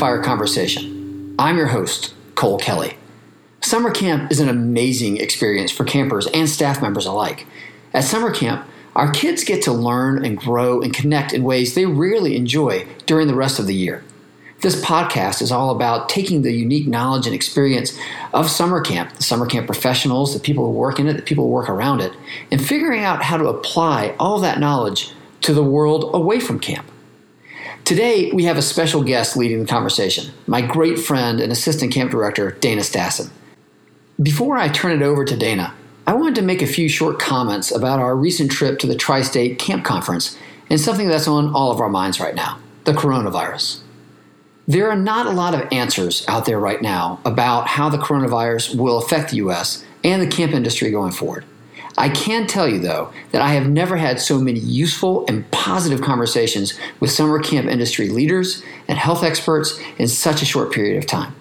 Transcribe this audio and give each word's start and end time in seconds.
Campfire 0.00 0.22
Conversation. 0.22 1.34
I'm 1.38 1.58
your 1.58 1.66
host, 1.66 2.14
Cole 2.34 2.56
Kelly. 2.58 2.96
Summer 3.60 3.90
camp 3.90 4.32
is 4.32 4.40
an 4.40 4.48
amazing 4.48 5.18
experience 5.18 5.70
for 5.70 5.84
campers 5.84 6.26
and 6.28 6.48
staff 6.48 6.80
members 6.80 7.04
alike. 7.04 7.46
At 7.92 8.04
summer 8.04 8.32
camp, 8.32 8.66
our 8.96 9.10
kids 9.10 9.44
get 9.44 9.60
to 9.64 9.72
learn 9.72 10.24
and 10.24 10.38
grow 10.38 10.80
and 10.80 10.94
connect 10.94 11.34
in 11.34 11.44
ways 11.44 11.74
they 11.74 11.84
rarely 11.84 12.34
enjoy 12.34 12.86
during 13.04 13.26
the 13.26 13.34
rest 13.34 13.58
of 13.58 13.66
the 13.66 13.74
year. 13.74 14.02
This 14.62 14.82
podcast 14.82 15.42
is 15.42 15.52
all 15.52 15.68
about 15.68 16.08
taking 16.08 16.40
the 16.40 16.52
unique 16.52 16.86
knowledge 16.86 17.26
and 17.26 17.34
experience 17.34 17.94
of 18.32 18.48
summer 18.48 18.80
camp, 18.80 19.12
the 19.12 19.22
summer 19.22 19.44
camp 19.44 19.66
professionals, 19.66 20.32
the 20.32 20.40
people 20.40 20.64
who 20.64 20.72
work 20.72 20.98
in 20.98 21.08
it, 21.08 21.16
the 21.16 21.22
people 21.22 21.44
who 21.44 21.50
work 21.50 21.68
around 21.68 22.00
it, 22.00 22.14
and 22.50 22.64
figuring 22.64 23.04
out 23.04 23.24
how 23.24 23.36
to 23.36 23.48
apply 23.48 24.16
all 24.18 24.40
that 24.40 24.60
knowledge 24.60 25.12
to 25.42 25.52
the 25.52 25.62
world 25.62 26.08
away 26.14 26.40
from 26.40 26.58
camp. 26.58 26.90
Today, 27.90 28.30
we 28.30 28.44
have 28.44 28.56
a 28.56 28.62
special 28.62 29.02
guest 29.02 29.36
leading 29.36 29.58
the 29.58 29.66
conversation, 29.66 30.32
my 30.46 30.62
great 30.62 30.96
friend 30.96 31.40
and 31.40 31.50
assistant 31.50 31.92
camp 31.92 32.12
director, 32.12 32.52
Dana 32.52 32.82
Stassen. 32.82 33.30
Before 34.22 34.56
I 34.56 34.68
turn 34.68 34.92
it 34.92 35.04
over 35.04 35.24
to 35.24 35.36
Dana, 35.36 35.74
I 36.06 36.12
wanted 36.12 36.36
to 36.36 36.42
make 36.42 36.62
a 36.62 36.68
few 36.68 36.88
short 36.88 37.18
comments 37.18 37.74
about 37.74 37.98
our 37.98 38.14
recent 38.14 38.52
trip 38.52 38.78
to 38.78 38.86
the 38.86 38.94
Tri 38.94 39.22
State 39.22 39.58
Camp 39.58 39.84
Conference 39.84 40.38
and 40.70 40.78
something 40.78 41.08
that's 41.08 41.26
on 41.26 41.52
all 41.52 41.72
of 41.72 41.80
our 41.80 41.88
minds 41.88 42.20
right 42.20 42.36
now 42.36 42.60
the 42.84 42.92
coronavirus. 42.92 43.80
There 44.68 44.88
are 44.88 44.94
not 44.94 45.26
a 45.26 45.30
lot 45.30 45.54
of 45.54 45.66
answers 45.72 46.24
out 46.28 46.44
there 46.44 46.60
right 46.60 46.80
now 46.80 47.18
about 47.24 47.66
how 47.66 47.88
the 47.88 47.98
coronavirus 47.98 48.76
will 48.76 48.98
affect 48.98 49.30
the 49.30 49.38
U.S. 49.38 49.84
and 50.04 50.22
the 50.22 50.28
camp 50.28 50.52
industry 50.52 50.92
going 50.92 51.10
forward. 51.10 51.44
I 52.00 52.08
can 52.08 52.46
tell 52.46 52.66
you, 52.66 52.78
though, 52.78 53.12
that 53.30 53.42
I 53.42 53.50
have 53.50 53.68
never 53.68 53.98
had 53.98 54.20
so 54.20 54.40
many 54.40 54.58
useful 54.58 55.26
and 55.28 55.48
positive 55.50 56.00
conversations 56.00 56.72
with 56.98 57.10
summer 57.10 57.38
camp 57.38 57.68
industry 57.68 58.08
leaders 58.08 58.62
and 58.88 58.96
health 58.96 59.22
experts 59.22 59.78
in 59.98 60.08
such 60.08 60.40
a 60.40 60.46
short 60.46 60.72
period 60.72 60.96
of 60.96 61.04
time. 61.04 61.34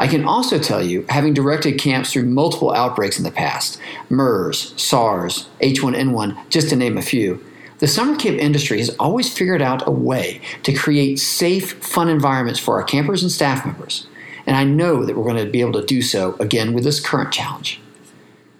I 0.00 0.08
can 0.08 0.24
also 0.24 0.58
tell 0.58 0.82
you, 0.82 1.06
having 1.10 1.32
directed 1.32 1.78
camps 1.78 2.12
through 2.12 2.24
multiple 2.24 2.72
outbreaks 2.72 3.18
in 3.18 3.24
the 3.24 3.30
past 3.30 3.78
MERS, 4.08 4.74
SARS, 4.76 5.48
H1N1, 5.60 6.48
just 6.48 6.70
to 6.70 6.76
name 6.76 6.98
a 6.98 7.02
few 7.02 7.44
the 7.78 7.86
summer 7.86 8.14
camp 8.16 8.36
industry 8.36 8.78
has 8.78 8.90
always 8.98 9.32
figured 9.32 9.62
out 9.62 9.86
a 9.86 9.90
way 9.90 10.42
to 10.64 10.74
create 10.74 11.18
safe, 11.18 11.82
fun 11.82 12.10
environments 12.10 12.60
for 12.60 12.76
our 12.76 12.82
campers 12.82 13.22
and 13.22 13.32
staff 13.32 13.64
members. 13.64 14.06
And 14.44 14.54
I 14.54 14.64
know 14.64 15.06
that 15.06 15.16
we're 15.16 15.24
going 15.24 15.42
to 15.42 15.50
be 15.50 15.62
able 15.62 15.80
to 15.80 15.86
do 15.86 16.02
so 16.02 16.36
again 16.40 16.74
with 16.74 16.84
this 16.84 17.00
current 17.00 17.32
challenge. 17.32 17.80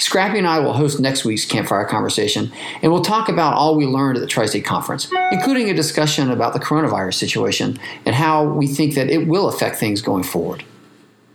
Scrappy 0.01 0.39
and 0.39 0.47
I 0.47 0.61
will 0.61 0.73
host 0.73 0.99
next 0.99 1.27
week's 1.27 1.45
campfire 1.45 1.85
conversation, 1.85 2.51
and 2.81 2.91
we'll 2.91 3.03
talk 3.03 3.29
about 3.29 3.53
all 3.53 3.77
we 3.77 3.85
learned 3.85 4.17
at 4.17 4.21
the 4.23 4.27
Tri 4.27 4.47
State 4.47 4.65
Conference, 4.65 5.13
including 5.31 5.69
a 5.69 5.75
discussion 5.75 6.31
about 6.31 6.55
the 6.55 6.59
coronavirus 6.59 7.15
situation 7.15 7.79
and 8.07 8.15
how 8.15 8.45
we 8.45 8.67
think 8.67 8.95
that 8.95 9.11
it 9.11 9.29
will 9.29 9.47
affect 9.47 9.77
things 9.77 10.01
going 10.01 10.23
forward. 10.23 10.65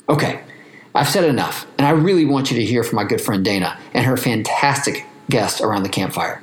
Okay, 0.10 0.42
I've 0.96 1.08
said 1.08 1.26
enough, 1.26 1.68
and 1.78 1.86
I 1.86 1.92
really 1.92 2.26
want 2.26 2.50
you 2.50 2.58
to 2.58 2.66
hear 2.66 2.84
from 2.84 2.96
my 2.96 3.04
good 3.04 3.22
friend 3.22 3.46
Dana 3.46 3.80
and 3.94 4.04
her 4.08 4.18
fantastic 4.18 5.06
guest 5.30 5.62
around 5.62 5.84
the 5.84 5.90
campfire. 5.90 6.42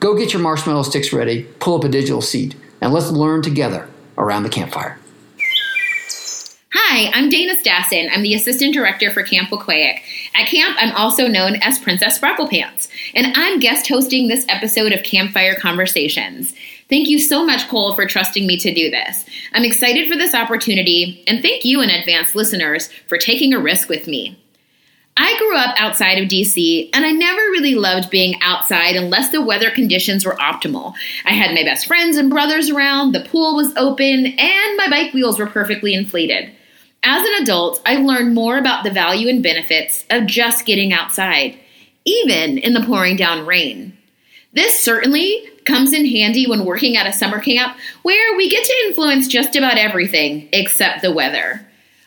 Go 0.00 0.18
get 0.18 0.34
your 0.34 0.42
marshmallow 0.42 0.82
sticks 0.82 1.14
ready, 1.14 1.44
pull 1.60 1.78
up 1.78 1.84
a 1.84 1.88
digital 1.88 2.20
seat, 2.20 2.54
and 2.82 2.92
let's 2.92 3.10
learn 3.10 3.40
together 3.40 3.88
around 4.18 4.42
the 4.42 4.50
campfire. 4.50 4.98
Hi, 6.76 7.08
I'm 7.14 7.28
Dana 7.28 7.54
Stassen. 7.54 8.08
I'm 8.12 8.22
the 8.22 8.34
Assistant 8.34 8.74
Director 8.74 9.12
for 9.12 9.22
Camp 9.22 9.50
Weequahic. 9.50 10.00
At 10.34 10.48
camp, 10.48 10.76
I'm 10.80 10.92
also 10.96 11.28
known 11.28 11.54
as 11.62 11.78
Princess 11.78 12.16
Sparkle 12.16 12.48
Pants, 12.48 12.88
and 13.14 13.32
I'm 13.36 13.60
guest 13.60 13.88
hosting 13.88 14.26
this 14.26 14.44
episode 14.48 14.90
of 14.90 15.04
Campfire 15.04 15.54
Conversations. 15.54 16.52
Thank 16.90 17.08
you 17.08 17.20
so 17.20 17.46
much, 17.46 17.68
Cole, 17.68 17.94
for 17.94 18.06
trusting 18.06 18.44
me 18.44 18.56
to 18.56 18.74
do 18.74 18.90
this. 18.90 19.24
I'm 19.52 19.62
excited 19.62 20.10
for 20.10 20.16
this 20.18 20.34
opportunity, 20.34 21.22
and 21.28 21.42
thank 21.42 21.64
you 21.64 21.80
in 21.80 21.90
advance, 21.90 22.34
listeners, 22.34 22.90
for 23.06 23.18
taking 23.18 23.54
a 23.54 23.60
risk 23.60 23.88
with 23.88 24.08
me. 24.08 24.36
I 25.16 25.38
grew 25.38 25.56
up 25.56 25.76
outside 25.78 26.18
of 26.18 26.28
DC, 26.28 26.90
and 26.92 27.04
I 27.04 27.12
never 27.12 27.40
really 27.52 27.76
loved 27.76 28.10
being 28.10 28.34
outside 28.42 28.96
unless 28.96 29.30
the 29.30 29.42
weather 29.42 29.70
conditions 29.70 30.26
were 30.26 30.34
optimal. 30.34 30.94
I 31.24 31.34
had 31.34 31.54
my 31.54 31.62
best 31.62 31.86
friends 31.86 32.16
and 32.16 32.30
brothers 32.30 32.68
around, 32.68 33.12
the 33.12 33.24
pool 33.30 33.54
was 33.54 33.72
open, 33.76 34.26
and 34.26 34.76
my 34.76 34.88
bike 34.90 35.14
wheels 35.14 35.38
were 35.38 35.46
perfectly 35.46 35.94
inflated. 35.94 36.52
As 37.06 37.22
an 37.22 37.42
adult, 37.42 37.82
I 37.84 37.96
learned 37.96 38.34
more 38.34 38.56
about 38.56 38.82
the 38.82 38.90
value 38.90 39.28
and 39.28 39.42
benefits 39.42 40.06
of 40.08 40.26
just 40.26 40.64
getting 40.64 40.90
outside, 40.90 41.58
even 42.06 42.56
in 42.56 42.72
the 42.72 42.82
pouring 42.82 43.16
down 43.16 43.44
rain. 43.44 43.96
This 44.54 44.80
certainly 44.80 45.46
comes 45.66 45.92
in 45.92 46.06
handy 46.06 46.46
when 46.46 46.64
working 46.64 46.96
at 46.96 47.06
a 47.06 47.12
summer 47.12 47.40
camp 47.40 47.76
where 48.02 48.36
we 48.36 48.48
get 48.48 48.64
to 48.64 48.86
influence 48.86 49.28
just 49.28 49.54
about 49.54 49.76
everything 49.76 50.48
except 50.52 51.02
the 51.02 51.12
weather. 51.12 51.66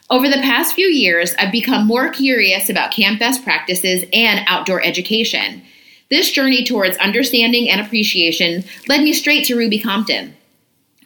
Over 0.09 0.29
the 0.29 0.41
past 0.41 0.73
few 0.73 0.87
years, 0.87 1.35
I've 1.37 1.51
become 1.51 1.85
more 1.85 2.09
curious 2.09 2.69
about 2.69 2.91
camp 2.91 3.19
best 3.19 3.43
practices 3.43 4.05
and 4.13 4.45
outdoor 4.47 4.81
education. 4.81 5.61
This 6.09 6.31
journey 6.31 6.63
towards 6.63 6.97
understanding 6.97 7.69
and 7.69 7.81
appreciation 7.81 8.63
led 8.87 9.03
me 9.03 9.13
straight 9.13 9.45
to 9.45 9.57
Ruby 9.57 9.79
Compton. 9.79 10.36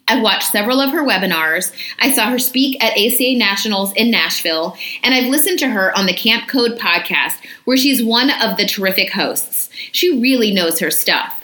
I 0.08 0.20
watched 0.20 0.50
several 0.50 0.80
of 0.80 0.90
her 0.90 1.04
webinars. 1.04 1.72
I 1.98 2.12
saw 2.12 2.28
her 2.28 2.38
speak 2.38 2.82
at 2.82 2.98
ACA 2.98 3.36
Nationals 3.36 3.92
in 3.94 4.10
Nashville, 4.10 4.76
and 5.02 5.14
I've 5.14 5.30
listened 5.30 5.58
to 5.60 5.68
her 5.68 5.96
on 5.96 6.06
the 6.06 6.14
Camp 6.14 6.48
Code 6.48 6.78
podcast, 6.78 7.36
where 7.64 7.76
she's 7.76 8.02
one 8.02 8.30
of 8.30 8.56
the 8.56 8.66
terrific 8.66 9.10
hosts. 9.10 9.70
She 9.92 10.20
really 10.20 10.52
knows 10.52 10.80
her 10.80 10.90
stuff. 10.90 11.38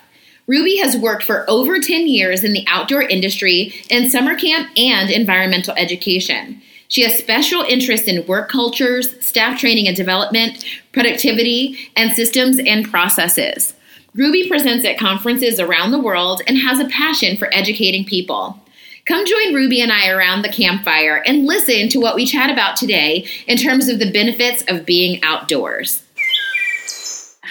Ruby 0.47 0.79
has 0.79 0.97
worked 0.97 1.25
for 1.25 1.49
over 1.49 1.79
10 1.79 2.09
years 2.09 2.43
in 2.43 2.53
the 2.53 2.65
outdoor 2.69 3.03
industry 3.03 3.75
in 3.91 4.11
summer 4.11 4.35
camp 4.35 4.69
and 4.77 5.11
environmental 5.11 5.75
education. 5.77 6.63
She 6.89 7.03
has 7.03 7.19
special 7.19 7.61
interest 7.61 8.09
in 8.09 8.27
work 8.27 8.49
cultures, 8.49 9.25
staff 9.25 9.61
training 9.61 9.89
and 9.89 9.97
development, 9.97 10.65
productivity, 10.93 11.91
and 11.97 12.13
systems 12.13 12.59
and 12.59 12.91
processes. 12.91 13.75
Ruby 14.15 14.49
presents 14.49 14.85
at 14.87 14.99
conferences 14.99 15.61
around 15.61 15.91
the 15.91 15.99
world 15.99 16.41
and 16.47 16.57
has 16.57 16.81
a 16.81 16.89
passion 16.89 17.37
for 17.37 17.53
educating 17.53 18.05
people. 18.05 18.59
Come 19.07 19.27
join 19.27 19.55
Ruby 19.55 19.81
and 19.81 19.93
I 19.93 20.09
around 20.09 20.43
the 20.43 20.49
campfire 20.49 21.23
and 21.27 21.47
listen 21.47 21.89
to 21.91 21.99
what 22.01 22.15
we 22.15 22.27
chat 22.27 22.51
about 22.51 22.77
today 22.77 23.27
in 23.47 23.59
terms 23.59 23.89
of 23.89 23.99
the 23.99 24.11
benefits 24.11 24.65
of 24.69 24.87
being 24.87 25.23
outdoors. 25.23 26.03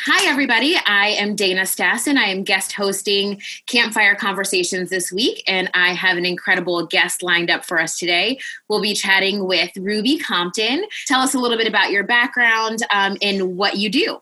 Hi, 0.09 0.25
everybody. 0.29 0.75
I 0.85 1.09
am 1.09 1.35
Dana 1.35 1.63
Stassen. 1.63 2.15
I 2.15 2.29
am 2.29 2.43
guest 2.43 2.71
hosting 2.71 3.41
Campfire 3.65 4.15
Conversations 4.15 4.89
this 4.89 5.11
week, 5.11 5.43
and 5.47 5.69
I 5.73 5.93
have 5.93 6.17
an 6.17 6.25
incredible 6.25 6.85
guest 6.87 7.21
lined 7.21 7.51
up 7.51 7.65
for 7.65 7.79
us 7.79 7.99
today. 7.99 8.39
We'll 8.69 8.81
be 8.81 8.93
chatting 8.93 9.45
with 9.45 9.71
Ruby 9.77 10.17
Compton. 10.17 10.85
Tell 11.07 11.19
us 11.19 11.33
a 11.33 11.39
little 11.39 11.57
bit 11.57 11.67
about 11.67 11.91
your 11.91 12.03
background 12.03 12.83
um, 12.93 13.17
and 13.21 13.57
what 13.57 13.77
you 13.77 13.89
do. 13.89 14.21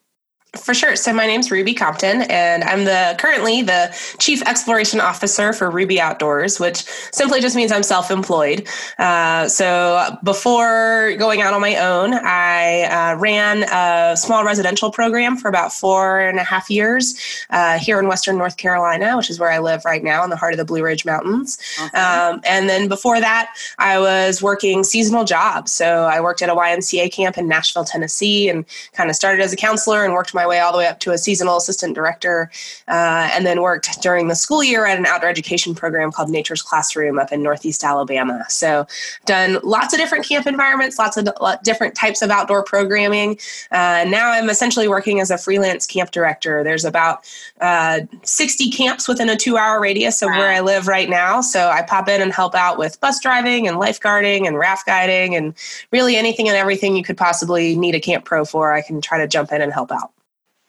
For 0.57 0.73
sure. 0.73 0.95
So 0.95 1.13
my 1.13 1.25
name's 1.25 1.51
Ruby 1.51 1.73
Compton, 1.73 2.23
and 2.23 2.63
I'm 2.63 2.85
the 2.85 3.15
currently 3.19 3.61
the 3.61 3.95
Chief 4.19 4.41
Exploration 4.43 4.99
Officer 4.99 5.53
for 5.53 5.69
Ruby 5.69 5.99
Outdoors, 5.99 6.59
which 6.59 6.83
simply 7.11 7.41
just 7.41 7.55
means 7.55 7.71
I'm 7.71 7.83
self-employed. 7.83 8.67
Uh, 8.97 9.47
so 9.47 10.17
before 10.23 11.15
going 11.17 11.41
out 11.41 11.53
on 11.53 11.61
my 11.61 11.75
own, 11.77 12.13
I 12.13 12.83
uh, 12.83 13.17
ran 13.17 13.63
a 13.63 14.15
small 14.15 14.45
residential 14.45 14.91
program 14.91 15.37
for 15.37 15.47
about 15.49 15.73
four 15.73 16.19
and 16.19 16.39
a 16.39 16.43
half 16.43 16.69
years 16.69 17.15
uh, 17.49 17.77
here 17.77 17.99
in 17.99 18.07
Western 18.07 18.37
North 18.37 18.57
Carolina, 18.57 19.17
which 19.17 19.29
is 19.29 19.39
where 19.39 19.51
I 19.51 19.59
live 19.59 19.83
right 19.85 20.03
now 20.03 20.23
in 20.23 20.29
the 20.29 20.37
heart 20.37 20.53
of 20.53 20.57
the 20.57 20.65
Blue 20.65 20.83
Ridge 20.83 21.05
Mountains. 21.05 21.57
Okay. 21.81 21.97
Um, 21.97 22.41
and 22.45 22.69
then 22.69 22.87
before 22.87 23.19
that, 23.19 23.53
I 23.77 23.99
was 23.99 24.41
working 24.41 24.83
seasonal 24.83 25.25
jobs. 25.25 25.71
So 25.71 26.03
I 26.03 26.21
worked 26.21 26.41
at 26.41 26.49
a 26.49 26.55
YMCA 26.55 27.11
camp 27.11 27.37
in 27.37 27.47
Nashville, 27.47 27.85
Tennessee, 27.85 28.49
and 28.49 28.65
kind 28.93 29.09
of 29.09 29.15
started 29.15 29.41
as 29.41 29.53
a 29.53 29.57
counselor 29.57 30.03
and 30.03 30.13
worked 30.13 30.33
my 30.33 30.44
my 30.45 30.49
way 30.49 30.59
all 30.59 30.71
the 30.71 30.77
way 30.77 30.87
up 30.87 30.99
to 30.99 31.11
a 31.11 31.17
seasonal 31.17 31.57
assistant 31.57 31.95
director, 31.95 32.51
uh, 32.87 33.29
and 33.33 33.45
then 33.45 33.61
worked 33.61 34.01
during 34.01 34.27
the 34.27 34.35
school 34.35 34.63
year 34.63 34.85
at 34.85 34.97
an 34.97 35.05
outdoor 35.05 35.29
education 35.29 35.73
program 35.73 36.11
called 36.11 36.29
Nature's 36.29 36.61
Classroom 36.61 37.17
up 37.19 37.31
in 37.31 37.41
Northeast 37.41 37.83
Alabama. 37.83 38.45
So, 38.49 38.85
done 39.25 39.57
lots 39.63 39.93
of 39.93 39.99
different 39.99 40.27
camp 40.27 40.45
environments, 40.45 40.99
lots 40.99 41.17
of 41.17 41.27
different 41.63 41.95
types 41.95 42.21
of 42.21 42.29
outdoor 42.29 42.63
programming. 42.63 43.39
Uh, 43.71 44.05
now 44.07 44.31
I'm 44.31 44.49
essentially 44.49 44.87
working 44.87 45.19
as 45.19 45.31
a 45.31 45.37
freelance 45.37 45.87
camp 45.87 46.11
director. 46.11 46.63
There's 46.63 46.85
about 46.85 47.25
uh, 47.61 48.01
60 48.23 48.69
camps 48.69 49.07
within 49.07 49.29
a 49.29 49.35
two 49.35 49.57
hour 49.57 49.81
radius 49.81 50.21
of 50.21 50.29
wow. 50.29 50.39
where 50.39 50.51
I 50.51 50.59
live 50.59 50.87
right 50.87 51.09
now. 51.09 51.41
So, 51.41 51.69
I 51.69 51.81
pop 51.81 52.07
in 52.07 52.21
and 52.21 52.31
help 52.31 52.55
out 52.55 52.77
with 52.77 52.99
bus 52.99 53.19
driving 53.19 53.67
and 53.67 53.77
lifeguarding 53.77 54.47
and 54.47 54.57
raft 54.57 54.85
guiding 54.85 55.35
and 55.35 55.53
really 55.91 56.15
anything 56.15 56.47
and 56.47 56.57
everything 56.57 56.95
you 56.95 57.03
could 57.03 57.17
possibly 57.17 57.75
need 57.75 57.95
a 57.95 57.99
camp 57.99 58.25
pro 58.25 58.45
for. 58.45 58.73
I 58.73 58.81
can 58.81 59.01
try 59.01 59.17
to 59.17 59.27
jump 59.27 59.51
in 59.51 59.61
and 59.61 59.73
help 59.73 59.91
out. 59.91 60.11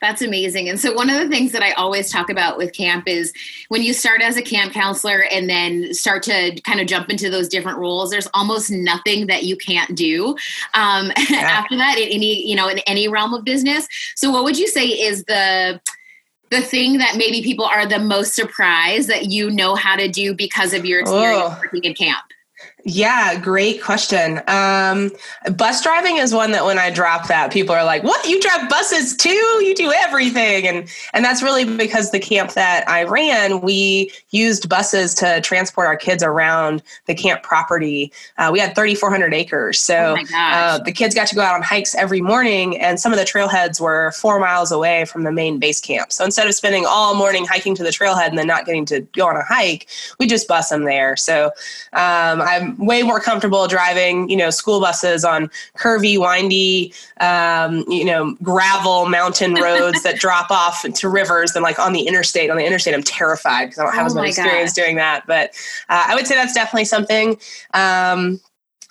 That's 0.03 0.21
amazing. 0.21 0.69
And 0.69 0.79
so, 0.79 0.93
one 0.93 1.09
of 1.09 1.19
the 1.19 1.29
things 1.29 1.53
that 1.53 1.63
I 1.63 1.73
always 1.73 2.11
talk 2.11 2.29
about 2.29 2.59
with 2.59 2.75
camp 2.75 3.09
is 3.09 3.33
when 3.69 3.83
you 3.83 3.95
start 3.95 4.21
as 4.21 4.37
a 4.37 4.43
camp 4.43 4.75
counselor 4.75 5.25
and 5.33 5.49
then 5.49 5.95
start 5.95 6.23
to 6.25 6.61
kind 6.63 6.81
of 6.81 6.87
jump 6.87 7.09
into 7.09 7.31
those 7.31 7.49
different 7.49 7.79
roles, 7.79 8.11
there's 8.11 8.29
almost 8.35 8.71
nothing 8.71 9.27
that 9.29 9.45
you 9.45 9.57
can't 9.57 9.97
do 9.97 10.37
um, 10.75 11.11
yeah. 11.31 11.39
after 11.39 11.79
that 11.79 11.99
in 11.99 12.09
any, 12.09 12.47
you 12.47 12.55
know, 12.55 12.69
in 12.69 12.79
any 12.81 13.09
realm 13.09 13.33
of 13.33 13.45
business. 13.45 13.89
So, 14.17 14.31
what 14.31 14.45
would 14.45 14.59
you 14.59 14.69
say 14.69 14.85
is 14.85 15.25
the, 15.25 15.81
the 16.51 16.61
thing 16.61 16.99
that 16.99 17.17
maybe 17.17 17.43
people 17.43 17.65
are 17.65 17.87
the 17.87 17.99
most 17.99 18.35
surprised 18.35 19.09
that 19.09 19.27
you 19.27 19.51
know 19.51 19.77
how 19.77 19.97
to 19.97 20.09
do 20.09 20.35
because 20.35 20.75
of 20.75 20.85
your 20.85 21.01
experience 21.01 21.43
oh. 21.43 21.59
working 21.63 21.85
in 21.85 21.95
camp? 21.95 22.23
Yeah, 22.89 23.37
great 23.41 23.83
question. 23.83 24.41
Um, 24.47 25.11
bus 25.57 25.83
driving 25.83 26.19
is 26.19 26.33
one 26.33 26.53
that 26.53 26.65
when 26.65 26.79
I 26.79 26.89
drop 26.91 27.27
that, 27.27 27.51
people 27.51 27.75
are 27.75 27.85
like, 27.85 28.05
"What? 28.05 28.29
You 28.29 28.41
drive 28.41 28.69
buses 28.69 29.17
too? 29.17 29.31
You 29.31 29.75
do 29.75 29.91
everything?" 29.91 30.69
And 30.69 30.89
and 31.13 31.25
that's 31.25 31.43
really 31.43 31.65
because 31.65 32.13
the 32.13 32.21
camp 32.21 32.53
that 32.53 32.89
I 32.89 33.03
ran, 33.03 33.61
we 33.61 34.13
used 34.31 34.69
buses 34.69 35.15
to 35.15 35.41
transport 35.41 35.89
our 35.89 35.97
kids 35.97 36.23
around 36.23 36.81
the 37.07 37.15
camp 37.17 37.43
property. 37.43 38.13
Uh, 38.39 38.51
we 38.53 38.61
had 38.61 38.77
3,400 38.77 39.35
acres, 39.35 39.81
so 39.81 40.15
Oh 40.17 40.37
uh, 40.37 40.79
the 40.79 40.93
kids 40.93 41.13
got 41.13 41.27
to 41.27 41.35
go 41.35 41.41
out 41.41 41.57
on 41.57 41.63
hikes 41.63 41.97
every 41.97 42.21
morning, 42.21 42.79
and 42.79 43.01
some 43.01 43.13
of 43.13 43.19
the 43.19 43.25
trailheads 43.25 43.81
were 43.81 44.13
four 44.13 44.39
miles 44.39 44.71
away 44.71 45.07
from 45.07 45.25
the 45.25 45.33
main 45.33 45.59
base 45.59 45.81
camp. 45.81 46.13
So 46.13 46.25
instead 46.25 46.47
of 46.47 46.55
spending 46.55 46.87
all 46.87 47.17
morning 47.17 47.47
hiking 47.47 47.75
to 47.75 47.83
the 47.83 47.91
trailhead 47.91 48.29
and 48.29 48.39
then 48.39 48.47
not 48.47 48.65
getting 48.65 48.85
to 48.87 49.01
go 49.01 49.27
on 49.27 49.37
a 49.37 49.43
hike, 49.43 49.89
we 50.21 50.29
just 50.29 50.47
bus 50.47 50.69
them 50.69 50.85
there. 50.85 51.17
So 51.17 51.47
um, 51.93 52.43
I'm 52.43 52.76
way 52.79 53.03
more 53.03 53.21
comfortable 53.21 53.67
driving, 53.67 54.29
you 54.29 54.37
know, 54.37 54.51
school 54.51 54.81
buses 54.81 55.25
on 55.25 55.51
curvy, 55.77 56.19
windy, 56.19 56.93
um, 57.21 57.85
you 57.89 58.05
know, 58.05 58.37
gravel 58.43 59.09
mountain 59.09 59.55
roads 59.55 60.03
that 60.03 60.19
drop 60.19 60.51
off 60.51 60.83
to 60.83 61.09
rivers 61.09 61.53
than 61.53 61.63
like 61.63 61.79
on 61.79 61.93
the 61.93 62.03
interstate. 62.03 62.51
On 62.51 62.57
the 62.57 62.67
interstate, 62.67 62.95
I'm 62.95 63.03
terrified 63.03 63.67
because 63.67 63.79
I 63.79 63.85
don't 63.85 63.95
have 63.95 64.05
Oh 64.05 64.07
as 64.07 64.15
much 64.15 64.29
experience 64.29 64.73
doing 64.73 64.97
that. 64.97 65.27
But 65.27 65.51
uh, 65.89 66.05
I 66.09 66.15
would 66.15 66.27
say 66.27 66.35
that's 66.35 66.55
definitely 66.55 66.85
something. 66.87 67.39
Um, 67.75 68.41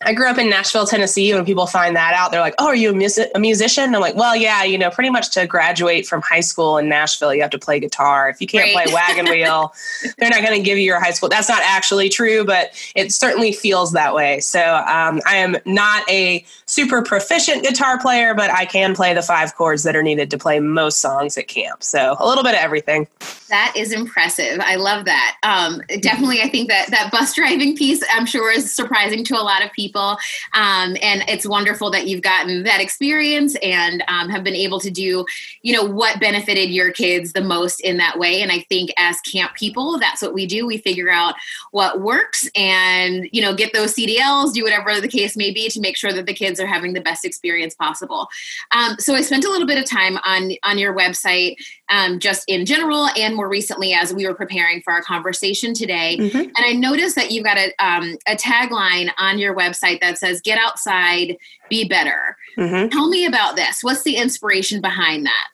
I 0.02 0.14
grew 0.14 0.28
up 0.28 0.38
in 0.38 0.50
Nashville, 0.50 0.86
Tennessee. 0.86 1.34
When 1.34 1.46
people 1.46 1.68
find 1.68 1.96
that 1.96 2.14
out, 2.14 2.30
they're 2.32 2.42
like, 2.42 2.56
"Oh, 2.60 2.68
are 2.68 2.76
you 2.76 2.90
a, 2.90 2.94
music- 2.94 3.32
a 3.34 3.40
musician?" 3.40 3.96
I'm 3.96 4.02
like, 4.02 4.16
"Well, 4.16 4.36
yeah, 4.36 4.62
you 4.64 4.78
know, 4.78 4.90
pretty 4.90 5.10
much 5.10 5.30
to 5.32 5.48
graduate 5.48 6.06
from 6.06 6.22
high 6.22 6.42
school 6.42 6.78
in 6.78 6.90
Nashville, 6.90 7.34
you 7.34 7.42
have 7.42 7.50
to 7.52 7.58
play 7.60 7.80
guitar. 7.80 8.30
If 8.30 8.42
you 8.42 8.48
can't 8.48 8.76
Right. 8.76 8.86
play 8.88 8.94
wagon 8.94 9.26
wheel, 9.30 9.74
they're 10.18 10.30
not 10.30 10.42
going 10.42 10.54
to 10.58 10.62
give 10.64 10.78
you 10.78 10.84
your 10.84 11.00
high 11.00 11.12
school. 11.12 11.30
That's 11.30 11.48
not 11.48 11.62
actually 11.64 12.10
true, 12.10 12.44
but 12.44 12.72
it 12.94 13.14
certainly 13.14 13.54
feels 13.54 13.94
that 13.94 14.14
way. 14.14 14.42
So 14.42 14.60
um, 14.60 15.22
I 15.26 15.38
am 15.38 15.56
not 15.66 16.08
a 16.10 16.46
super 16.66 17.02
proficient 17.02 17.64
guitar 17.64 17.98
player, 18.00 18.34
but 18.34 18.52
I 18.52 18.66
can 18.66 18.96
play 18.96 19.14
the 19.14 19.22
five 19.22 19.56
chords 19.56 19.84
that 19.84 19.96
are 19.96 20.04
needed 20.04 20.30
to 20.32 20.38
play 20.38 20.60
most 20.60 21.00
songs 21.00 21.38
at 21.38 21.48
camp. 21.48 21.84
So 21.84 22.18
a 22.20 22.28
little 22.28 22.44
bit 22.44 22.54
of 22.54 22.60
everything. 22.60 23.08
That 23.50 23.74
is 23.76 23.92
impressive. 23.92 24.60
I 24.60 24.76
love 24.76 25.06
that. 25.06 25.38
Um, 25.44 25.82
definitely, 26.00 26.42
I 26.42 26.50
think 26.50 26.68
that 26.70 26.90
that 26.90 27.12
bus 27.12 27.36
driving 27.36 27.78
piece, 27.78 28.04
I'm 28.12 28.26
sure, 28.26 28.52
is 28.52 28.74
surprising 28.74 29.24
to 29.26 29.36
a 29.36 29.44
lot 29.44 29.64
of 29.64 29.72
people. 29.72 30.18
Um, 30.54 30.98
and 31.02 31.24
it's 31.28 31.46
wonderful 31.46 31.92
that 31.92 32.08
you've 32.08 32.24
gotten 32.24 32.64
that 32.64 32.82
experience 32.82 33.56
and 33.62 34.04
um, 34.08 34.30
have 34.30 34.44
been 34.44 34.56
able 34.56 34.80
to 34.80 34.90
do, 34.90 35.26
you 35.62 35.74
know, 35.74 35.84
what 35.84 36.20
benefited 36.20 36.72
your 36.72 36.92
kids 36.92 37.34
the 37.34 37.42
most 37.42 37.82
in 37.82 37.98
that 37.98 38.18
way. 38.18 38.42
And 38.42 38.52
I 38.52 38.66
think 38.68 38.92
as 38.98 39.22
camp 39.22 39.54
people, 39.54 40.00
that's 40.00 40.24
what 40.24 40.34
we 40.34 40.48
do. 40.48 40.66
We 40.66 40.78
figure 40.78 41.12
out 41.12 41.36
what 41.70 42.02
works 42.02 42.50
and, 42.56 43.30
you 43.32 43.44
know, 43.44 43.54
get 43.54 43.74
those 43.74 43.94
CDLs, 43.94 44.54
do 44.54 44.64
whatever 44.64 45.00
the 45.00 45.08
case 45.08 45.38
may 45.38 45.52
be 45.52 45.70
to 45.70 45.80
make 45.80 45.98
sure 45.98 46.14
that 46.14 46.26
the 46.26 46.34
kids 46.34 46.60
are 46.60 46.68
having 46.68 46.94
the 46.94 47.02
best 47.02 47.24
experience 47.24 47.76
possible. 47.76 48.28
Um, 48.72 48.96
so 48.98 49.14
I 49.14 49.22
spent 49.22 49.46
a 49.46 49.50
little 49.50 49.68
bit 49.68 49.78
of 49.78 49.86
time 49.86 50.18
on 50.26 50.54
on 50.64 50.80
your 50.80 50.96
website 50.96 51.58
um, 51.90 52.20
just 52.20 52.44
in 52.48 52.66
general 52.66 53.08
and 53.18 53.36
more 53.36 53.48
recently 53.48 53.94
as 53.94 54.14
we 54.14 54.28
were 54.28 54.34
preparing 54.34 54.82
for 54.82 54.94
our 54.94 55.02
conversation 55.02 55.74
today. 55.74 56.18
Mhm. 56.20 56.34
And 56.36 56.58
I 56.58 56.74
noticed 56.74 57.16
that 57.16 57.32
you've 57.32 57.46
got 57.46 57.58
a, 57.58 57.74
um, 57.80 58.18
a 58.28 58.36
tagline 58.36 59.12
on 59.18 59.38
your 59.40 59.56
website 59.56 60.02
that 60.02 60.18
says, 60.18 60.42
Get 60.42 60.60
outside, 60.60 61.38
be 61.70 61.86
better. 61.88 62.38
Mhm. 62.58 62.92
Tell 62.92 63.10
me 63.10 63.26
about 63.26 63.56
this. 63.56 63.84
What's 63.84 64.04
the 64.04 64.16
inspiration 64.16 64.82
behind 64.82 65.26
that? 65.26 65.48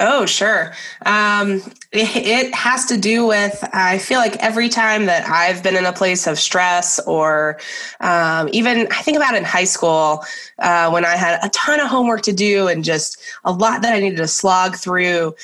Oh, 0.00 0.26
sure. 0.26 0.72
Um, 1.06 1.62
it, 1.92 2.16
it 2.16 2.54
has 2.54 2.84
to 2.86 2.96
do 2.98 3.26
with, 3.26 3.64
I 3.72 3.98
feel 3.98 4.18
like 4.18 4.36
every 4.42 4.68
time 4.68 5.06
that 5.06 5.28
I've 5.28 5.62
been 5.62 5.76
in 5.76 5.86
a 5.86 5.92
place 5.92 6.26
of 6.26 6.38
stress, 6.38 6.98
or 7.06 7.60
um, 8.00 8.48
even 8.52 8.88
I 8.90 9.02
think 9.02 9.16
about 9.16 9.36
in 9.36 9.44
high 9.44 9.64
school 9.64 10.24
uh, 10.58 10.90
when 10.90 11.04
I 11.04 11.16
had 11.16 11.38
a 11.44 11.48
ton 11.50 11.78
of 11.78 11.86
homework 11.86 12.22
to 12.22 12.32
do 12.32 12.66
and 12.66 12.82
just 12.82 13.22
a 13.44 13.52
lot 13.52 13.82
that 13.82 13.94
I 13.94 14.00
needed 14.00 14.16
to 14.16 14.26
slog 14.26 14.74
through. 14.74 15.36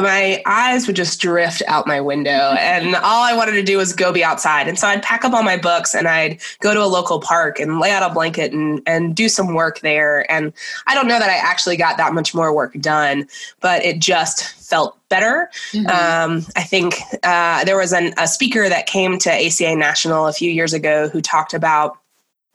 My 0.00 0.42
eyes 0.46 0.86
would 0.86 0.96
just 0.96 1.20
drift 1.20 1.62
out 1.66 1.86
my 1.86 2.00
window, 2.00 2.54
and 2.58 2.94
all 2.96 3.22
I 3.22 3.34
wanted 3.34 3.52
to 3.52 3.62
do 3.62 3.78
was 3.78 3.92
go 3.92 4.12
be 4.12 4.22
outside. 4.22 4.68
And 4.68 4.78
so 4.78 4.86
I'd 4.88 5.02
pack 5.02 5.24
up 5.24 5.32
all 5.32 5.42
my 5.42 5.56
books 5.56 5.94
and 5.94 6.06
I'd 6.06 6.40
go 6.60 6.74
to 6.74 6.82
a 6.82 6.86
local 6.86 7.20
park 7.20 7.58
and 7.58 7.80
lay 7.80 7.90
out 7.90 8.08
a 8.08 8.12
blanket 8.12 8.52
and, 8.52 8.82
and 8.86 9.14
do 9.14 9.28
some 9.28 9.54
work 9.54 9.80
there. 9.80 10.30
And 10.30 10.52
I 10.86 10.94
don't 10.94 11.08
know 11.08 11.18
that 11.18 11.30
I 11.30 11.36
actually 11.36 11.76
got 11.76 11.96
that 11.96 12.12
much 12.12 12.34
more 12.34 12.54
work 12.54 12.74
done, 12.80 13.26
but 13.60 13.84
it 13.84 13.98
just 13.98 14.44
felt 14.68 14.98
better. 15.08 15.50
Um, 15.88 16.44
I 16.56 16.62
think 16.62 16.96
uh, 17.22 17.64
there 17.64 17.76
was 17.76 17.92
an, 17.92 18.12
a 18.18 18.26
speaker 18.26 18.68
that 18.68 18.86
came 18.86 19.18
to 19.18 19.30
ACA 19.30 19.76
National 19.76 20.26
a 20.26 20.32
few 20.32 20.50
years 20.50 20.72
ago 20.72 21.08
who 21.08 21.20
talked 21.20 21.54
about 21.54 21.98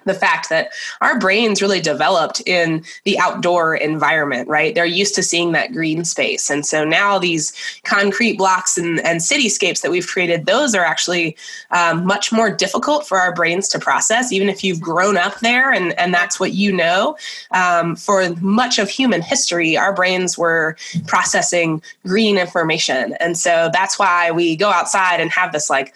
the 0.05 0.13
fact 0.13 0.49
that 0.49 0.71
our 1.01 1.19
brains 1.19 1.61
really 1.61 1.81
developed 1.81 2.41
in 2.45 2.83
the 3.03 3.17
outdoor 3.19 3.75
environment, 3.75 4.47
right? 4.47 4.73
They're 4.73 4.85
used 4.85 5.15
to 5.15 5.23
seeing 5.23 5.51
that 5.51 5.73
green 5.73 6.05
space. 6.05 6.49
And 6.49 6.65
so 6.65 6.83
now 6.83 7.19
these 7.19 7.53
concrete 7.83 8.37
blocks 8.37 8.77
and, 8.77 8.99
and 9.01 9.19
cityscapes 9.19 9.81
that 9.81 9.91
we've 9.91 10.07
created, 10.07 10.45
those 10.45 10.73
are 10.75 10.83
actually 10.83 11.37
um, 11.71 12.05
much 12.05 12.31
more 12.31 12.49
difficult 12.49 13.07
for 13.07 13.19
our 13.19 13.33
brains 13.33 13.67
to 13.69 13.79
process, 13.79 14.31
even 14.31 14.49
if 14.49 14.63
you've 14.63 14.81
grown 14.81 15.17
up 15.17 15.39
there 15.39 15.71
and, 15.71 15.97
and 15.99 16.13
that's 16.13 16.39
what 16.39 16.53
you 16.53 16.71
know. 16.71 17.15
Um, 17.51 17.95
for 17.95 18.33
much 18.41 18.79
of 18.79 18.89
human 18.89 19.21
history, 19.21 19.77
our 19.77 19.93
brains 19.93 20.37
were 20.37 20.77
processing 21.07 21.81
green 22.05 22.37
information. 22.37 23.15
And 23.19 23.37
so 23.37 23.69
that's 23.71 23.99
why 23.99 24.31
we 24.31 24.55
go 24.55 24.69
outside 24.69 25.19
and 25.19 25.31
have 25.31 25.51
this 25.51 25.69
like, 25.69 25.93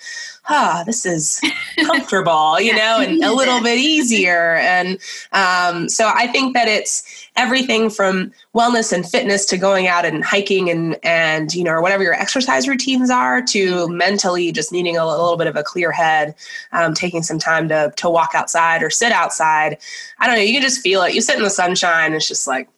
ah, 0.49 0.83
this 0.85 1.05
is 1.05 1.41
comfortable, 1.85 2.59
you 2.59 2.75
know, 2.75 2.99
and 2.99 3.23
a 3.23 3.31
little 3.33 3.61
bit 3.61 3.77
easier. 3.77 4.55
And 4.55 4.99
um, 5.31 5.89
so 5.89 6.11
I 6.13 6.27
think 6.27 6.53
that 6.53 6.67
it's 6.67 7.27
everything 7.35 7.89
from 7.89 8.31
wellness 8.53 8.93
and 8.93 9.05
fitness 9.07 9.45
to 9.47 9.57
going 9.57 9.87
out 9.87 10.05
and 10.05 10.23
hiking 10.23 10.69
and 10.69 10.97
and 11.03 11.53
you 11.53 11.63
know 11.63 11.71
or 11.71 11.81
whatever 11.81 12.03
your 12.03 12.13
exercise 12.13 12.67
routines 12.67 13.09
are 13.09 13.41
to 13.41 13.87
mentally 13.89 14.51
just 14.51 14.71
needing 14.71 14.97
a 14.97 15.05
little 15.05 15.37
bit 15.37 15.47
of 15.47 15.55
a 15.55 15.63
clear 15.63 15.91
head, 15.91 16.35
um, 16.71 16.93
taking 16.93 17.23
some 17.23 17.39
time 17.39 17.67
to 17.69 17.93
to 17.97 18.09
walk 18.09 18.31
outside 18.33 18.83
or 18.83 18.89
sit 18.89 19.11
outside. 19.11 19.77
I 20.19 20.27
don't 20.27 20.35
know. 20.35 20.41
You 20.41 20.53
can 20.53 20.61
just 20.61 20.81
feel 20.81 21.03
it. 21.03 21.13
You 21.13 21.21
sit 21.21 21.37
in 21.37 21.43
the 21.43 21.49
sunshine. 21.49 22.13
It's 22.13 22.27
just 22.27 22.47
like, 22.47 22.69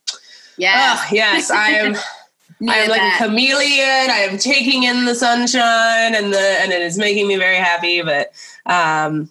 Yeah. 0.57 0.95
oh 0.97 1.07
yes, 1.11 1.51
I 1.51 1.69
am. 1.69 1.95
I 2.67 2.77
am 2.77 2.89
like 2.89 3.01
a 3.01 3.17
chameleon. 3.17 4.09
I 4.09 4.27
am 4.29 4.37
taking 4.37 4.83
in 4.83 5.05
the 5.05 5.13
sunshine, 5.13 6.15
and 6.15 6.33
the 6.33 6.39
and 6.39 6.71
it 6.71 6.81
is 6.81 6.97
making 6.97 7.27
me 7.27 7.37
very 7.37 7.57
happy. 7.57 8.01
But 8.01 8.31
um, 8.65 9.29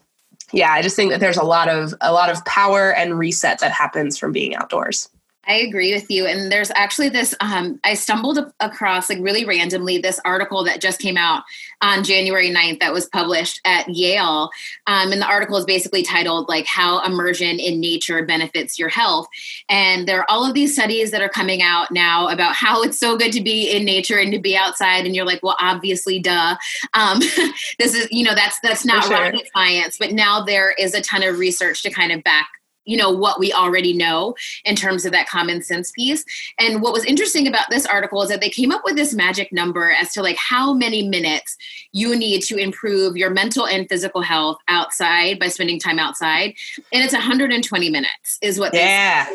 yeah, 0.52 0.73
I 0.73 0.83
just 0.83 0.95
think 0.95 1.11
that 1.11 1.18
there's 1.21 1.37
a 1.37 1.45
lot 1.45 1.68
of 1.68 1.95
a 2.00 2.12
lot 2.12 2.30
of 2.30 2.45
power 2.45 2.92
and 2.95 3.18
reset 3.18 3.59
that 3.61 3.73
happens 3.73 4.16
from 4.16 4.33
being 4.33 4.54
outdoors. 4.54 5.09
I 5.47 5.55
agree 5.55 5.95
with 5.95 6.11
you. 6.11 6.26
And 6.26 6.50
there's 6.50 6.71
actually 6.75 7.09
this, 7.09 7.35
um, 7.41 7.79
I 7.85 7.95
stumbled 7.95 8.38
across, 8.61 9.09
like 9.09 9.19
really 9.21 9.45
randomly, 9.45 9.99
this 9.99 10.21
article 10.25 10.65
that 10.65 10.81
just 10.81 11.00
came 11.00 11.17
out 11.17 11.45
on 11.83 12.03
January 12.03 12.50
9th 12.50 12.81
that 12.81 12.93
was 12.93 13.07
published 13.07 13.61
at 13.65 13.88
Yale. 13.88 14.50
Um, 14.87 15.12
and 15.12 15.23
the 15.23 15.26
article 15.26 15.57
is 15.57 15.65
basically 15.65 16.03
titled, 16.03 16.49
like, 16.49 16.67
How 16.67 17.05
Immersion 17.05 17.61
in 17.61 17.81
Nature 17.81 18.25
Benefits 18.25 18.79
Your 18.79 18.88
Health. 18.88 19.29
And 19.69 20.09
there 20.09 20.21
are 20.21 20.26
all 20.29 20.45
of 20.45 20.55
these 20.55 20.75
studies 20.75 21.12
that 21.12 21.23
are 21.23 21.29
coming 21.29 21.62
out 21.62 21.91
now 21.93 22.29
about 22.29 22.55
how 22.55 22.83
it's 22.83 22.99
so 22.99 23.17
good 23.17 23.33
to 23.33 23.41
be 23.41 23.71
in 23.71 23.85
nature 23.85 24.19
and 24.19 24.33
to 24.33 24.41
be 24.41 24.57
outside. 24.57 25.07
And 25.07 25.15
you're 25.15 25.26
like, 25.26 25.43
well, 25.43 25.57
obviously, 25.61 26.19
duh. 26.19 26.57
Um, 26.95 27.19
this 27.79 27.95
is, 27.95 28.09
you 28.11 28.25
know, 28.25 28.35
that's 28.35 28.59
that's 28.61 28.85
not 28.85 29.05
sure. 29.05 29.12
rocket 29.12 29.49
science. 29.55 29.97
But 29.99 30.12
now 30.12 30.43
there 30.43 30.73
is 30.73 30.95
a 30.95 31.00
ton 31.00 31.23
of 31.23 31.38
research 31.38 31.83
to 31.83 31.91
kind 31.91 32.11
of 32.11 32.25
back 32.25 32.49
you 32.87 32.97
know 32.97 33.11
what 33.11 33.38
we 33.38 33.52
already 33.52 33.93
know 33.93 34.35
in 34.64 34.76
terms 34.76 35.05
of 35.05 35.12
that 35.12 35.28
common 35.28 35.62
sense 35.62 35.90
piece. 35.90 36.25
And 36.59 36.81
what 36.81 36.93
was 36.93 37.05
interesting 37.05 37.47
about 37.47 37.66
this 37.71 37.85
article 37.85 38.23
is 38.23 38.28
that 38.31 38.40
they 38.40 38.49
came 38.49 38.73
up 38.73 38.83
with 38.85 38.97
this 38.97 39.12
magic 39.12 39.52
number 39.52 39.90
as 39.90 40.12
to 40.14 40.23
like 40.23 40.37
how 40.37 40.73
many 40.73 41.09
minutes 41.09 41.57
you 41.93 42.16
need 42.16 42.43
to 42.43 42.57
improve 42.57 43.16
your 43.16 43.31
mental 43.31 43.66
and 43.66 43.88
physical 43.88 44.23
health 44.23 44.59
outside 44.69 45.38
by 45.38 45.49
spending 45.49 45.78
time 45.78 45.99
outside. 45.99 46.55
And 46.93 47.02
it's 47.02 47.12
120 47.12 47.90
minutes 47.90 48.38
is 48.40 48.59
what 48.59 48.73
they 48.73 48.78
Yeah, 48.81 49.28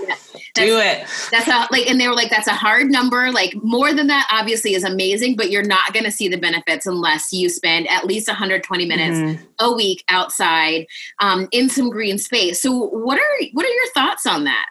do 0.54 0.78
it. 0.80 1.06
that's 1.32 1.48
a 1.48 1.68
like 1.72 1.88
and 1.90 2.00
they 2.00 2.08
were 2.08 2.14
like 2.16 2.30
that's 2.30 2.48
a 2.48 2.54
hard 2.54 2.88
number 2.92 3.32
like 3.32 3.54
more 3.64 3.94
than 3.94 4.08
that 4.08 4.28
obviously 4.32 4.74
is 4.74 4.84
amazing 4.84 5.36
but 5.36 5.50
you're 5.52 5.64
not 5.64 5.94
going 5.94 6.04
to 6.04 6.12
see 6.12 6.28
the 6.28 6.38
benefits 6.38 6.86
unless 6.86 7.32
you 7.32 7.48
spend 7.50 7.88
at 7.90 8.06
least 8.06 8.28
120 8.28 8.86
minutes 8.86 9.18
Mhm. 9.18 9.40
a 9.60 9.72
week 9.72 10.04
outside 10.10 10.86
um, 11.20 11.48
in 11.52 11.70
some 11.70 11.90
green 11.90 12.18
space 12.18 12.62
so 12.62 12.72
what 12.72 13.18
are 13.18 13.46
what 13.54 13.66
are 13.66 13.70
your 13.70 13.88
thoughts 13.94 14.26
on 14.26 14.44
that 14.46 14.66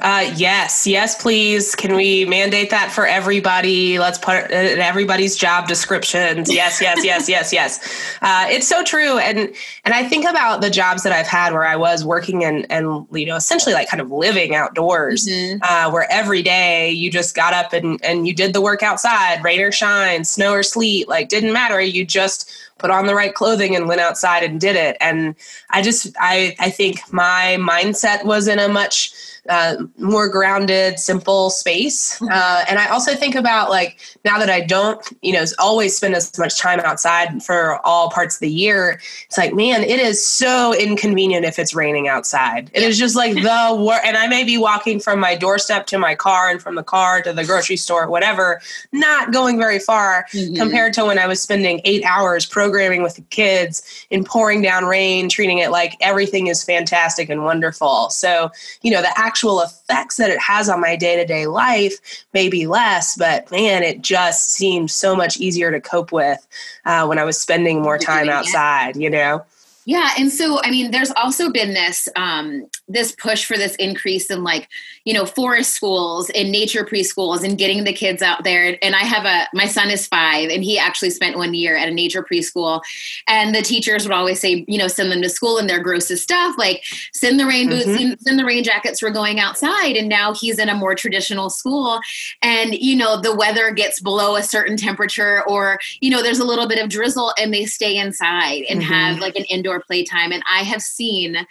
Uh, 0.00 0.30
yes, 0.36 0.86
yes, 0.86 1.20
please. 1.20 1.74
Can 1.74 1.94
we 1.96 2.26
mandate 2.26 2.68
that 2.68 2.92
for 2.92 3.06
everybody? 3.06 3.98
Let's 3.98 4.18
put 4.18 4.34
it 4.36 4.50
in 4.50 4.78
everybody's 4.78 5.36
job 5.36 5.68
descriptions. 5.68 6.52
Yes, 6.52 6.82
yes, 6.82 7.02
yes, 7.02 7.28
yes, 7.28 7.52
yes. 7.52 7.78
Uh, 8.20 8.46
it's 8.50 8.68
so 8.68 8.84
true, 8.84 9.18
and 9.18 9.38
and 9.84 9.94
I 9.94 10.06
think 10.06 10.26
about 10.26 10.60
the 10.60 10.68
jobs 10.68 11.02
that 11.04 11.12
I've 11.12 11.26
had 11.26 11.54
where 11.54 11.64
I 11.64 11.76
was 11.76 12.04
working 12.04 12.44
and 12.44 12.66
and 12.70 13.06
you 13.10 13.24
know 13.24 13.36
essentially 13.36 13.74
like 13.74 13.88
kind 13.88 14.02
of 14.02 14.10
living 14.10 14.54
outdoors, 14.54 15.26
mm-hmm. 15.26 15.62
uh, 15.62 15.90
where 15.90 16.10
every 16.12 16.42
day 16.42 16.90
you 16.90 17.10
just 17.10 17.34
got 17.34 17.54
up 17.54 17.72
and 17.72 17.98
and 18.04 18.26
you 18.26 18.34
did 18.34 18.52
the 18.52 18.60
work 18.60 18.82
outside, 18.82 19.42
rain 19.42 19.62
or 19.62 19.72
shine, 19.72 20.24
snow 20.24 20.52
or 20.52 20.62
sleet, 20.62 21.08
like 21.08 21.30
didn't 21.30 21.54
matter. 21.54 21.80
You 21.80 22.04
just 22.04 22.50
put 22.78 22.90
on 22.90 23.06
the 23.06 23.14
right 23.14 23.34
clothing 23.34 23.74
and 23.74 23.88
went 23.88 24.00
outside 24.00 24.42
and 24.42 24.60
did 24.60 24.76
it. 24.76 24.96
And 25.00 25.34
I 25.70 25.80
just 25.80 26.14
I 26.20 26.54
I 26.58 26.68
think 26.70 27.00
my 27.12 27.56
mindset 27.58 28.24
was 28.24 28.46
in 28.46 28.58
a 28.58 28.68
much 28.68 29.12
uh, 29.48 29.76
more 29.98 30.28
grounded, 30.28 30.98
simple 30.98 31.50
space. 31.50 32.16
Mm-hmm. 32.16 32.28
Uh, 32.32 32.64
and 32.68 32.78
I 32.78 32.88
also 32.88 33.14
think 33.14 33.34
about 33.34 33.70
like 33.70 33.98
now 34.24 34.38
that 34.38 34.50
I 34.50 34.60
don't, 34.60 35.00
you 35.22 35.32
know, 35.32 35.44
always 35.58 35.96
spend 35.96 36.14
as 36.14 36.36
much 36.38 36.58
time 36.58 36.80
outside 36.80 37.42
for 37.42 37.84
all 37.86 38.10
parts 38.10 38.36
of 38.36 38.40
the 38.40 38.50
year. 38.50 39.00
It's 39.26 39.38
like, 39.38 39.54
man, 39.54 39.82
it 39.82 40.00
is 40.00 40.24
so 40.24 40.74
inconvenient 40.74 41.44
if 41.44 41.58
it's 41.58 41.74
raining 41.74 42.08
outside. 42.08 42.70
It 42.74 42.82
is 42.82 42.98
just 42.98 43.16
like 43.16 43.34
the 43.34 43.76
worst. 43.86 44.04
And 44.04 44.16
I 44.16 44.26
may 44.26 44.44
be 44.44 44.58
walking 44.58 45.00
from 45.00 45.20
my 45.20 45.34
doorstep 45.34 45.86
to 45.88 45.98
my 45.98 46.14
car 46.14 46.50
and 46.50 46.60
from 46.60 46.74
the 46.74 46.82
car 46.82 47.22
to 47.22 47.32
the 47.32 47.44
grocery 47.44 47.76
store, 47.76 48.08
whatever, 48.08 48.60
not 48.92 49.32
going 49.32 49.58
very 49.58 49.78
far 49.78 50.26
mm-hmm. 50.32 50.56
compared 50.56 50.92
to 50.94 51.04
when 51.04 51.18
I 51.18 51.26
was 51.26 51.40
spending 51.40 51.80
eight 51.84 52.04
hours 52.04 52.46
programming 52.46 53.02
with 53.02 53.16
the 53.16 53.22
kids 53.22 54.06
in 54.10 54.24
pouring 54.24 54.62
down 54.62 54.84
rain, 54.84 55.28
treating 55.28 55.58
it 55.58 55.70
like 55.70 55.96
everything 56.00 56.46
is 56.48 56.64
fantastic 56.64 57.28
and 57.28 57.44
wonderful. 57.44 58.10
So, 58.10 58.50
you 58.82 58.90
know, 58.90 59.02
the 59.02 59.18
actual 59.36 59.60
effects 59.60 60.16
that 60.16 60.30
it 60.30 60.40
has 60.40 60.66
on 60.70 60.80
my 60.80 60.96
day 60.96 61.14
to 61.14 61.26
day 61.26 61.46
life 61.46 62.26
may 62.32 62.48
be 62.48 62.66
less, 62.66 63.14
but 63.16 63.50
man, 63.50 63.82
it 63.82 64.00
just 64.00 64.52
seemed 64.52 64.90
so 64.90 65.14
much 65.14 65.36
easier 65.36 65.70
to 65.70 65.78
cope 65.78 66.10
with 66.10 66.46
uh, 66.86 67.04
when 67.04 67.18
I 67.18 67.24
was 67.24 67.38
spending 67.38 67.82
more 67.82 67.98
time 67.98 68.30
outside, 68.30 68.96
you 68.96 69.10
know? 69.10 69.44
Yeah, 69.84 70.08
and 70.18 70.32
so 70.32 70.58
I 70.64 70.70
mean, 70.70 70.90
there's 70.90 71.10
also 71.12 71.50
been 71.50 71.74
this 71.74 72.08
um, 72.16 72.66
this 72.88 73.12
push 73.12 73.44
for 73.44 73.56
this 73.56 73.74
increase 73.76 74.30
in 74.30 74.44
like 74.44 74.68
you 75.04 75.12
know 75.12 75.26
forest 75.26 75.74
schools 75.74 76.30
and 76.30 76.50
nature 76.50 76.84
preschools 76.84 77.42
and 77.42 77.58
getting 77.58 77.84
the 77.84 77.92
kids 77.92 78.22
out 78.22 78.44
there. 78.44 78.78
And 78.82 78.94
I 78.94 79.00
have 79.00 79.24
a 79.24 79.48
my 79.54 79.66
son 79.66 79.90
is 79.90 80.06
five, 80.06 80.50
and 80.50 80.62
he 80.62 80.78
actually 80.78 81.10
spent 81.10 81.36
one 81.36 81.54
year 81.54 81.76
at 81.76 81.88
a 81.88 81.92
nature 81.92 82.22
preschool, 82.22 82.80
and 83.28 83.54
the 83.54 83.62
teachers 83.62 84.04
would 84.04 84.14
always 84.14 84.40
say, 84.40 84.64
you 84.68 84.78
know, 84.78 84.88
send 84.88 85.10
them 85.10 85.22
to 85.22 85.28
school 85.28 85.58
in 85.58 85.66
their 85.66 85.80
grossest 85.80 86.22
stuff, 86.22 86.56
like 86.58 86.84
send 87.12 87.40
the 87.40 87.46
rain 87.46 87.68
boots, 87.68 87.86
mm-hmm. 87.86 88.14
send 88.20 88.38
the 88.38 88.44
rain 88.44 88.62
jackets 88.62 89.00
for 89.00 89.10
going 89.10 89.40
outside. 89.40 89.96
And 89.96 90.08
now 90.08 90.34
he's 90.34 90.58
in 90.58 90.68
a 90.68 90.74
more 90.74 90.94
traditional 90.94 91.50
school, 91.50 92.00
and 92.42 92.74
you 92.74 92.96
know 92.96 93.20
the 93.20 93.34
weather 93.34 93.70
gets 93.70 94.00
below 94.00 94.36
a 94.36 94.42
certain 94.42 94.76
temperature, 94.76 95.42
or 95.48 95.78
you 96.00 96.10
know 96.10 96.22
there's 96.22 96.40
a 96.40 96.44
little 96.44 96.68
bit 96.68 96.82
of 96.82 96.88
drizzle, 96.88 97.32
and 97.38 97.52
they 97.52 97.64
stay 97.64 97.96
inside 97.96 98.64
and 98.68 98.80
mm-hmm. 98.80 98.92
have 98.92 99.18
like 99.18 99.36
an 99.36 99.44
indoor 99.44 99.80
playtime. 99.80 100.32
And 100.32 100.42
I 100.50 100.62
have 100.62 100.82
seen 100.82 101.46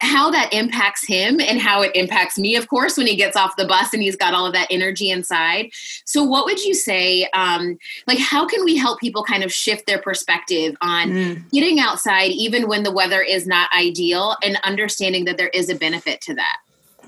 how 0.00 0.30
that 0.30 0.52
impacts 0.52 1.06
him 1.06 1.40
and 1.40 1.58
how 1.60 1.82
it 1.82 1.92
impacts 1.94 2.38
me, 2.38 2.56
of 2.56 2.68
course, 2.68 2.96
when 2.96 3.06
he 3.06 3.16
gets 3.16 3.36
off 3.36 3.56
the 3.56 3.66
bus 3.66 3.92
and 3.92 4.02
he's 4.02 4.16
got 4.16 4.34
all 4.34 4.46
of 4.46 4.52
that 4.52 4.68
energy 4.70 5.10
inside. 5.10 5.70
So, 6.04 6.22
what 6.22 6.44
would 6.44 6.62
you 6.62 6.74
say? 6.74 7.28
Um, 7.34 7.78
like, 8.06 8.18
how 8.18 8.46
can 8.46 8.64
we 8.64 8.76
help 8.76 9.00
people 9.00 9.24
kind 9.24 9.44
of 9.44 9.52
shift 9.52 9.86
their 9.86 10.00
perspective 10.00 10.76
on 10.80 11.10
mm. 11.10 11.50
getting 11.50 11.80
outside, 11.80 12.30
even 12.30 12.68
when 12.68 12.82
the 12.82 12.92
weather 12.92 13.22
is 13.22 13.46
not 13.46 13.70
ideal, 13.76 14.36
and 14.42 14.58
understanding 14.64 15.24
that 15.26 15.38
there 15.38 15.48
is 15.48 15.68
a 15.68 15.74
benefit 15.74 16.20
to 16.22 16.34
that? 16.34 16.58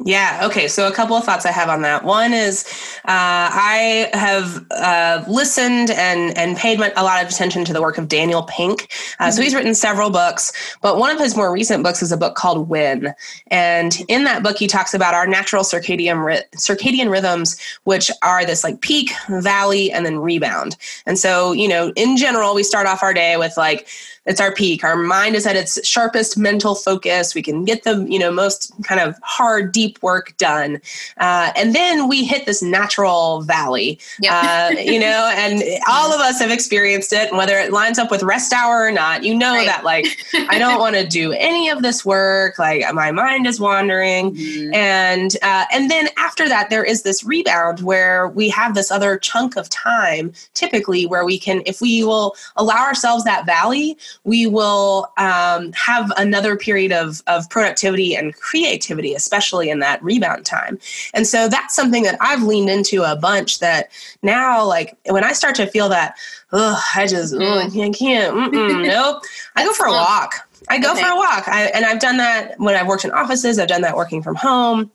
Yeah. 0.04 0.42
Okay. 0.44 0.68
So 0.68 0.86
a 0.86 0.92
couple 0.92 1.16
of 1.16 1.24
thoughts 1.24 1.46
I 1.46 1.50
have 1.50 1.68
on 1.68 1.82
that. 1.82 2.04
One 2.04 2.32
is 2.32 2.64
uh, 3.04 3.48
I 3.52 4.10
have 4.12 4.64
uh, 4.70 5.24
listened 5.28 5.90
and 5.90 6.36
and 6.36 6.56
paid 6.56 6.78
a 6.80 7.02
lot 7.02 7.22
of 7.24 7.30
attention 7.30 7.64
to 7.64 7.72
the 7.72 7.80
work 7.80 7.96
of 7.96 8.08
Daniel 8.08 8.42
Pink. 8.42 8.92
Uh, 9.18 9.24
mm-hmm. 9.24 9.30
So 9.32 9.42
he's 9.42 9.54
written 9.54 9.74
several 9.74 10.10
books, 10.10 10.52
but 10.82 10.98
one 10.98 11.10
of 11.10 11.18
his 11.18 11.36
more 11.36 11.52
recent 11.52 11.82
books 11.82 12.02
is 12.02 12.12
a 12.12 12.16
book 12.16 12.34
called 12.34 12.68
When, 12.68 13.14
and 13.48 13.96
in 14.08 14.24
that 14.24 14.42
book 14.42 14.58
he 14.58 14.66
talks 14.66 14.92
about 14.92 15.14
our 15.14 15.26
natural 15.26 15.62
circadian 15.62 16.24
ri- 16.24 16.44
circadian 16.56 17.10
rhythms, 17.10 17.58
which 17.84 18.10
are 18.22 18.44
this 18.44 18.64
like 18.64 18.80
peak, 18.82 19.10
valley, 19.28 19.90
and 19.90 20.04
then 20.04 20.18
rebound. 20.18 20.76
And 21.06 21.18
so 21.18 21.52
you 21.52 21.68
know, 21.68 21.92
in 21.96 22.16
general, 22.16 22.54
we 22.54 22.62
start 22.62 22.86
off 22.86 23.02
our 23.02 23.14
day 23.14 23.36
with 23.38 23.56
like 23.56 23.88
it's 24.26 24.40
our 24.40 24.52
peak. 24.52 24.84
Our 24.84 24.96
mind 24.96 25.36
is 25.36 25.46
at 25.46 25.56
its 25.56 25.86
sharpest 25.86 26.36
mental 26.36 26.74
focus. 26.74 27.34
We 27.34 27.42
can 27.42 27.64
get 27.64 27.84
the 27.84 28.04
you 28.08 28.18
know 28.18 28.30
most 28.30 28.72
kind 28.82 29.00
of 29.00 29.16
hard, 29.22 29.72
deep 29.72 30.02
work 30.02 30.36
done, 30.36 30.80
uh, 31.18 31.52
and 31.56 31.74
then 31.74 32.08
we 32.08 32.24
hit 32.24 32.44
this 32.46 32.62
natural 32.62 33.42
valley. 33.42 33.98
Yep. 34.20 34.32
Uh, 34.32 34.80
you 34.80 34.98
know, 34.98 35.32
and 35.36 35.62
all 35.88 36.12
of 36.12 36.20
us 36.20 36.40
have 36.40 36.50
experienced 36.50 37.12
it. 37.12 37.32
Whether 37.32 37.58
it 37.58 37.72
lines 37.72 37.98
up 37.98 38.10
with 38.10 38.22
rest 38.22 38.52
hour 38.52 38.82
or 38.82 38.92
not, 38.92 39.24
you 39.24 39.34
know 39.34 39.54
right. 39.54 39.66
that 39.66 39.84
like 39.84 40.06
I 40.48 40.58
don't 40.58 40.80
want 40.80 40.96
to 40.96 41.06
do 41.06 41.32
any 41.32 41.68
of 41.68 41.82
this 41.82 42.04
work. 42.04 42.58
Like 42.58 42.82
my 42.94 43.12
mind 43.12 43.46
is 43.46 43.60
wandering, 43.60 44.34
mm-hmm. 44.34 44.74
and 44.74 45.36
uh, 45.42 45.66
and 45.72 45.90
then 45.90 46.08
after 46.16 46.48
that, 46.48 46.68
there 46.70 46.84
is 46.84 47.02
this 47.02 47.22
rebound 47.22 47.80
where 47.80 48.28
we 48.28 48.48
have 48.48 48.74
this 48.74 48.90
other 48.90 49.18
chunk 49.18 49.56
of 49.56 49.68
time, 49.70 50.32
typically 50.54 51.06
where 51.06 51.24
we 51.24 51.38
can, 51.38 51.62
if 51.66 51.80
we 51.80 52.02
will 52.02 52.34
allow 52.56 52.84
ourselves 52.84 53.24
that 53.24 53.46
valley 53.46 53.96
we 54.24 54.46
will 54.46 55.12
um, 55.18 55.72
have 55.72 56.12
another 56.16 56.56
period 56.56 56.92
of, 56.92 57.22
of 57.26 57.48
productivity 57.50 58.14
and 58.14 58.34
creativity, 58.34 59.14
especially 59.14 59.70
in 59.70 59.78
that 59.80 60.02
rebound 60.02 60.44
time. 60.44 60.78
And 61.14 61.26
so 61.26 61.48
that's 61.48 61.74
something 61.74 62.02
that 62.04 62.16
I've 62.20 62.42
leaned 62.42 62.70
into 62.70 63.02
a 63.02 63.16
bunch 63.16 63.58
that 63.60 63.90
now, 64.22 64.64
like 64.64 64.96
when 65.06 65.24
I 65.24 65.32
start 65.32 65.54
to 65.56 65.66
feel 65.66 65.88
that, 65.90 66.16
oh, 66.52 66.82
I 66.94 67.06
just, 67.06 67.34
ugh, 67.34 67.72
I 67.78 67.90
can't, 67.90 68.52
nope, 68.52 69.22
I 69.56 69.64
go 69.64 69.72
for 69.72 69.86
a 69.86 69.92
walk. 69.92 70.34
I 70.68 70.78
go 70.78 70.92
okay. 70.92 71.02
for 71.02 71.08
a 71.08 71.16
walk. 71.16 71.48
I, 71.48 71.66
and 71.74 71.84
I've 71.84 72.00
done 72.00 72.16
that 72.16 72.58
when 72.58 72.74
I've 72.74 72.86
worked 72.86 73.04
in 73.04 73.12
offices, 73.12 73.58
I've 73.58 73.68
done 73.68 73.82
that 73.82 73.96
working 73.96 74.22
from 74.22 74.34
home. 74.34 74.90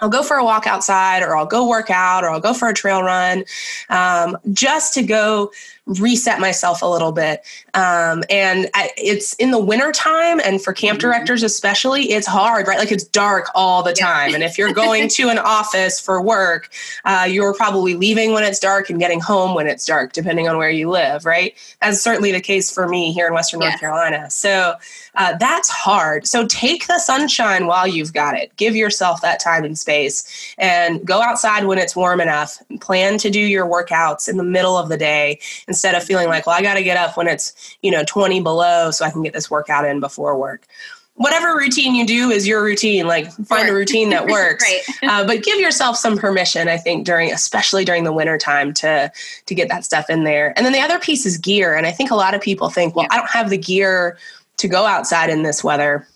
I'll 0.00 0.08
go 0.08 0.22
for 0.22 0.36
a 0.36 0.44
walk 0.44 0.66
outside 0.66 1.22
or 1.22 1.36
I'll 1.36 1.46
go 1.46 1.68
work 1.68 1.90
out 1.90 2.24
or 2.24 2.30
I'll 2.30 2.40
go 2.40 2.54
for 2.54 2.68
a 2.68 2.74
trail 2.74 3.02
run 3.02 3.44
um, 3.88 4.36
just 4.52 4.94
to 4.94 5.02
go 5.02 5.50
reset 5.86 6.40
myself 6.40 6.82
a 6.82 6.86
little 6.86 7.12
bit. 7.12 7.44
Um, 7.74 8.24
and 8.28 8.68
I, 8.74 8.90
it's 8.96 9.34
in 9.34 9.52
the 9.52 9.58
wintertime, 9.58 10.40
and 10.40 10.60
for 10.60 10.72
camp 10.72 10.98
mm-hmm. 10.98 11.08
directors 11.08 11.42
especially, 11.42 12.10
it's 12.10 12.26
hard, 12.26 12.66
right? 12.66 12.78
Like 12.78 12.90
it's 12.90 13.04
dark 13.04 13.50
all 13.54 13.82
the 13.82 13.92
time. 13.92 14.34
And 14.34 14.42
if 14.42 14.58
you're 14.58 14.72
going 14.74 15.08
to 15.10 15.28
an 15.28 15.38
office 15.38 16.00
for 16.00 16.20
work, 16.20 16.70
uh, 17.04 17.26
you're 17.30 17.54
probably 17.54 17.94
leaving 17.94 18.32
when 18.32 18.42
it's 18.42 18.58
dark 18.58 18.90
and 18.90 18.98
getting 18.98 19.20
home 19.20 19.54
when 19.54 19.66
it's 19.66 19.86
dark, 19.86 20.12
depending 20.12 20.48
on 20.48 20.58
where 20.58 20.70
you 20.70 20.90
live, 20.90 21.24
right? 21.24 21.54
That's 21.80 22.00
certainly 22.00 22.32
the 22.32 22.40
case 22.40 22.72
for 22.72 22.88
me 22.88 23.12
here 23.12 23.28
in 23.28 23.32
Western 23.32 23.60
North 23.60 23.78
Carolina. 23.78 24.28
So 24.30 24.74
uh, 25.16 25.34
that's 25.38 25.68
hard. 25.68 26.26
So 26.26 26.46
take 26.46 26.86
the 26.86 26.98
sunshine 26.98 27.66
while 27.66 27.86
you've 27.86 28.12
got 28.12 28.36
it. 28.36 28.54
Give 28.56 28.76
yourself 28.76 29.22
that 29.22 29.40
time 29.40 29.64
and 29.64 29.78
space 29.78 30.54
and 30.58 31.04
go 31.06 31.22
outside 31.22 31.64
when 31.64 31.78
it's 31.78 31.96
warm 31.96 32.20
enough. 32.20 32.58
Plan 32.80 33.16
to 33.18 33.30
do 33.30 33.40
your 33.40 33.66
workouts 33.66 34.28
in 34.28 34.36
the 34.36 34.44
middle 34.44 34.76
of 34.76 34.88
the 34.88 34.98
day 34.98 35.40
instead 35.68 35.94
of 35.94 36.04
feeling 36.04 36.28
like, 36.28 36.46
well, 36.46 36.56
I 36.56 36.62
got 36.62 36.74
to 36.74 36.82
get 36.82 36.98
up 36.98 37.16
when 37.16 37.28
it's, 37.28 37.76
you 37.82 37.90
know, 37.90 38.04
20 38.06 38.42
below 38.42 38.90
so 38.90 39.04
I 39.04 39.10
can 39.10 39.22
get 39.22 39.32
this 39.32 39.50
workout 39.50 39.86
in 39.86 40.00
before 40.00 40.38
work. 40.38 40.66
Whatever 41.14 41.56
routine 41.56 41.94
you 41.94 42.06
do 42.06 42.28
is 42.28 42.46
your 42.46 42.62
routine. 42.62 43.06
Like 43.06 43.32
find 43.46 43.70
a 43.70 43.72
routine 43.72 44.10
that 44.10 44.26
works, 44.30 44.62
right. 44.62 45.10
uh, 45.10 45.26
but 45.26 45.42
give 45.42 45.58
yourself 45.58 45.96
some 45.96 46.18
permission. 46.18 46.68
I 46.68 46.76
think 46.76 47.06
during, 47.06 47.32
especially 47.32 47.86
during 47.86 48.04
the 48.04 48.12
winter 48.12 48.36
time, 48.36 48.74
to 48.74 49.10
to 49.46 49.54
get 49.54 49.70
that 49.70 49.82
stuff 49.82 50.10
in 50.10 50.24
there. 50.24 50.52
And 50.56 50.66
then 50.66 50.74
the 50.74 50.80
other 50.80 50.98
piece 50.98 51.24
is 51.24 51.38
gear. 51.38 51.74
And 51.74 51.86
I 51.86 51.90
think 51.90 52.10
a 52.10 52.14
lot 52.14 52.34
of 52.34 52.42
people 52.42 52.68
think, 52.68 52.94
well, 52.94 53.06
yeah. 53.10 53.14
I 53.14 53.16
don't 53.16 53.30
have 53.30 53.48
the 53.48 53.56
gear 53.56 54.18
to 54.58 54.68
go 54.68 54.86
outside 54.86 55.30
in 55.30 55.42
this 55.42 55.62
weather. 55.62 56.06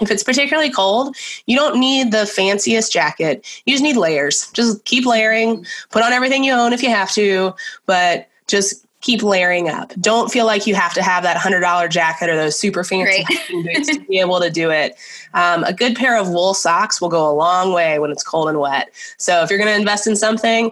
If 0.00 0.10
it's 0.10 0.22
particularly 0.22 0.70
cold, 0.70 1.16
you 1.46 1.56
don't 1.56 1.78
need 1.78 2.12
the 2.12 2.26
fanciest 2.26 2.92
jacket. 2.92 3.46
You 3.66 3.74
just 3.74 3.82
need 3.82 3.96
layers. 3.96 4.50
Just 4.52 4.84
keep 4.84 5.04
layering, 5.04 5.66
put 5.90 6.02
on 6.02 6.12
everything 6.12 6.44
you 6.44 6.52
own 6.52 6.72
if 6.72 6.82
you 6.82 6.88
have 6.88 7.12
to, 7.12 7.54
but 7.84 8.28
just 8.46 8.86
keep 9.02 9.22
layering 9.22 9.68
up. 9.68 9.92
Don't 10.00 10.30
feel 10.30 10.46
like 10.46 10.66
you 10.66 10.74
have 10.76 10.94
to 10.94 11.02
have 11.02 11.24
that 11.24 11.36
$100 11.36 11.90
jacket 11.90 12.30
or 12.30 12.36
those 12.36 12.58
super 12.58 12.84
fancy 12.84 13.24
boots 13.50 13.88
to 13.88 14.00
be 14.06 14.20
able 14.20 14.40
to 14.40 14.48
do 14.48 14.70
it. 14.70 14.96
Um, 15.34 15.64
a 15.64 15.72
good 15.72 15.96
pair 15.96 16.16
of 16.16 16.28
wool 16.30 16.54
socks 16.54 17.00
will 17.00 17.08
go 17.08 17.28
a 17.28 17.34
long 17.34 17.72
way 17.72 17.98
when 17.98 18.10
it's 18.12 18.22
cold 18.22 18.48
and 18.48 18.60
wet. 18.60 18.90
So 19.18 19.42
if 19.42 19.50
you're 19.50 19.58
going 19.58 19.72
to 19.72 19.78
invest 19.78 20.06
in 20.06 20.14
something, 20.16 20.70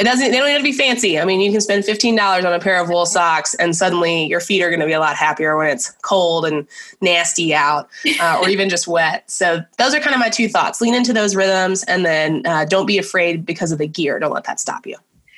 it 0.00 0.04
doesn't 0.04 0.30
they 0.30 0.38
don't 0.38 0.48
need 0.48 0.56
to 0.56 0.64
be 0.64 0.72
fancy. 0.72 1.20
I 1.20 1.26
mean, 1.26 1.42
you 1.42 1.52
can 1.52 1.60
spend 1.60 1.84
$15 1.84 2.44
on 2.44 2.52
a 2.52 2.58
pair 2.58 2.82
of 2.82 2.88
wool 2.88 3.04
socks 3.04 3.54
and 3.54 3.76
suddenly 3.76 4.24
your 4.24 4.40
feet 4.40 4.62
are 4.62 4.70
going 4.70 4.80
to 4.80 4.86
be 4.86 4.94
a 4.94 4.98
lot 4.98 5.14
happier 5.14 5.58
when 5.58 5.68
it's 5.68 5.90
cold 6.02 6.46
and 6.46 6.66
nasty 7.02 7.54
out 7.54 7.90
uh, 8.18 8.38
or 8.40 8.48
even 8.48 8.70
just 8.70 8.88
wet. 8.88 9.30
So 9.30 9.60
those 9.76 9.94
are 9.94 10.00
kind 10.00 10.14
of 10.14 10.18
my 10.18 10.30
two 10.30 10.48
thoughts. 10.48 10.80
Lean 10.80 10.94
into 10.94 11.12
those 11.12 11.36
rhythms 11.36 11.84
and 11.84 12.06
then 12.06 12.46
uh, 12.46 12.64
don't 12.64 12.86
be 12.86 12.96
afraid 12.96 13.44
because 13.44 13.72
of 13.72 13.78
the 13.78 13.86
gear. 13.86 14.18
Don't 14.18 14.32
let 14.32 14.44
that 14.44 14.58
stop 14.58 14.86
you. 14.86 14.96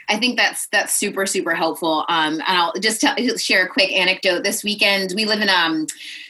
I 0.09 0.19
think 0.19 0.37
that's 0.37 0.69
that's 0.69 0.95
super 0.95 1.27
super 1.27 1.55
helpful. 1.55 2.05
Um, 2.09 2.35
and 2.35 2.43
I'll 2.47 2.73
just 2.81 3.01
tell, 3.01 3.17
share 3.37 3.65
a 3.65 3.69
quick 3.69 3.91
anecdote. 3.93 4.45
This 4.45 4.63
weekend, 4.63 5.13
we 5.17 5.25
live 5.25 5.41
in 5.41 5.49
um, 5.49 5.89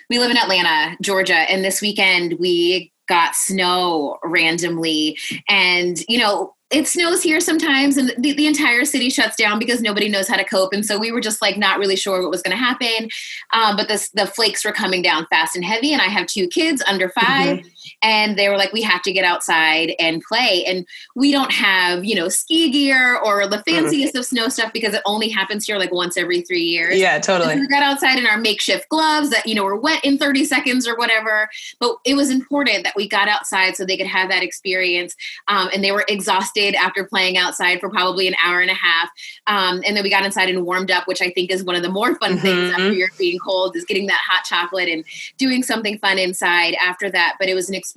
we 0.08 0.18
live 0.18 0.30
in 0.30 0.38
Atlanta, 0.38 0.96
Georgia, 1.02 1.34
and 1.34 1.62
this 1.62 1.82
weekend 1.82 2.38
we 2.38 2.92
got 3.08 3.34
snow 3.34 4.18
randomly 4.22 5.18
and 5.48 5.98
you 6.08 6.18
know 6.18 6.54
it 6.72 6.88
snows 6.88 7.22
here 7.22 7.40
sometimes 7.40 7.96
and 7.96 8.12
the, 8.18 8.34
the 8.34 8.46
entire 8.46 8.84
city 8.84 9.10
shuts 9.10 9.36
down 9.36 9.58
because 9.58 9.82
nobody 9.82 10.08
knows 10.08 10.26
how 10.26 10.36
to 10.36 10.44
cope. 10.44 10.72
And 10.72 10.84
so 10.84 10.98
we 10.98 11.12
were 11.12 11.20
just 11.20 11.42
like 11.42 11.58
not 11.58 11.78
really 11.78 11.96
sure 11.96 12.22
what 12.22 12.30
was 12.30 12.42
going 12.42 12.56
to 12.56 12.62
happen. 12.62 13.10
Um, 13.52 13.76
but 13.76 13.88
the, 13.88 14.08
the 14.14 14.26
flakes 14.26 14.64
were 14.64 14.72
coming 14.72 15.02
down 15.02 15.26
fast 15.26 15.54
and 15.54 15.64
heavy 15.64 15.92
and 15.92 16.00
i 16.00 16.06
have 16.06 16.26
two 16.26 16.48
kids 16.48 16.82
under 16.86 17.08
5 17.08 17.24
mm-hmm. 17.24 17.68
And 18.02 18.36
they 18.36 18.48
were 18.48 18.56
like 18.56 18.72
we 18.72 18.82
have 18.82 19.02
to 19.02 19.12
get 19.12 19.24
outside 19.24 19.94
and 19.98 20.22
play 20.22 20.64
and 20.66 20.86
we 21.14 21.30
don't 21.32 21.52
have 21.52 22.04
you 22.04 22.14
know 22.14 22.28
ski 22.28 22.70
gear 22.70 23.16
or 23.18 23.46
the 23.46 23.56
mm-hmm. 23.56 23.76
fanciest 23.76 24.12
mm-hmm. 24.12 24.18
of 24.18 24.24
snow 24.24 24.48
stuff 24.48 24.72
because 24.72 24.94
it 24.94 25.02
only 25.06 25.28
happens 25.28 25.64
here 25.64 25.78
like 25.78 25.92
once 25.92 26.16
every 26.16 26.42
three 26.42 26.62
years 26.62 26.98
yeah 26.98 27.18
totally 27.18 27.54
we 27.56 27.66
got 27.68 27.82
outside 27.82 28.18
in 28.18 28.26
our 28.26 28.38
makeshift 28.38 28.88
gloves 28.88 29.30
that 29.30 29.46
you 29.46 29.54
know 29.54 29.64
were 29.64 29.78
wet 29.78 30.04
in 30.04 30.18
30 30.18 30.44
seconds 30.44 30.86
or 30.86 30.96
whatever 30.96 31.48
but 31.78 31.96
it 32.04 32.14
was 32.14 32.30
important 32.30 32.84
that 32.84 32.94
we 32.96 33.08
got 33.08 33.28
outside 33.28 33.76
so 33.76 33.84
they 33.84 33.96
could 33.96 34.06
have 34.06 34.28
that 34.28 34.42
experience 34.42 35.16
um, 35.48 35.68
and 35.72 35.82
they 35.82 35.92
were 35.92 36.04
exhausted 36.08 36.74
after 36.74 37.04
playing 37.04 37.36
outside 37.36 37.80
for 37.80 37.88
probably 37.88 38.26
an 38.26 38.34
hour 38.42 38.60
and 38.60 38.70
a 38.70 38.74
half. 38.74 39.10
Um, 39.46 39.82
and 39.86 39.96
then 39.96 40.02
we 40.02 40.10
got 40.10 40.24
inside 40.24 40.48
and 40.48 40.64
warmed 40.64 40.90
up, 40.90 41.06
which 41.06 41.22
I 41.22 41.30
think 41.30 41.50
is 41.50 41.64
one 41.64 41.76
of 41.76 41.82
the 41.82 41.88
more 41.88 42.14
fun 42.16 42.32
mm-hmm. 42.32 42.40
things 42.40 42.72
after 42.72 42.92
you're 42.92 43.08
being 43.18 43.38
cold 43.38 43.76
is 43.76 43.84
getting 43.84 44.06
that 44.06 44.20
hot 44.26 44.44
chocolate 44.44 44.88
and 44.88 45.04
doing 45.38 45.62
something 45.62 45.98
fun 45.98 46.18
inside 46.18 46.74
after 46.80 47.10
that. 47.10 47.36
But 47.38 47.48
it 47.48 47.54
was 47.54 47.68
an 47.68 47.74
experience 47.74 47.91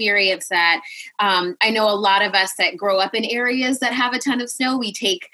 that 0.50 0.82
um, 1.20 1.56
I 1.62 1.70
know 1.70 1.90
a 1.90 1.96
lot 1.96 2.24
of 2.24 2.34
us 2.34 2.54
that 2.58 2.78
grow 2.78 3.00
up 3.00 3.14
in 3.14 3.26
areas 3.26 3.80
that 3.80 3.94
have 3.94 4.14
a 4.14 4.20
ton 4.20 4.42
of 4.42 4.50
snow, 4.50 4.78
we 4.78 4.92
take 4.92 5.30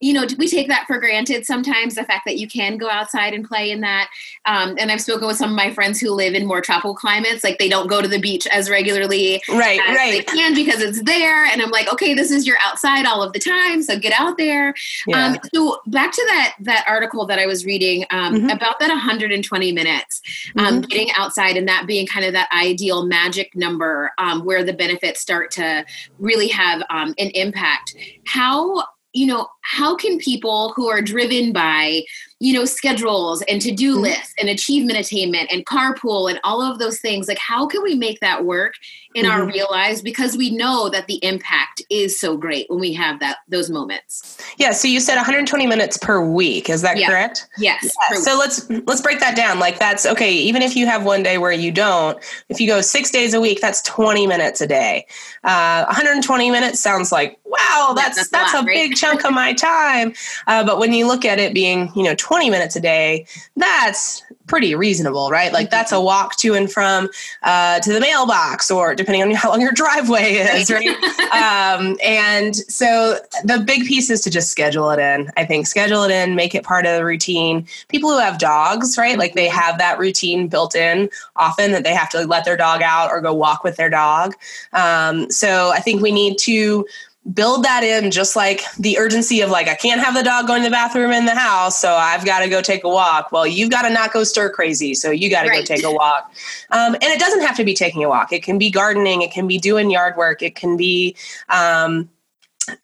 you 0.00 0.14
know, 0.14 0.26
we 0.38 0.48
take 0.48 0.68
that 0.68 0.86
for 0.86 0.98
granted 0.98 1.44
sometimes 1.44 1.94
the 1.94 2.04
fact 2.04 2.22
that 2.24 2.38
you 2.38 2.48
can 2.48 2.78
go 2.78 2.88
outside 2.88 3.34
and 3.34 3.46
play 3.46 3.70
in 3.70 3.82
that. 3.82 4.08
Um, 4.46 4.76
and 4.78 4.90
I've 4.90 5.02
spoken 5.02 5.26
with 5.26 5.36
some 5.36 5.50
of 5.50 5.56
my 5.56 5.72
friends 5.72 6.00
who 6.00 6.10
live 6.12 6.34
in 6.34 6.46
more 6.46 6.62
tropical 6.62 6.94
climates, 6.94 7.44
like 7.44 7.58
they 7.58 7.68
don't 7.68 7.86
go 7.86 8.00
to 8.00 8.08
the 8.08 8.18
beach 8.18 8.46
as 8.46 8.70
regularly 8.70 9.42
right, 9.50 9.78
as 9.86 9.96
right. 9.96 10.12
they 10.12 10.22
can 10.22 10.54
because 10.54 10.80
it's 10.80 11.02
there. 11.02 11.44
And 11.44 11.60
I'm 11.60 11.70
like, 11.70 11.92
okay, 11.92 12.14
this 12.14 12.30
is 12.30 12.46
your 12.46 12.56
outside 12.64 13.04
all 13.04 13.22
of 13.22 13.34
the 13.34 13.38
time, 13.38 13.82
so 13.82 13.98
get 13.98 14.18
out 14.18 14.38
there. 14.38 14.74
Yeah. 15.06 15.26
Um, 15.26 15.36
so 15.54 15.80
back 15.86 16.12
to 16.12 16.24
that 16.28 16.54
that 16.60 16.84
article 16.88 17.26
that 17.26 17.38
I 17.38 17.46
was 17.46 17.66
reading 17.66 18.06
um, 18.10 18.34
mm-hmm. 18.34 18.48
about 18.48 18.78
that 18.80 18.88
120 18.88 19.72
minutes, 19.72 20.22
um, 20.56 20.64
mm-hmm. 20.64 20.80
getting 20.82 21.10
outside 21.16 21.58
and 21.58 21.68
that 21.68 21.86
being 21.86 22.06
kind 22.06 22.24
of 22.24 22.32
that 22.32 22.48
ideal 22.52 23.04
magic 23.04 23.54
number 23.54 24.12
um, 24.16 24.46
where 24.46 24.64
the 24.64 24.72
benefits 24.72 25.20
start 25.20 25.50
to 25.52 25.84
really 26.18 26.48
have 26.48 26.82
um, 26.88 27.14
an 27.18 27.28
impact. 27.30 27.94
How 28.24 28.84
you 29.12 29.26
know, 29.26 29.48
how 29.62 29.96
can 29.96 30.18
people 30.18 30.72
who 30.74 30.88
are 30.88 31.02
driven 31.02 31.52
by 31.52 32.02
you 32.40 32.54
know 32.54 32.64
schedules 32.64 33.42
and 33.42 33.60
to-do 33.60 33.92
mm-hmm. 33.92 34.04
lists 34.04 34.34
and 34.40 34.48
achievement 34.48 34.98
attainment 34.98 35.52
and 35.52 35.64
carpool 35.66 36.28
and 36.28 36.40
all 36.42 36.62
of 36.62 36.78
those 36.78 36.98
things 36.98 37.28
like 37.28 37.38
how 37.38 37.66
can 37.66 37.82
we 37.82 37.94
make 37.94 38.18
that 38.20 38.44
work 38.44 38.74
in 39.14 39.24
mm-hmm. 39.24 39.32
our 39.32 39.46
real 39.46 39.68
lives 39.70 40.00
because 40.00 40.36
we 40.36 40.50
know 40.50 40.88
that 40.88 41.06
the 41.06 41.22
impact 41.22 41.82
is 41.90 42.18
so 42.18 42.36
great 42.36 42.68
when 42.70 42.80
we 42.80 42.94
have 42.94 43.20
that 43.20 43.38
those 43.48 43.68
moments 43.68 44.38
yeah 44.56 44.72
so 44.72 44.88
you 44.88 45.00
said 45.00 45.16
120 45.16 45.66
minutes 45.66 45.98
per 45.98 46.26
week 46.26 46.70
is 46.70 46.80
that 46.80 46.96
yeah. 46.96 47.08
correct 47.08 47.46
yes 47.58 47.94
yeah. 48.10 48.16
so 48.16 48.38
let's 48.38 48.68
let's 48.86 49.02
break 49.02 49.20
that 49.20 49.36
down 49.36 49.58
like 49.58 49.78
that's 49.78 50.06
okay 50.06 50.32
even 50.32 50.62
if 50.62 50.74
you 50.74 50.86
have 50.86 51.04
one 51.04 51.22
day 51.22 51.36
where 51.36 51.52
you 51.52 51.70
don't 51.70 52.18
if 52.48 52.58
you 52.58 52.66
go 52.66 52.80
six 52.80 53.10
days 53.10 53.34
a 53.34 53.40
week 53.40 53.60
that's 53.60 53.82
20 53.82 54.26
minutes 54.26 54.62
a 54.62 54.66
day 54.66 55.06
uh, 55.44 55.84
120 55.86 56.50
minutes 56.50 56.80
sounds 56.80 57.12
like 57.12 57.38
wow 57.44 57.92
that's 57.94 58.16
yeah, 58.16 58.22
that's, 58.22 58.28
that's, 58.30 58.52
a, 58.54 58.56
lot, 58.56 58.64
a 58.64 58.66
right? 58.66 58.74
big 58.74 58.96
chunk 58.96 59.24
of 59.26 59.32
my 59.32 59.52
time 59.52 60.14
uh, 60.46 60.64
but 60.64 60.78
when 60.78 60.94
you 60.94 61.06
look 61.06 61.26
at 61.26 61.38
it 61.38 61.52
being 61.52 61.90
you 61.94 62.02
know 62.02 62.14
20 62.30 62.48
minutes 62.48 62.76
a 62.76 62.80
day, 62.80 63.26
that's 63.56 64.22
pretty 64.46 64.76
reasonable, 64.76 65.30
right? 65.30 65.52
Like 65.52 65.68
that's 65.68 65.90
a 65.90 65.96
mm-hmm. 65.96 66.04
walk 66.04 66.36
to 66.36 66.54
and 66.54 66.70
from 66.70 67.08
uh, 67.42 67.80
to 67.80 67.92
the 67.92 67.98
mailbox, 67.98 68.70
or 68.70 68.94
depending 68.94 69.22
on 69.22 69.30
how 69.34 69.50
long 69.50 69.60
your 69.60 69.72
driveway 69.72 70.34
is, 70.34 70.70
right? 70.70 70.86
um, 71.32 71.98
and 72.04 72.54
so 72.54 73.18
the 73.42 73.58
big 73.58 73.84
piece 73.84 74.10
is 74.10 74.20
to 74.20 74.30
just 74.30 74.48
schedule 74.48 74.90
it 74.90 75.00
in. 75.00 75.28
I 75.36 75.44
think 75.44 75.66
schedule 75.66 76.04
it 76.04 76.12
in, 76.12 76.36
make 76.36 76.54
it 76.54 76.62
part 76.62 76.86
of 76.86 76.96
the 76.96 77.04
routine. 77.04 77.66
People 77.88 78.10
who 78.10 78.18
have 78.18 78.38
dogs, 78.38 78.96
right? 78.96 79.18
Like 79.18 79.34
they 79.34 79.48
have 79.48 79.78
that 79.78 79.98
routine 79.98 80.46
built 80.46 80.76
in 80.76 81.10
often 81.34 81.72
that 81.72 81.82
they 81.82 81.94
have 81.94 82.10
to 82.10 82.28
let 82.28 82.44
their 82.44 82.56
dog 82.56 82.80
out 82.80 83.10
or 83.10 83.20
go 83.20 83.34
walk 83.34 83.64
with 83.64 83.74
their 83.74 83.90
dog. 83.90 84.36
Um, 84.72 85.28
so 85.32 85.70
I 85.70 85.80
think 85.80 86.00
we 86.00 86.12
need 86.12 86.38
to 86.38 86.86
build 87.34 87.64
that 87.64 87.84
in 87.84 88.10
just 88.10 88.34
like 88.34 88.62
the 88.78 88.98
urgency 88.98 89.42
of 89.42 89.50
like 89.50 89.68
i 89.68 89.74
can't 89.74 90.00
have 90.00 90.14
the 90.14 90.22
dog 90.22 90.46
going 90.46 90.62
to 90.62 90.68
the 90.68 90.72
bathroom 90.72 91.12
in 91.12 91.26
the 91.26 91.34
house 91.34 91.78
so 91.78 91.94
i've 91.94 92.24
got 92.24 92.40
to 92.40 92.48
go 92.48 92.62
take 92.62 92.82
a 92.82 92.88
walk. 92.88 93.30
Well 93.30 93.46
you've 93.46 93.70
got 93.70 93.82
to 93.82 93.90
not 93.90 94.12
go 94.12 94.24
stir 94.24 94.50
crazy 94.50 94.94
so 94.94 95.10
you 95.10 95.30
got 95.30 95.42
to 95.42 95.48
right. 95.48 95.66
go 95.66 95.74
take 95.74 95.84
a 95.84 95.92
walk. 95.92 96.32
Um, 96.70 96.94
and 96.94 97.04
it 97.04 97.18
doesn't 97.18 97.42
have 97.42 97.56
to 97.56 97.64
be 97.64 97.74
taking 97.74 98.04
a 98.04 98.08
walk. 98.08 98.32
It 98.32 98.42
can 98.42 98.58
be 98.58 98.70
gardening. 98.70 99.22
It 99.22 99.32
can 99.32 99.46
be 99.46 99.58
doing 99.58 99.90
yard 99.90 100.16
work. 100.16 100.42
It 100.42 100.54
can 100.54 100.76
be 100.76 101.16
um, 101.48 102.08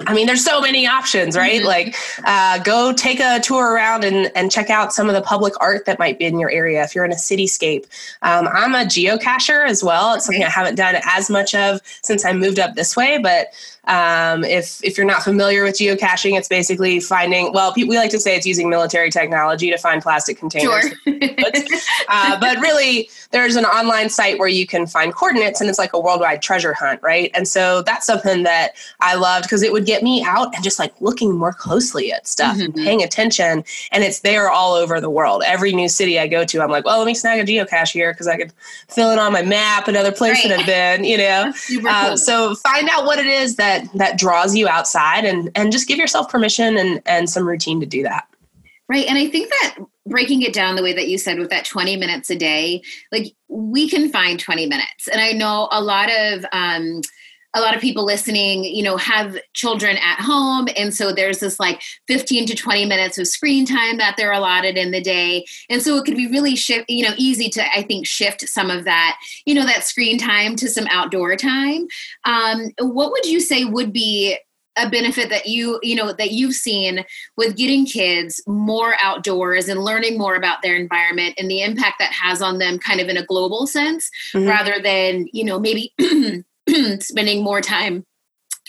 I 0.06 0.14
mean, 0.14 0.26
there's 0.26 0.44
so 0.44 0.60
many 0.60 0.86
options, 0.86 1.36
right? 1.36 1.60
Mm-hmm. 1.60 1.66
Like, 1.66 1.96
uh, 2.24 2.58
go 2.62 2.92
take 2.92 3.20
a 3.20 3.40
tour 3.40 3.72
around 3.72 4.04
and, 4.04 4.30
and 4.34 4.50
check 4.50 4.70
out 4.70 4.92
some 4.92 5.08
of 5.08 5.14
the 5.14 5.22
public 5.22 5.54
art 5.60 5.84
that 5.86 5.98
might 5.98 6.18
be 6.18 6.24
in 6.24 6.38
your 6.38 6.50
area 6.50 6.82
if 6.82 6.94
you're 6.94 7.04
in 7.04 7.12
a 7.12 7.16
cityscape. 7.16 7.86
Um, 8.22 8.48
I'm 8.48 8.74
a 8.74 8.84
geocacher 8.84 9.66
as 9.66 9.82
well. 9.82 10.14
It's 10.14 10.26
something 10.26 10.44
I 10.44 10.50
haven't 10.50 10.76
done 10.76 10.96
as 11.04 11.30
much 11.30 11.54
of 11.54 11.80
since 12.02 12.24
I 12.24 12.32
moved 12.32 12.58
up 12.58 12.74
this 12.74 12.96
way, 12.96 13.18
but 13.18 13.48
um, 13.86 14.44
if 14.44 14.82
if 14.82 14.96
you're 14.96 15.06
not 15.06 15.22
familiar 15.22 15.62
with 15.62 15.76
geocaching, 15.76 16.36
it's 16.36 16.48
basically 16.48 16.98
finding. 16.98 17.52
Well, 17.52 17.72
we 17.76 17.96
like 17.96 18.10
to 18.10 18.18
say 18.18 18.36
it's 18.36 18.46
using 18.46 18.68
military 18.68 19.10
technology 19.10 19.70
to 19.70 19.78
find 19.78 20.02
plastic 20.02 20.38
containers. 20.38 20.92
Sure. 21.04 21.14
uh, 22.08 22.38
but 22.40 22.58
really, 22.58 23.08
there's 23.30 23.54
an 23.54 23.64
online 23.64 24.08
site 24.08 24.38
where 24.38 24.48
you 24.48 24.66
can 24.66 24.86
find 24.86 25.14
coordinates, 25.14 25.60
and 25.60 25.70
it's 25.70 25.78
like 25.78 25.92
a 25.92 26.00
worldwide 26.00 26.42
treasure 26.42 26.74
hunt, 26.74 27.00
right? 27.02 27.30
And 27.34 27.46
so 27.46 27.82
that's 27.82 28.06
something 28.06 28.42
that 28.42 28.72
I 29.00 29.14
loved 29.14 29.44
because 29.44 29.62
it 29.62 29.72
would 29.76 29.86
get 29.86 30.02
me 30.02 30.24
out 30.24 30.54
and 30.54 30.64
just 30.64 30.78
like 30.78 30.98
looking 31.00 31.36
more 31.36 31.52
closely 31.52 32.12
at 32.12 32.26
stuff 32.26 32.56
mm-hmm. 32.56 32.64
and 32.64 32.74
paying 32.74 33.02
attention. 33.02 33.62
And 33.92 34.02
it's 34.02 34.20
there 34.20 34.50
all 34.50 34.74
over 34.74 35.00
the 35.00 35.10
world. 35.10 35.42
Every 35.46 35.72
new 35.72 35.88
city 35.88 36.18
I 36.18 36.26
go 36.26 36.44
to, 36.44 36.62
I'm 36.62 36.70
like, 36.70 36.84
well, 36.84 36.98
let 36.98 37.06
me 37.06 37.14
snag 37.14 37.46
a 37.46 37.52
geocache 37.52 37.92
here 37.92 38.12
because 38.12 38.26
I 38.26 38.36
could 38.36 38.52
fill 38.88 39.10
it 39.10 39.18
on 39.18 39.32
my 39.32 39.42
map 39.42 39.86
another 39.86 40.12
place 40.12 40.42
right. 40.42 40.48
that 40.48 40.60
I've 40.60 40.66
been. 40.66 41.04
You 41.04 41.18
know, 41.18 41.52
uh, 41.88 42.08
cool. 42.08 42.16
so 42.16 42.54
find 42.56 42.88
out 42.88 43.04
what 43.04 43.18
it 43.18 43.26
is 43.26 43.56
that 43.56 43.76
that 43.76 43.88
that 43.94 44.18
draws 44.18 44.54
you 44.56 44.68
outside 44.68 45.24
and 45.24 45.50
and 45.54 45.72
just 45.72 45.88
give 45.88 45.98
yourself 45.98 46.28
permission 46.28 46.76
and 46.76 47.02
and 47.06 47.28
some 47.28 47.46
routine 47.46 47.80
to 47.80 47.86
do 47.86 48.02
that 48.02 48.26
right 48.88 49.06
and 49.06 49.18
i 49.18 49.28
think 49.28 49.50
that 49.50 49.78
breaking 50.06 50.42
it 50.42 50.52
down 50.52 50.76
the 50.76 50.82
way 50.82 50.92
that 50.92 51.08
you 51.08 51.18
said 51.18 51.38
with 51.38 51.50
that 51.50 51.64
20 51.64 51.96
minutes 51.96 52.30
a 52.30 52.36
day 52.36 52.82
like 53.12 53.34
we 53.48 53.88
can 53.88 54.10
find 54.10 54.38
20 54.38 54.66
minutes 54.66 55.08
and 55.08 55.20
i 55.20 55.32
know 55.32 55.68
a 55.72 55.82
lot 55.82 56.10
of 56.10 56.44
um 56.52 57.00
a 57.56 57.60
lot 57.60 57.74
of 57.74 57.80
people 57.80 58.04
listening, 58.04 58.64
you 58.64 58.82
know, 58.82 58.98
have 58.98 59.38
children 59.54 59.96
at 59.96 60.20
home. 60.20 60.68
And 60.76 60.94
so 60.94 61.10
there's 61.10 61.40
this 61.40 61.58
like 61.58 61.80
15 62.06 62.46
to 62.46 62.54
20 62.54 62.84
minutes 62.84 63.16
of 63.16 63.26
screen 63.26 63.64
time 63.64 63.96
that 63.96 64.14
they're 64.16 64.32
allotted 64.32 64.76
in 64.76 64.90
the 64.90 65.00
day. 65.00 65.46
And 65.70 65.80
so 65.80 65.96
it 65.96 66.04
could 66.04 66.16
be 66.16 66.28
really 66.28 66.54
shift, 66.54 66.90
you 66.90 67.02
know, 67.02 67.14
easy 67.16 67.48
to, 67.48 67.64
I 67.74 67.82
think, 67.82 68.06
shift 68.06 68.46
some 68.46 68.70
of 68.70 68.84
that, 68.84 69.18
you 69.46 69.54
know, 69.54 69.64
that 69.64 69.84
screen 69.84 70.18
time 70.18 70.54
to 70.56 70.68
some 70.68 70.86
outdoor 70.90 71.34
time. 71.36 71.88
Um, 72.24 72.72
what 72.78 73.10
would 73.10 73.24
you 73.24 73.40
say 73.40 73.64
would 73.64 73.92
be 73.92 74.36
a 74.78 74.90
benefit 74.90 75.30
that 75.30 75.46
you 75.46 75.80
you 75.82 75.94
know 75.94 76.12
that 76.12 76.32
you've 76.32 76.52
seen 76.52 77.02
with 77.38 77.56
getting 77.56 77.86
kids 77.86 78.42
more 78.46 78.94
outdoors 79.02 79.68
and 79.68 79.80
learning 79.80 80.18
more 80.18 80.34
about 80.34 80.60
their 80.60 80.76
environment 80.76 81.34
and 81.38 81.50
the 81.50 81.62
impact 81.62 81.96
that 81.98 82.12
has 82.12 82.42
on 82.42 82.58
them 82.58 82.78
kind 82.78 83.00
of 83.00 83.08
in 83.08 83.16
a 83.16 83.24
global 83.24 83.66
sense 83.66 84.10
mm-hmm. 84.34 84.46
rather 84.46 84.78
than 84.82 85.26
you 85.32 85.44
know 85.44 85.58
maybe 85.58 85.94
spending 87.00 87.42
more 87.42 87.60
time 87.60 88.04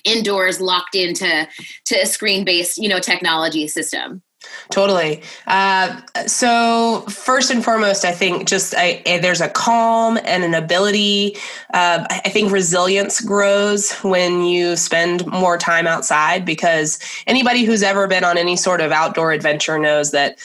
indoors 0.03 0.61
locked 0.61 0.95
into 0.95 1.47
to 1.85 1.95
a 1.95 2.05
screen 2.05 2.45
based 2.45 2.77
you 2.77 2.87
know 2.87 2.99
technology 2.99 3.67
system 3.67 4.21
Totally. 4.69 5.21
Uh, 5.47 5.99
so 6.25 7.01
first 7.09 7.49
and 7.51 7.63
foremost, 7.63 8.05
I 8.05 8.11
think 8.11 8.47
just 8.47 8.75
I, 8.77 9.01
there's 9.05 9.41
a 9.41 9.49
calm 9.49 10.19
and 10.23 10.43
an 10.43 10.53
ability. 10.53 11.37
Uh, 11.73 12.05
I 12.09 12.29
think 12.29 12.51
resilience 12.51 13.21
grows 13.21 13.91
when 14.03 14.43
you 14.43 14.75
spend 14.75 15.25
more 15.25 15.57
time 15.57 15.87
outside 15.87 16.45
because 16.45 16.99
anybody 17.25 17.63
who's 17.63 17.81
ever 17.81 18.07
been 18.07 18.23
on 18.23 18.37
any 18.37 18.55
sort 18.55 18.81
of 18.81 18.91
outdoor 18.91 19.31
adventure 19.31 19.79
knows 19.79 20.11
that 20.11 20.37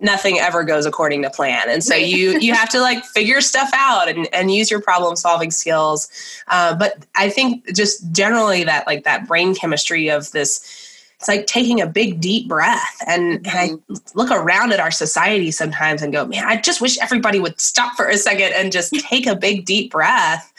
nothing 0.00 0.38
ever 0.38 0.64
goes 0.64 0.84
according 0.84 1.22
to 1.22 1.30
plan 1.30 1.62
and 1.68 1.84
so 1.84 1.94
you 1.94 2.36
you 2.40 2.52
have 2.52 2.68
to 2.68 2.80
like 2.80 3.04
figure 3.04 3.40
stuff 3.40 3.70
out 3.72 4.08
and, 4.08 4.26
and 4.34 4.52
use 4.52 4.68
your 4.68 4.80
problem 4.80 5.14
solving 5.14 5.48
skills 5.48 6.08
uh, 6.48 6.74
but 6.74 7.06
i 7.14 7.30
think 7.30 7.64
just 7.72 8.10
generally 8.10 8.64
that 8.64 8.84
like 8.88 9.04
that 9.04 9.28
brain 9.28 9.54
chemistry 9.54 10.08
of 10.08 10.32
this 10.32 10.85
it's 11.18 11.28
like 11.28 11.46
taking 11.46 11.80
a 11.80 11.86
big 11.86 12.20
deep 12.20 12.48
breath 12.48 12.96
and, 13.06 13.40
mm-hmm. 13.40 13.48
and 13.48 13.58
i 13.58 13.68
mm-hmm. 13.68 14.18
look 14.18 14.30
around 14.30 14.72
at 14.72 14.80
our 14.80 14.90
society 14.90 15.50
sometimes 15.50 16.02
and 16.02 16.12
go 16.12 16.26
man 16.26 16.44
i 16.46 16.56
just 16.60 16.80
wish 16.80 16.98
everybody 16.98 17.38
would 17.38 17.58
stop 17.60 17.94
for 17.96 18.06
a 18.06 18.16
second 18.16 18.52
and 18.54 18.72
just 18.72 18.92
take 19.00 19.26
a 19.26 19.36
big 19.36 19.64
deep 19.64 19.90
breath 19.90 20.52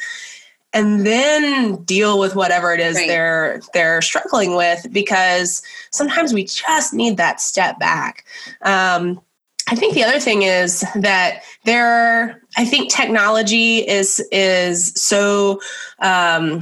and 0.73 1.05
then 1.05 1.81
deal 1.83 2.19
with 2.19 2.35
whatever 2.35 2.73
it 2.73 2.79
is 2.79 2.95
right. 2.95 3.07
they're 3.07 3.61
they're 3.73 4.01
struggling 4.01 4.55
with 4.55 4.85
because 4.91 5.61
sometimes 5.91 6.33
we 6.33 6.43
just 6.43 6.93
need 6.93 7.17
that 7.17 7.39
step 7.39 7.79
back 7.79 8.25
um, 8.63 9.19
I 9.69 9.75
think 9.75 9.93
the 9.93 10.03
other 10.03 10.19
thing 10.19 10.43
is 10.43 10.85
that 10.95 11.43
there, 11.65 12.41
I 12.55 12.63
think 12.63 12.89
technology 12.89 13.79
is 13.79 14.25
is 14.31 14.93
so 14.95 15.59
um, 15.99 16.61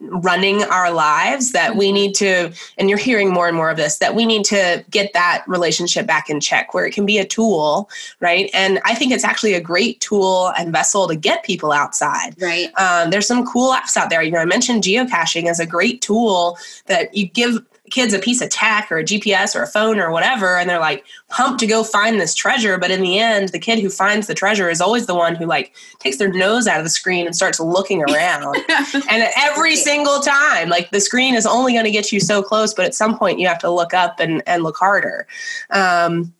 running 0.00 0.62
our 0.64 0.92
lives 0.92 1.50
that 1.52 1.74
we 1.74 1.90
need 1.90 2.14
to, 2.16 2.52
and 2.78 2.88
you're 2.88 2.98
hearing 2.98 3.32
more 3.32 3.48
and 3.48 3.56
more 3.56 3.70
of 3.70 3.76
this, 3.76 3.98
that 3.98 4.14
we 4.14 4.24
need 4.24 4.44
to 4.46 4.84
get 4.90 5.12
that 5.12 5.44
relationship 5.48 6.06
back 6.06 6.30
in 6.30 6.40
check, 6.40 6.72
where 6.72 6.86
it 6.86 6.92
can 6.92 7.04
be 7.04 7.18
a 7.18 7.24
tool, 7.24 7.90
right? 8.20 8.48
And 8.54 8.78
I 8.84 8.94
think 8.94 9.12
it's 9.12 9.24
actually 9.24 9.54
a 9.54 9.60
great 9.60 10.00
tool 10.00 10.52
and 10.56 10.70
vessel 10.70 11.08
to 11.08 11.16
get 11.16 11.42
people 11.42 11.72
outside. 11.72 12.40
Right. 12.40 12.68
Um, 12.78 13.10
there's 13.10 13.26
some 13.26 13.44
cool 13.44 13.72
apps 13.72 13.96
out 13.96 14.08
there. 14.08 14.22
You 14.22 14.30
know, 14.30 14.38
I 14.38 14.44
mentioned 14.44 14.84
geocaching 14.84 15.50
as 15.50 15.58
a 15.58 15.66
great 15.66 16.00
tool 16.00 16.58
that 16.86 17.12
you 17.12 17.26
give 17.26 17.58
kids 17.90 18.12
a 18.12 18.18
piece 18.18 18.40
of 18.40 18.50
tech 18.50 18.90
or 18.90 18.98
a 18.98 19.04
GPS 19.04 19.54
or 19.54 19.62
a 19.62 19.66
phone 19.66 19.98
or 19.98 20.10
whatever, 20.10 20.56
and 20.58 20.68
they're 20.68 20.78
like 20.78 21.04
pumped 21.28 21.60
to 21.60 21.66
go 21.66 21.82
find 21.84 22.20
this 22.20 22.34
treasure. 22.34 22.78
But 22.78 22.90
in 22.90 23.00
the 23.00 23.18
end, 23.18 23.50
the 23.50 23.58
kid 23.58 23.78
who 23.78 23.90
finds 23.90 24.26
the 24.26 24.34
treasure 24.34 24.68
is 24.68 24.80
always 24.80 25.06
the 25.06 25.14
one 25.14 25.34
who 25.34 25.46
like 25.46 25.72
takes 25.98 26.18
their 26.18 26.32
nose 26.32 26.66
out 26.66 26.78
of 26.78 26.84
the 26.84 26.90
screen 26.90 27.26
and 27.26 27.34
starts 27.34 27.60
looking 27.60 28.02
around. 28.02 28.56
and 29.10 29.28
every 29.36 29.76
single 29.76 30.20
time, 30.20 30.68
like 30.68 30.90
the 30.90 31.00
screen 31.00 31.34
is 31.34 31.46
only 31.46 31.72
going 31.72 31.84
to 31.84 31.90
get 31.90 32.12
you 32.12 32.20
so 32.20 32.42
close, 32.42 32.74
but 32.74 32.84
at 32.84 32.94
some 32.94 33.18
point 33.18 33.38
you 33.38 33.46
have 33.46 33.58
to 33.60 33.70
look 33.70 33.94
up 33.94 34.20
and, 34.20 34.42
and 34.46 34.62
look 34.62 34.76
harder. 34.76 35.26
Um, 35.70 36.32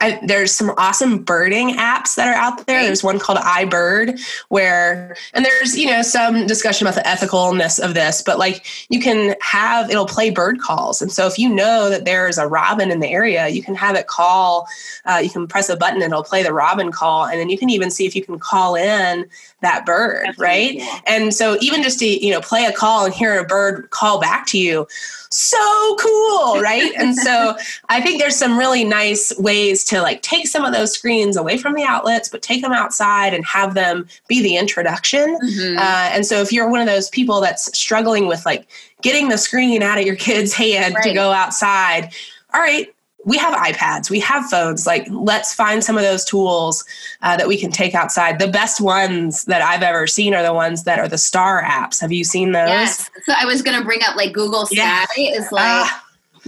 I, 0.00 0.20
there's 0.22 0.52
some 0.52 0.72
awesome 0.76 1.22
birding 1.22 1.70
apps 1.74 2.14
that 2.16 2.28
are 2.28 2.34
out 2.34 2.66
there. 2.66 2.82
There's 2.82 3.02
one 3.02 3.18
called 3.18 3.38
iBird 3.38 4.20
where, 4.48 5.16
and 5.32 5.44
there's, 5.44 5.78
you 5.78 5.86
know, 5.86 6.02
some 6.02 6.46
discussion 6.46 6.86
about 6.86 6.94
the 6.94 7.08
ethicalness 7.08 7.82
of 7.82 7.94
this, 7.94 8.22
but 8.22 8.38
like 8.38 8.66
you 8.90 9.00
can 9.00 9.34
have, 9.40 9.90
it'll 9.90 10.06
play 10.06 10.30
bird 10.30 10.60
calls. 10.60 11.00
And 11.00 11.10
so 11.10 11.26
if 11.26 11.38
you 11.38 11.48
know 11.48 11.88
that 11.88 12.04
there's 12.04 12.38
a 12.38 12.46
robin 12.46 12.90
in 12.90 13.00
the 13.00 13.08
area, 13.08 13.48
you 13.48 13.62
can 13.62 13.74
have 13.74 13.96
it 13.96 14.06
call, 14.06 14.66
uh, 15.06 15.20
you 15.22 15.30
can 15.30 15.46
press 15.46 15.68
a 15.68 15.76
button 15.76 16.02
and 16.02 16.12
it'll 16.12 16.22
play 16.22 16.42
the 16.42 16.52
robin 16.52 16.92
call. 16.92 17.24
And 17.24 17.40
then 17.40 17.48
you 17.48 17.58
can 17.58 17.70
even 17.70 17.90
see 17.90 18.06
if 18.06 18.14
you 18.14 18.22
can 18.22 18.38
call 18.38 18.74
in 18.74 19.26
that 19.60 19.86
bird, 19.86 20.26
That's 20.26 20.38
right? 20.38 20.78
Cool. 20.78 21.00
And 21.06 21.34
so 21.34 21.56
even 21.60 21.82
just 21.82 21.98
to, 22.00 22.06
you 22.06 22.32
know, 22.32 22.40
play 22.40 22.64
a 22.64 22.72
call 22.72 23.06
and 23.06 23.14
hear 23.14 23.38
a 23.38 23.44
bird 23.44 23.90
call 23.90 24.20
back 24.20 24.46
to 24.48 24.58
you, 24.58 24.86
so 25.30 25.96
cool, 26.00 26.60
right? 26.60 26.92
and 26.96 27.14
so 27.14 27.56
I 27.88 28.00
think 28.00 28.20
there's 28.20 28.36
some 28.36 28.58
really 28.58 28.84
nice 28.84 29.36
ways 29.38 29.77
to 29.84 30.02
like 30.02 30.22
take 30.22 30.46
some 30.46 30.64
of 30.64 30.72
those 30.72 30.92
screens 30.92 31.36
away 31.36 31.58
from 31.58 31.74
the 31.74 31.84
outlets, 31.84 32.28
but 32.28 32.42
take 32.42 32.62
them 32.62 32.72
outside 32.72 33.34
and 33.34 33.44
have 33.44 33.74
them 33.74 34.06
be 34.28 34.42
the 34.42 34.56
introduction. 34.56 35.38
Mm-hmm. 35.42 35.78
Uh, 35.78 36.10
and 36.12 36.26
so 36.26 36.40
if 36.40 36.52
you're 36.52 36.70
one 36.70 36.80
of 36.80 36.86
those 36.86 37.08
people 37.10 37.40
that's 37.40 37.76
struggling 37.76 38.26
with 38.26 38.44
like 38.46 38.66
getting 39.02 39.28
the 39.28 39.38
screen 39.38 39.82
out 39.82 39.98
of 39.98 40.04
your 40.04 40.16
kid's 40.16 40.52
hand 40.52 40.94
right. 40.94 41.04
to 41.04 41.14
go 41.14 41.32
outside, 41.32 42.12
all 42.52 42.60
right, 42.60 42.92
we 43.24 43.36
have 43.36 43.54
iPads, 43.54 44.10
we 44.10 44.20
have 44.20 44.48
phones. 44.48 44.86
Like, 44.86 45.06
let's 45.10 45.52
find 45.52 45.82
some 45.84 45.96
of 45.96 46.02
those 46.02 46.24
tools 46.24 46.84
uh, 47.20 47.36
that 47.36 47.46
we 47.46 47.58
can 47.58 47.70
take 47.70 47.94
outside. 47.94 48.38
The 48.38 48.48
best 48.48 48.80
ones 48.80 49.44
that 49.44 49.60
I've 49.60 49.82
ever 49.82 50.06
seen 50.06 50.34
are 50.34 50.42
the 50.42 50.54
ones 50.54 50.84
that 50.84 50.98
are 50.98 51.08
the 51.08 51.18
star 51.18 51.62
apps. 51.62 52.00
Have 52.00 52.12
you 52.12 52.24
seen 52.24 52.52
those? 52.52 52.68
Yes. 52.68 53.10
So 53.24 53.34
I 53.36 53.44
was 53.44 53.60
going 53.60 53.78
to 53.78 53.84
bring 53.84 54.00
up 54.02 54.16
like 54.16 54.32
Google 54.32 54.66
Sky 54.66 55.04
yeah. 55.16 55.36
is 55.36 55.52
like. 55.52 55.86
Uh, 55.86 55.98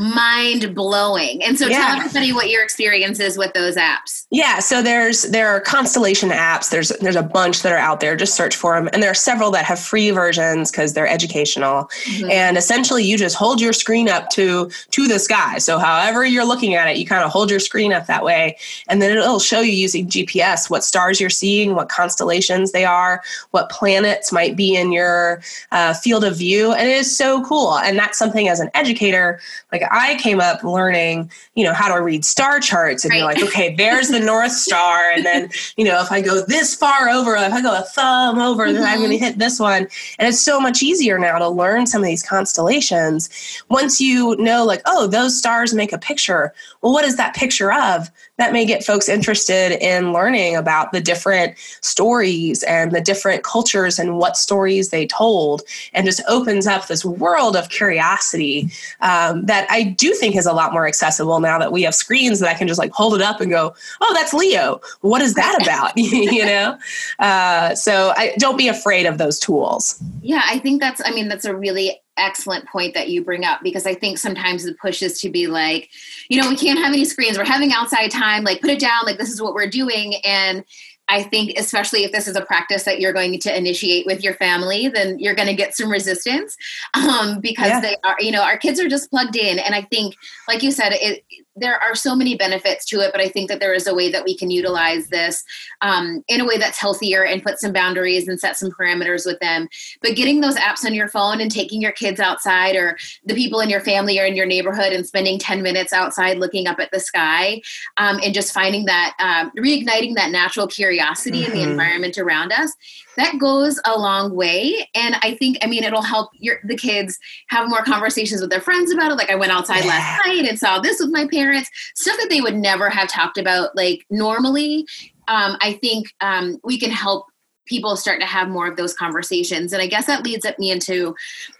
mind 0.01 0.75
blowing. 0.75 1.45
And 1.45 1.59
so 1.59 1.67
yeah. 1.67 1.87
tell 1.87 1.97
everybody 1.99 2.33
what 2.33 2.49
your 2.49 2.65
experience 2.65 3.21
is 3.21 3.37
with 3.37 3.53
those 3.53 3.77
apps. 3.77 4.27
Yeah, 4.31 4.59
so 4.59 4.83
there's 4.83 5.25
there 5.25 5.49
are 5.49 5.61
constellation 5.61 6.31
apps. 6.31 6.71
There's 6.71 6.89
there's 7.01 7.17
a 7.17 7.23
bunch 7.23 7.63
that 7.63 7.73
are 7.73 7.79
out 7.79 8.01
there. 8.01 8.17
Just 8.17 8.35
search 8.35 8.57
for 8.57 8.75
them, 8.75 8.89
and 8.93 9.03
there 9.03 9.11
are 9.11 9.15
several 9.15 9.51
that 9.51 9.65
have 9.67 9.79
free 9.79 10.11
versions 10.11 10.71
because 10.71 10.95
they're 10.95 11.07
educational. 11.07 11.85
Mm-hmm. 12.05 12.31
And 12.31 12.57
essentially, 12.57 13.05
you 13.05 13.19
just 13.19 13.37
hold 13.37 13.61
your 13.61 13.75
screen 13.75 14.09
up 14.09 14.31
to 14.31 14.71
to 14.93 15.07
the 15.07 15.19
sky. 15.19 15.59
So 15.59 15.79
however 15.79 16.25
you're 16.25 16.47
looking 16.47 16.75
at 16.75 16.89
it, 16.89 16.97
you 16.97 17.05
kind 17.05 17.23
of 17.23 17.31
hold 17.31 17.51
your 17.51 17.61
screen 17.61 17.93
up 17.93 18.07
that 18.07 18.25
way, 18.25 18.57
and 18.89 19.03
then 19.03 19.17
it'll 19.17 19.39
show 19.39 19.61
you 19.61 19.73
using 19.73 20.07
GPS 20.09 20.71
what 20.71 20.83
stars 20.83 21.21
you're 21.21 21.29
seeing, 21.29 21.75
what 21.75 21.91
constellations 21.91 22.73
they 22.73 22.87
are, 22.87 23.23
what 23.51 23.69
planets 23.69 24.33
might 24.33 24.57
be 24.57 24.77
in 24.77 24.93
your 24.93 25.43
uh, 25.73 25.93
field 25.93 26.25
of 26.25 26.37
view, 26.39 26.73
and 26.73 26.89
it 26.89 26.97
is 26.97 27.15
so 27.15 27.45
cool. 27.45 27.79
And 27.79 27.99
that's 27.99 28.19
something 28.19 28.49
as 28.49 28.61
an 28.61 28.71
educator, 28.75 29.41
like 29.73 29.83
I 29.91 30.17
came 30.17 30.41
up 30.41 30.63
learning, 30.63 31.31
you 31.55 31.65
know, 31.65 31.73
how 31.73 31.95
to 31.95 32.03
read 32.03 32.25
star 32.25 32.61
charts, 32.61 33.05
and 33.05 33.11
right. 33.11 33.19
you're 33.19 33.27
like, 33.27 33.43
okay, 33.43 33.75
there's 33.75 34.09
the 34.09 34.21
North 34.21 34.53
Star, 34.53 35.11
and 35.11 35.25
then 35.25 35.51
you 35.77 35.85
know, 35.85 36.01
if 36.01 36.13
I 36.13 36.21
go 36.21 36.45
this 36.47 36.75
far 36.75 37.09
over, 37.09 37.35
if 37.37 37.53
I 37.53 37.61
go 37.61 37.77
a 37.77 37.83
thumb 37.83 38.39
over, 38.39 38.67
mm-hmm. 38.67 38.75
then 38.75 38.85
I'm 38.85 38.99
going 38.99 39.11
to 39.11 39.19
hit 39.19 39.39
this 39.39 39.59
one, 39.59 39.89
and 40.19 40.29
it's 40.29 40.41
so 40.41 40.61
much 40.61 40.83
easier 40.83 41.19
now 41.19 41.39
to 41.39 41.49
learn 41.49 41.87
some 41.87 42.03
of 42.03 42.07
these 42.07 42.23
constellations. 42.23 43.29
Once 43.69 44.01
you 44.01 44.37
know, 44.37 44.65
like, 44.65 44.83
oh, 44.87 45.07
those 45.07 45.37
stars 45.37 45.75
make 45.75 45.93
a 45.93 45.99
picture. 45.99 46.55
Well, 46.83 46.93
what 46.93 47.05
is 47.05 47.17
that 47.17 47.35
picture 47.35 47.73
of? 47.73 48.11
That 48.41 48.55
may 48.55 48.65
get 48.65 48.83
folks 48.83 49.07
interested 49.07 49.73
in 49.87 50.15
learning 50.15 50.57
about 50.57 50.93
the 50.93 51.01
different 51.03 51.59
stories 51.83 52.63
and 52.63 52.91
the 52.91 53.03
different 53.03 53.45
cultures 53.45 53.99
and 53.99 54.17
what 54.17 54.35
stories 54.35 54.89
they 54.89 55.07
told, 55.07 55.61
and 55.93 56.07
just 56.07 56.23
opens 56.27 56.67
up 56.67 56.87
this 56.87 57.05
world 57.05 57.55
of 57.55 57.69
curiosity 57.69 58.71
um, 59.03 59.45
that 59.45 59.67
I 59.69 59.83
do 59.83 60.15
think 60.15 60.37
is 60.37 60.47
a 60.47 60.55
lot 60.55 60.73
more 60.73 60.87
accessible 60.87 61.39
now 61.41 61.59
that 61.59 61.71
we 61.71 61.83
have 61.83 61.95
screens 61.95 62.41
that 62.41 62.49
I 62.49 62.55
can 62.55 62.67
just 62.67 62.79
like 62.79 62.93
hold 62.93 63.15
it 63.15 63.21
up 63.21 63.43
and 63.43 63.51
go, 63.51 63.75
oh, 64.01 64.15
that's 64.15 64.33
Leo. 64.33 64.81
What 65.03 65.21
is 65.21 65.35
that 65.35 65.61
about? 65.61 65.93
you 65.99 66.47
know? 66.47 66.79
Uh, 67.19 67.75
so 67.75 68.15
I 68.17 68.33
don't 68.39 68.57
be 68.57 68.69
afraid 68.69 69.05
of 69.05 69.19
those 69.19 69.39
tools. 69.39 70.03
Yeah, 70.23 70.41
I 70.47 70.61
think 70.61 70.81
that's, 70.81 71.03
I 71.05 71.11
mean, 71.11 71.29
that's 71.29 71.45
a 71.45 71.55
really 71.55 72.01
excellent 72.21 72.69
point 72.69 72.95
that 72.95 73.09
you 73.09 73.25
bring 73.25 73.45
up 73.45 73.61
because 73.63 73.87
I 73.87 73.95
think 73.95 74.19
sometimes 74.19 74.65
the 74.65 74.75
push 74.75 75.03
is 75.03 75.21
to 75.23 75.31
be 75.31 75.47
like, 75.47 75.91
you 76.29 76.41
know, 76.41 76.49
we 76.49 76.57
can't 76.57 76.79
have 76.79 76.93
any 76.93 77.05
screens. 77.05 77.39
We're 77.39 77.45
having 77.45 77.73
outside 77.73 78.11
time. 78.11 78.45
Like, 78.45 78.61
put 78.61 78.71
it 78.71 78.81
down. 78.81 79.05
Like, 79.05 79.19
this 79.19 79.31
is 79.31 79.41
what 79.41 79.55
we're 79.55 79.71
doing. 79.71 80.15
And 80.25 80.65
I 81.09 81.25
think, 81.25 81.59
especially 81.59 82.05
if 82.05 82.13
this 82.13 82.29
is 82.29 82.37
a 82.37 82.45
practice 82.45 82.85
that 82.85 83.01
you're 83.01 83.13
going 83.13 83.39
to 83.41 83.57
initiate 83.57 84.07
with 84.07 84.23
your 84.23 84.35
family, 84.35 84.89
then 84.89 85.19
you're 85.19 85.35
going 85.35 85.49
to 85.49 85.55
get 85.55 85.77
some 85.77 85.91
resistance 85.91 86.57
um, 86.95 87.41
because 87.41 87.69
yeah. 87.69 87.81
they 87.81 87.97
are, 88.05 88.17
you 88.21 88.31
know, 88.31 88.43
our 88.43 88.57
kids 88.57 88.79
are 88.79 88.89
just 88.89 89.11
plugged 89.11 89.35
in. 89.37 89.59
And 89.59 89.75
I 89.75 89.83
think, 89.83 90.15
like 90.47 90.63
you 90.63 90.71
said, 90.71 90.93
it, 90.93 91.25
there 91.57 91.77
are 91.77 91.95
so 91.95 92.15
many 92.15 92.37
benefits 92.37 92.85
to 92.87 93.01
it, 93.01 93.11
but 93.13 93.21
I 93.21 93.29
think 93.29 93.49
that 93.49 93.61
there 93.61 93.75
is 93.75 93.87
a 93.87 93.95
way 93.95 94.11
that 94.11 94.25
we 94.25 94.37
can 94.37 94.51
utilize 94.51 95.09
this 95.09 95.45
um, 95.81 96.25
in 96.29 96.41
a 96.41 96.47
way 96.47 96.59
that's 96.59 96.79
healthier 96.79 97.25
and 97.25 97.43
put 97.43 97.59
some 97.59 97.73
boundaries 97.73 98.29
and 98.29 98.39
set 98.39 98.57
some 98.57 98.71
parameters 98.71 99.27
with 99.27 99.39
them. 99.41 99.69
But 100.01 100.17
getting 100.17 100.41
those 100.41 100.57
apps 100.57 100.85
on 100.85 100.95
your 100.95 101.09
phone 101.09 101.41
and 101.41 101.51
taking 101.51 101.83
your 101.83 101.93
kids 101.93 102.21
outside 102.21 102.77
or 102.77 102.97
the 103.25 103.35
people 103.35 103.61
in 103.61 103.69
your 103.69 103.81
family 103.81 104.19
or 104.21 104.25
in 104.25 104.37
your 104.37 104.47
neighborhood 104.47 104.93
and 104.93 105.07
spending 105.07 105.39
10 105.39 105.63
minutes 105.63 105.93
outside 105.93 106.39
looking 106.39 106.67
up 106.67 106.79
at 106.79 106.91
the 106.93 107.01
sky 107.01 107.61
um, 107.97 108.21
and 108.23 108.33
just 108.33 108.55
finding 108.55 108.85
that, 108.85 109.15
um, 109.19 109.51
reigniting 109.59 110.15
that 110.15 110.31
natural 110.31 110.67
curiosity 110.67 111.43
mm-hmm. 111.43 111.53
in 111.53 111.59
the 111.59 111.63
mm-hmm. 111.63 111.71
environment 111.73 112.19
around 112.19 112.53
us 112.53 112.75
that 113.17 113.39
goes 113.39 113.81
a 113.87 113.99
long 113.99 114.35
way 114.35 114.89
and 114.95 115.17
i 115.23 115.35
think 115.35 115.59
i 115.63 115.67
mean 115.67 115.85
it'll 115.85 116.03
help 116.03 116.31
your 116.35 116.59
the 116.65 116.77
kids 116.77 117.19
have 117.49 117.69
more 117.69 117.83
conversations 117.83 118.41
with 118.41 118.51
their 118.51 118.61
friends 118.61 118.93
about 118.93 119.11
it 119.11 119.17
like 119.17 119.31
i 119.31 119.35
went 119.35 119.53
outside 119.53 119.85
yeah. 119.85 119.91
last 119.91 120.27
night 120.27 120.49
and 120.49 120.59
saw 120.59 120.79
this 120.79 121.01
with 121.01 121.11
my 121.11 121.27
parents 121.29 121.71
stuff 121.95 122.17
that 122.19 122.29
they 122.31 122.41
would 122.41 122.57
never 122.57 122.89
have 122.89 123.09
talked 123.09 123.39
about 123.39 123.75
like 123.77 124.05
normally 124.11 124.87
um, 125.29 125.57
i 125.61 125.75
think 125.81 126.13
um, 126.21 126.59
we 126.65 126.79
can 126.79 126.91
help 126.91 127.27
people 127.67 127.95
start 127.97 128.21
to 128.21 128.27
have 128.27 128.49
more 128.49 128.67
of 128.67 128.77
those 128.77 128.95
conversations 128.95 129.73
and 129.73 129.83
i 129.83 129.87
guess 129.87 130.07
that 130.07 130.25
leads 130.25 130.45
up 130.45 130.59
me 130.59 130.71
into 130.71 131.15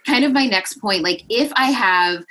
kind 0.05 0.25
of 0.25 0.31
my 0.31 0.45
next 0.45 0.75
point 0.75 1.03
like 1.03 1.23
if 1.29 1.51
i 1.55 1.71
have 1.71 2.23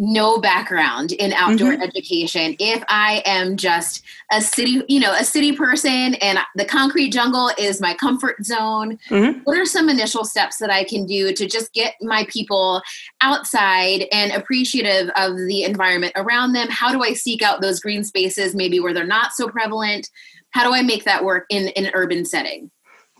no 0.00 0.38
background 0.38 1.12
in 1.12 1.30
outdoor 1.34 1.72
mm-hmm. 1.72 1.82
education 1.82 2.56
if 2.58 2.82
i 2.88 3.22
am 3.26 3.54
just 3.54 4.02
a 4.32 4.40
city 4.40 4.82
you 4.88 4.98
know 4.98 5.12
a 5.12 5.22
city 5.22 5.54
person 5.54 6.14
and 6.14 6.38
the 6.56 6.64
concrete 6.64 7.10
jungle 7.10 7.50
is 7.58 7.82
my 7.82 7.92
comfort 7.92 8.42
zone 8.42 8.98
mm-hmm. 9.10 9.38
what 9.40 9.58
are 9.58 9.66
some 9.66 9.90
initial 9.90 10.24
steps 10.24 10.56
that 10.56 10.70
i 10.70 10.82
can 10.82 11.04
do 11.04 11.34
to 11.34 11.46
just 11.46 11.70
get 11.74 11.96
my 12.00 12.26
people 12.30 12.80
outside 13.20 14.06
and 14.10 14.32
appreciative 14.32 15.10
of 15.16 15.36
the 15.36 15.64
environment 15.64 16.12
around 16.16 16.54
them 16.54 16.68
how 16.70 16.90
do 16.90 17.02
i 17.02 17.12
seek 17.12 17.42
out 17.42 17.60
those 17.60 17.78
green 17.78 18.02
spaces 18.02 18.54
maybe 18.54 18.80
where 18.80 18.94
they're 18.94 19.06
not 19.06 19.32
so 19.32 19.48
prevalent 19.48 20.08
how 20.48 20.64
do 20.66 20.74
i 20.74 20.80
make 20.80 21.04
that 21.04 21.22
work 21.22 21.44
in, 21.50 21.68
in 21.68 21.84
an 21.84 21.92
urban 21.92 22.24
setting 22.24 22.70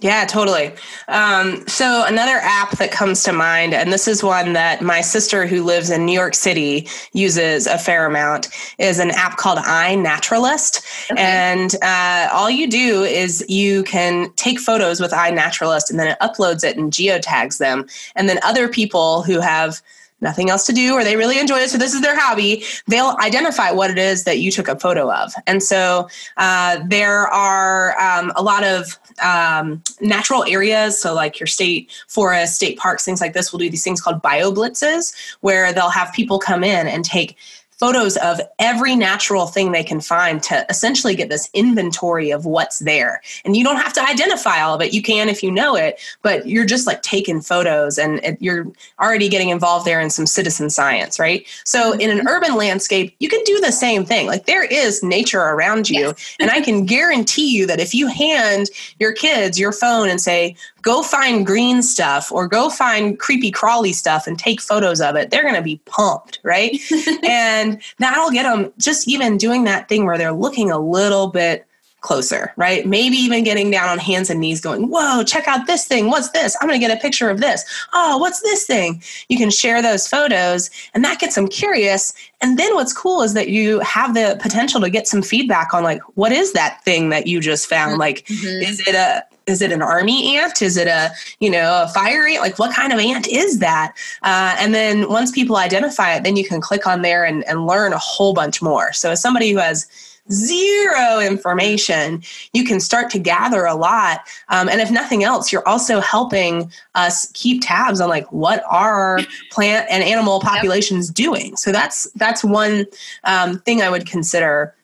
yeah, 0.00 0.24
totally. 0.24 0.72
Um, 1.08 1.66
so 1.68 2.04
another 2.06 2.38
app 2.42 2.78
that 2.78 2.90
comes 2.90 3.22
to 3.24 3.32
mind, 3.32 3.74
and 3.74 3.92
this 3.92 4.08
is 4.08 4.22
one 4.22 4.54
that 4.54 4.80
my 4.80 5.02
sister 5.02 5.46
who 5.46 5.62
lives 5.62 5.90
in 5.90 6.06
New 6.06 6.12
York 6.12 6.34
City 6.34 6.88
uses 7.12 7.66
a 7.66 7.76
fair 7.76 8.06
amount, 8.06 8.48
is 8.78 8.98
an 8.98 9.10
app 9.10 9.36
called 9.36 9.58
iNaturalist. 9.58 10.82
Okay. 11.10 11.20
And 11.20 11.74
uh, 11.82 12.28
all 12.32 12.50
you 12.50 12.66
do 12.66 13.02
is 13.02 13.44
you 13.48 13.82
can 13.84 14.32
take 14.36 14.58
photos 14.58 15.00
with 15.00 15.12
iNaturalist, 15.12 15.90
and 15.90 16.00
then 16.00 16.08
it 16.08 16.18
uploads 16.20 16.64
it 16.64 16.78
and 16.78 16.92
geotags 16.92 17.58
them, 17.58 17.86
and 18.16 18.28
then 18.28 18.38
other 18.42 18.68
people 18.68 19.22
who 19.22 19.40
have 19.40 19.82
nothing 20.20 20.50
else 20.50 20.66
to 20.66 20.72
do 20.72 20.94
or 20.94 21.04
they 21.04 21.16
really 21.16 21.38
enjoy 21.38 21.58
it 21.58 21.70
so 21.70 21.78
this 21.78 21.94
is 21.94 22.00
their 22.00 22.18
hobby 22.18 22.62
they'll 22.86 23.16
identify 23.20 23.70
what 23.70 23.90
it 23.90 23.98
is 23.98 24.24
that 24.24 24.38
you 24.38 24.50
took 24.50 24.68
a 24.68 24.78
photo 24.78 25.10
of. 25.12 25.32
And 25.46 25.62
so 25.62 26.08
uh, 26.36 26.80
there 26.86 27.26
are 27.28 27.98
um, 28.00 28.32
a 28.36 28.42
lot 28.42 28.64
of 28.64 28.98
um, 29.22 29.82
natural 30.00 30.44
areas 30.44 31.00
so 31.00 31.14
like 31.14 31.38
your 31.38 31.46
state 31.46 31.90
forest 32.08 32.56
state 32.56 32.78
parks 32.78 33.04
things 33.04 33.20
like 33.20 33.32
this 33.32 33.52
will 33.52 33.58
do 33.58 33.70
these 33.70 33.84
things 33.84 34.00
called 34.00 34.22
bio 34.22 34.52
blitzes 34.52 35.14
where 35.40 35.72
they'll 35.72 35.90
have 35.90 36.12
people 36.12 36.38
come 36.38 36.64
in 36.64 36.86
and 36.86 37.04
take 37.04 37.36
photos 37.80 38.18
of 38.18 38.40
every 38.58 38.94
natural 38.94 39.46
thing 39.46 39.72
they 39.72 39.82
can 39.82 40.00
find 40.00 40.42
to 40.42 40.66
essentially 40.68 41.16
get 41.16 41.30
this 41.30 41.48
inventory 41.54 42.30
of 42.30 42.44
what's 42.44 42.80
there. 42.80 43.22
And 43.44 43.56
you 43.56 43.64
don't 43.64 43.78
have 43.78 43.94
to 43.94 44.06
identify 44.06 44.60
all 44.60 44.74
of 44.74 44.82
it. 44.82 44.92
You 44.92 45.02
can 45.02 45.30
if 45.30 45.42
you 45.42 45.50
know 45.50 45.74
it, 45.74 45.98
but 46.20 46.46
you're 46.46 46.66
just 46.66 46.86
like 46.86 47.00
taking 47.00 47.40
photos 47.40 47.98
and 47.98 48.20
it, 48.22 48.36
you're 48.38 48.66
already 49.00 49.30
getting 49.30 49.48
involved 49.48 49.86
there 49.86 50.00
in 50.00 50.10
some 50.10 50.26
citizen 50.26 50.68
science, 50.68 51.18
right? 51.18 51.46
So 51.64 51.92
in 51.94 52.10
an 52.10 52.18
mm-hmm. 52.18 52.28
urban 52.28 52.54
landscape, 52.54 53.16
you 53.18 53.30
can 53.30 53.42
do 53.44 53.58
the 53.60 53.72
same 53.72 54.04
thing. 54.04 54.26
Like 54.26 54.44
there 54.44 54.64
is 54.64 55.02
nature 55.02 55.40
around 55.40 55.88
you. 55.88 56.00
Yes. 56.00 56.36
and 56.38 56.50
I 56.50 56.60
can 56.60 56.84
guarantee 56.84 57.56
you 57.56 57.66
that 57.66 57.80
if 57.80 57.94
you 57.94 58.06
hand 58.08 58.68
your 58.98 59.12
kids 59.12 59.58
your 59.58 59.72
phone 59.72 60.10
and 60.10 60.20
say, 60.20 60.54
go 60.82 61.02
find 61.02 61.46
green 61.46 61.82
stuff 61.82 62.30
or 62.32 62.48
go 62.48 62.68
find 62.68 63.18
creepy 63.18 63.50
crawly 63.50 63.92
stuff 63.92 64.26
and 64.26 64.38
take 64.38 64.60
photos 64.60 65.00
of 65.00 65.16
it, 65.16 65.30
they're 65.30 65.42
going 65.42 65.54
to 65.54 65.62
be 65.62 65.80
pumped, 65.86 66.40
right? 66.42 66.80
and 67.24 67.80
that'll 67.98 68.30
get 68.30 68.44
them 68.44 68.72
just 68.78 69.08
even 69.08 69.36
doing 69.36 69.64
that 69.64 69.88
thing 69.88 70.04
where 70.04 70.18
they're 70.18 70.32
looking 70.32 70.70
a 70.70 70.78
little 70.78 71.28
bit 71.28 71.66
closer, 72.00 72.52
right? 72.56 72.86
Maybe 72.86 73.16
even 73.16 73.44
getting 73.44 73.70
down 73.70 73.88
on 73.88 73.98
hands 73.98 74.30
and 74.30 74.40
knees 74.40 74.60
going, 74.60 74.88
Whoa, 74.88 75.22
check 75.22 75.46
out 75.46 75.66
this 75.66 75.84
thing. 75.86 76.08
What's 76.08 76.30
this? 76.30 76.56
I'm 76.60 76.68
going 76.68 76.80
to 76.80 76.86
get 76.86 76.96
a 76.96 77.00
picture 77.00 77.28
of 77.28 77.40
this. 77.40 77.64
Oh, 77.92 78.18
what's 78.18 78.40
this 78.40 78.66
thing? 78.66 79.02
You 79.28 79.36
can 79.36 79.50
share 79.50 79.82
those 79.82 80.06
photos 80.08 80.70
and 80.94 81.04
that 81.04 81.18
gets 81.18 81.34
them 81.34 81.48
curious. 81.48 82.14
And 82.40 82.58
then 82.58 82.74
what's 82.74 82.92
cool 82.92 83.22
is 83.22 83.34
that 83.34 83.50
you 83.50 83.80
have 83.80 84.14
the 84.14 84.38
potential 84.40 84.80
to 84.80 84.90
get 84.90 85.06
some 85.06 85.22
feedback 85.22 85.74
on 85.74 85.82
like, 85.82 86.00
what 86.14 86.32
is 86.32 86.52
that 86.54 86.82
thing 86.84 87.10
that 87.10 87.26
you 87.26 87.40
just 87.40 87.68
found? 87.68 87.92
Mm-hmm. 87.92 88.00
Like, 88.00 88.24
mm-hmm. 88.26 88.70
is 88.70 88.80
it 88.86 88.94
a, 88.94 89.22
is 89.50 89.60
it 89.60 89.72
an 89.72 89.82
army 89.82 90.36
ant? 90.36 90.62
Is 90.62 90.76
it 90.76 90.86
a 90.86 91.10
you 91.40 91.50
know 91.50 91.82
a 91.82 91.88
fire 91.88 92.26
ant? 92.26 92.40
Like 92.40 92.58
what 92.58 92.74
kind 92.74 92.92
of 92.92 92.98
ant 92.98 93.28
is 93.28 93.58
that? 93.58 93.94
Uh, 94.22 94.56
and 94.58 94.74
then 94.74 95.08
once 95.08 95.30
people 95.30 95.56
identify 95.56 96.14
it, 96.14 96.24
then 96.24 96.36
you 96.36 96.44
can 96.44 96.60
click 96.60 96.86
on 96.86 97.02
there 97.02 97.24
and, 97.24 97.44
and 97.48 97.66
learn 97.66 97.92
a 97.92 97.98
whole 97.98 98.32
bunch 98.32 98.62
more. 98.62 98.92
So 98.92 99.10
as 99.10 99.20
somebody 99.20 99.50
who 99.50 99.58
has 99.58 99.86
zero 100.30 101.20
information, 101.20 102.22
you 102.52 102.64
can 102.64 102.80
start 102.80 103.10
to 103.10 103.18
gather 103.18 103.64
a 103.64 103.74
lot. 103.74 104.20
Um, 104.48 104.68
and 104.68 104.80
if 104.80 104.90
nothing 104.90 105.24
else, 105.24 105.52
you're 105.52 105.66
also 105.66 106.00
helping 106.00 106.70
us 106.94 107.30
keep 107.32 107.62
tabs 107.62 108.00
on 108.00 108.08
like 108.08 108.30
what 108.32 108.62
are 108.68 109.20
plant 109.50 109.86
and 109.90 110.02
animal 110.04 110.40
populations 110.40 111.08
yep. 111.08 111.14
doing. 111.14 111.56
So 111.56 111.72
that's 111.72 112.04
that's 112.12 112.44
one 112.44 112.86
um, 113.24 113.58
thing 113.60 113.82
I 113.82 113.90
would 113.90 114.06
consider 114.06 114.74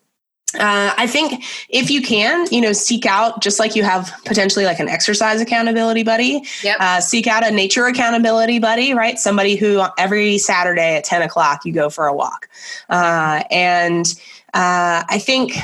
uh, 0.58 0.94
I 0.96 1.06
think 1.06 1.44
if 1.68 1.90
you 1.90 2.02
can, 2.02 2.46
you 2.50 2.60
know, 2.60 2.72
seek 2.72 3.06
out 3.06 3.42
just 3.42 3.58
like 3.58 3.76
you 3.76 3.82
have 3.82 4.12
potentially 4.24 4.64
like 4.64 4.78
an 4.80 4.88
exercise 4.88 5.40
accountability 5.40 6.02
buddy. 6.02 6.42
Yep. 6.62 6.76
Uh, 6.80 7.00
seek 7.00 7.26
out 7.26 7.46
a 7.46 7.50
nature 7.50 7.86
accountability 7.86 8.58
buddy, 8.58 8.94
right? 8.94 9.18
Somebody 9.18 9.56
who 9.56 9.82
every 9.98 10.38
Saturday 10.38 10.96
at 10.96 11.04
ten 11.04 11.22
o'clock 11.22 11.64
you 11.64 11.72
go 11.72 11.90
for 11.90 12.06
a 12.06 12.14
walk, 12.14 12.48
uh, 12.88 13.42
and 13.50 14.06
uh, 14.54 15.04
I 15.08 15.18
think 15.18 15.56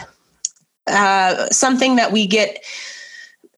uh, 0.87 1.49
something 1.51 1.97
that 1.97 2.13
we 2.13 2.27
get 2.27 2.65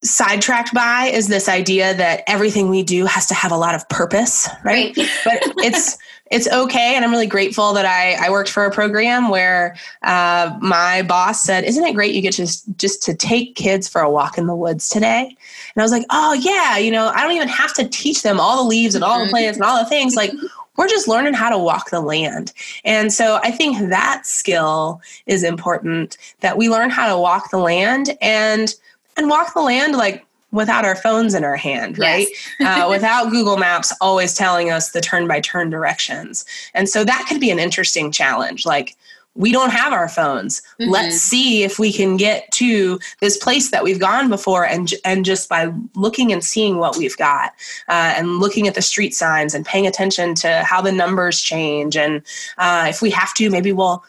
sidetracked 0.03 0.75
by 0.75 1.07
is 1.07 1.29
this 1.29 1.49
idea 1.49 1.95
that 1.95 2.23
everything 2.27 2.69
we 2.69 2.83
do 2.83 3.07
has 3.07 3.27
to 3.27 3.35
have 3.35 3.51
a 3.51 3.57
lot 3.57 3.75
of 3.75 3.89
purpose, 3.89 4.49
right? 4.63 4.97
right. 4.97 5.09
but 5.25 5.43
it's 5.65 5.97
it's 6.31 6.49
okay. 6.49 6.95
And 6.97 7.05
I'm 7.05 7.11
really 7.11 7.27
grateful 7.27 7.73
that 7.75 7.85
I, 7.85 8.15
I 8.27 8.31
worked 8.31 8.49
for 8.49 8.65
a 8.65 8.71
program 8.71 9.29
where 9.29 9.77
uh, 10.03 10.57
my 10.61 11.03
boss 11.03 11.43
said, 11.43 11.65
Isn't 11.65 11.85
it 11.85 11.95
great 11.95 12.15
you 12.15 12.23
get 12.23 12.35
just, 12.35 12.65
just 12.79 13.03
to 13.05 13.15
take 13.15 13.57
kids 13.57 13.89
for 13.89 14.01
a 14.01 14.11
walk 14.11 14.39
in 14.39 14.47
the 14.47 14.55
woods 14.55 14.89
today? 14.89 15.25
And 15.27 15.83
I 15.83 15.83
was 15.83 15.93
like, 15.93 16.07
Oh, 16.11 16.33
yeah. 16.33 16.79
You 16.79 16.91
know, 16.91 17.09
I 17.09 17.23
don't 17.23 17.33
even 17.33 17.49
have 17.49 17.75
to 17.75 17.89
teach 17.89 18.23
them 18.23 18.41
all 18.41 18.63
the 18.63 18.69
leaves 18.69 18.95
and 18.95 19.05
all 19.05 19.19
the 19.19 19.25
mm-hmm. 19.25 19.33
plants 19.33 19.59
and 19.59 19.65
all 19.65 19.83
the 19.83 19.89
things. 19.89 20.17
Like, 20.17 20.33
we're 20.77 20.89
just 20.89 21.09
learning 21.09 21.35
how 21.35 21.51
to 21.51 21.59
walk 21.59 21.91
the 21.91 22.01
land. 22.01 22.53
And 22.85 23.13
so 23.13 23.39
I 23.43 23.51
think 23.51 23.79
that 23.91 24.27
skill 24.27 25.01
is 25.27 25.45
important 25.45 26.19
that 26.41 26.57
we 26.57 26.69
learn 26.69 26.91
how 26.91 27.09
to 27.09 27.19
walk 27.19 27.51
the 27.51 27.59
land 27.59 28.17
and 28.21 28.75
and 29.17 29.31
walk 29.31 29.55
the 29.55 29.63
land 29.63 29.95
like 29.95 30.27
without 30.55 30.85
our 30.85 30.95
phones 30.95 31.35
in 31.35 31.45
our 31.45 31.57
hand, 31.57 31.99
right? 31.99 32.29
Yes. 32.61 32.83
uh, 32.85 32.89
without 32.89 33.31
Google 33.31 33.57
Maps 33.57 33.93
always 34.01 34.35
telling 34.35 34.71
us 34.71 34.93
the 34.93 35.01
turn 35.01 35.27
by 35.27 35.41
turn 35.41 35.69
directions. 35.69 36.45
And 36.73 36.89
so 36.89 37.05
that 37.05 37.27
could 37.29 37.41
be 37.41 37.51
an 37.51 37.59
interesting 37.59 38.13
challenge. 38.13 38.65
Like, 38.65 38.97
we 39.35 39.51
don't 39.51 39.73
have 39.73 39.93
our 39.93 40.09
phones. 40.09 40.63
Mm-hmm. 40.81 40.93
Let's 40.93 41.17
see 41.17 41.65
if 41.65 41.81
we 41.81 41.93
can 41.93 42.17
get 42.17 42.49
to 42.53 43.01
this 43.21 43.37
place 43.37 43.73
that 43.73 43.83
we've 43.83 43.99
gone 43.99 44.31
before, 44.31 44.65
and 44.65 44.95
and 45.05 45.25
just 45.25 45.49
by 45.49 45.73
looking 45.97 46.33
and 46.33 46.45
seeing 46.45 46.79
what 46.79 46.97
we've 46.97 47.17
got, 47.17 47.53
uh, 47.89 48.15
and 48.17 48.39
looking 48.39 48.69
at 48.69 48.77
the 48.77 48.83
street 48.83 49.13
signs 49.13 49.53
and 49.53 49.67
paying 49.67 49.89
attention 49.89 50.37
to 50.37 50.63
how 50.63 50.81
the 50.81 50.93
numbers 50.93 51.41
change, 51.41 51.97
and 51.97 52.23
uh, 52.59 52.87
if 52.89 53.03
we 53.03 53.11
have 53.11 53.35
to, 53.35 53.51
maybe 53.51 53.73
we'll 53.73 54.05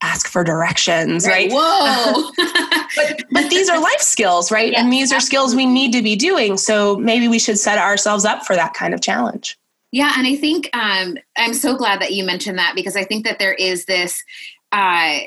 ask 0.00 0.28
for 0.28 0.44
directions, 0.44 1.26
right? 1.26 1.50
right? 1.50 1.52
Whoa. 1.52 2.30
but, 2.96 3.24
but 3.30 3.50
these 3.50 3.68
are 3.68 3.80
life 3.80 4.00
skills, 4.00 4.50
right? 4.50 4.72
and 4.74 4.92
these 4.92 5.12
are 5.12 5.20
skills 5.20 5.54
we 5.54 5.66
need 5.66 5.92
to 5.92 6.02
be 6.02 6.14
doing. 6.16 6.56
So 6.56 6.96
maybe 6.96 7.28
we 7.28 7.38
should 7.38 7.58
set 7.58 7.78
ourselves 7.78 8.24
up 8.24 8.44
for 8.44 8.54
that 8.54 8.74
kind 8.74 8.94
of 8.94 9.00
challenge. 9.00 9.58
Yeah, 9.90 10.12
and 10.16 10.26
I 10.26 10.36
think 10.36 10.68
um, 10.74 11.16
I'm 11.36 11.54
so 11.54 11.74
glad 11.76 12.00
that 12.02 12.12
you 12.12 12.24
mentioned 12.24 12.58
that 12.58 12.74
because 12.74 12.94
I 12.94 13.04
think 13.04 13.24
that 13.24 13.38
there 13.38 13.54
is 13.54 13.86
this 13.86 14.22
uh, 14.70 15.18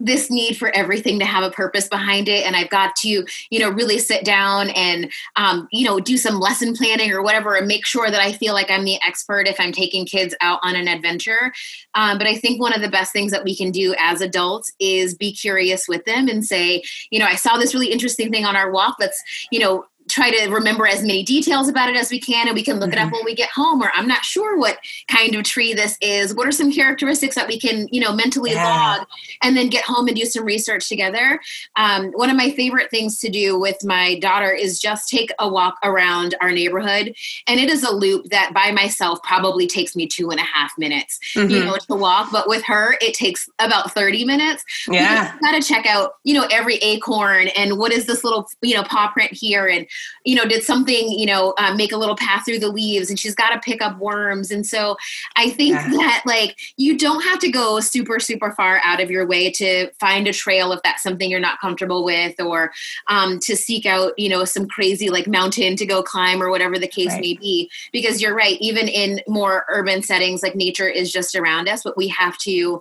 this 0.00 0.30
need 0.30 0.56
for 0.56 0.74
everything 0.74 1.18
to 1.18 1.24
have 1.24 1.44
a 1.44 1.50
purpose 1.50 1.88
behind 1.88 2.28
it 2.28 2.44
and 2.44 2.56
i've 2.56 2.70
got 2.70 2.96
to 2.96 3.24
you 3.50 3.58
know 3.58 3.70
really 3.70 3.98
sit 3.98 4.24
down 4.24 4.70
and 4.70 5.10
um, 5.36 5.68
you 5.70 5.84
know 5.84 6.00
do 6.00 6.16
some 6.16 6.40
lesson 6.40 6.74
planning 6.74 7.12
or 7.12 7.22
whatever 7.22 7.54
and 7.54 7.66
make 7.66 7.86
sure 7.86 8.10
that 8.10 8.20
i 8.20 8.32
feel 8.32 8.54
like 8.54 8.70
i'm 8.70 8.84
the 8.84 9.00
expert 9.02 9.46
if 9.46 9.58
i'm 9.60 9.72
taking 9.72 10.04
kids 10.04 10.34
out 10.40 10.58
on 10.62 10.74
an 10.74 10.88
adventure. 10.88 11.52
Um, 11.94 12.18
but 12.18 12.26
i 12.26 12.34
think 12.34 12.60
one 12.60 12.72
of 12.72 12.82
the 12.82 12.88
best 12.88 13.12
things 13.12 13.30
that 13.32 13.44
we 13.44 13.56
can 13.56 13.70
do 13.70 13.94
as 13.98 14.20
adults 14.20 14.72
is 14.80 15.14
be 15.14 15.32
curious 15.32 15.86
with 15.88 16.04
them 16.04 16.28
and 16.28 16.44
say 16.44 16.82
you 17.10 17.18
know 17.18 17.26
i 17.26 17.36
saw 17.36 17.56
this 17.56 17.74
really 17.74 17.92
interesting 17.92 18.30
thing 18.30 18.44
on 18.44 18.56
our 18.56 18.70
walk. 18.70 18.96
Let's 18.98 19.22
you 19.50 19.60
know 19.60 19.84
try 20.08 20.30
to 20.30 20.48
remember 20.50 20.86
as 20.86 21.02
many 21.02 21.22
details 21.22 21.68
about 21.68 21.88
it 21.88 21.96
as 21.96 22.10
we 22.10 22.20
can 22.20 22.46
and 22.46 22.54
we 22.54 22.62
can 22.62 22.78
look 22.78 22.90
mm-hmm. 22.90 22.98
it 22.98 23.00
up 23.00 23.06
mm-hmm. 23.06 23.16
when 23.16 23.24
we 23.24 23.34
get 23.34 23.50
home 23.50 23.82
or 23.82 23.90
i'm 23.94 24.06
not 24.06 24.24
sure 24.24 24.58
what 24.58 24.78
kind 25.08 25.34
of 25.34 25.44
tree 25.44 25.72
this 25.72 25.96
is 26.00 26.34
what 26.34 26.46
are 26.46 26.52
some 26.52 26.70
characteristics 26.70 27.34
that 27.34 27.48
we 27.48 27.58
can 27.58 27.88
you 27.90 28.00
know 28.00 28.12
mentally 28.12 28.52
yeah. 28.52 28.96
log 28.96 29.06
and 29.42 29.56
then 29.56 29.68
get 29.68 29.84
home 29.84 30.06
and 30.06 30.16
do 30.16 30.24
some 30.24 30.44
research 30.44 30.88
together 30.88 31.40
um, 31.76 32.10
one 32.12 32.30
of 32.30 32.36
my 32.36 32.50
favorite 32.50 32.90
things 32.90 33.18
to 33.18 33.30
do 33.30 33.58
with 33.58 33.76
my 33.84 34.18
daughter 34.18 34.52
is 34.52 34.78
just 34.78 35.08
take 35.08 35.30
a 35.38 35.48
walk 35.48 35.76
around 35.82 36.34
our 36.40 36.50
neighborhood 36.50 37.14
and 37.46 37.60
it 37.60 37.70
is 37.70 37.82
a 37.82 37.92
loop 37.92 38.26
that 38.26 38.52
by 38.54 38.70
myself 38.70 39.22
probably 39.22 39.66
takes 39.66 39.96
me 39.96 40.06
two 40.06 40.30
and 40.30 40.40
a 40.40 40.44
half 40.44 40.72
minutes 40.76 41.18
mm-hmm. 41.34 41.50
you 41.50 41.64
know 41.64 41.76
to 41.76 41.94
walk 41.94 42.30
but 42.30 42.48
with 42.48 42.62
her 42.64 42.96
it 43.00 43.14
takes 43.14 43.48
about 43.58 43.92
30 43.92 44.24
minutes 44.24 44.64
yeah 44.88 45.36
got 45.40 45.52
to 45.52 45.66
check 45.66 45.86
out 45.86 46.16
you 46.24 46.34
know 46.34 46.46
every 46.50 46.76
acorn 46.76 47.48
and 47.56 47.78
what 47.78 47.92
is 47.92 48.06
this 48.06 48.22
little 48.22 48.46
you 48.60 48.74
know 48.74 48.82
paw 48.84 49.10
print 49.10 49.32
here 49.32 49.66
and 49.66 49.86
you 50.24 50.34
know, 50.34 50.44
did 50.44 50.62
something, 50.62 51.10
you 51.10 51.26
know, 51.26 51.54
uh, 51.58 51.74
make 51.74 51.92
a 51.92 51.96
little 51.96 52.16
path 52.16 52.44
through 52.44 52.58
the 52.58 52.68
leaves 52.68 53.10
and 53.10 53.18
she's 53.18 53.34
got 53.34 53.50
to 53.50 53.60
pick 53.60 53.82
up 53.82 53.98
worms. 53.98 54.50
And 54.50 54.66
so 54.66 54.96
I 55.36 55.50
think 55.50 55.74
yeah. 55.74 55.88
that 55.90 56.22
like 56.26 56.58
you 56.76 56.96
don't 56.96 57.22
have 57.22 57.38
to 57.40 57.50
go 57.50 57.80
super, 57.80 58.18
super 58.18 58.52
far 58.52 58.80
out 58.84 59.00
of 59.00 59.10
your 59.10 59.26
way 59.26 59.50
to 59.52 59.90
find 60.00 60.26
a 60.26 60.32
trail 60.32 60.72
if 60.72 60.82
that's 60.82 61.02
something 61.02 61.30
you're 61.30 61.40
not 61.40 61.60
comfortable 61.60 62.04
with 62.04 62.40
or 62.40 62.72
um, 63.08 63.38
to 63.40 63.56
seek 63.56 63.86
out, 63.86 64.12
you 64.18 64.28
know, 64.28 64.44
some 64.44 64.66
crazy 64.66 65.10
like 65.10 65.26
mountain 65.26 65.76
to 65.76 65.86
go 65.86 66.02
climb 66.02 66.42
or 66.42 66.50
whatever 66.50 66.78
the 66.78 66.88
case 66.88 67.10
right. 67.10 67.20
may 67.20 67.34
be. 67.34 67.70
Because 67.92 68.22
you're 68.22 68.34
right, 68.34 68.56
even 68.60 68.88
in 68.88 69.20
more 69.28 69.64
urban 69.68 70.02
settings, 70.02 70.42
like 70.42 70.54
nature 70.54 70.88
is 70.88 71.12
just 71.12 71.34
around 71.34 71.68
us, 71.68 71.82
but 71.82 71.96
we 71.96 72.08
have 72.08 72.38
to 72.38 72.80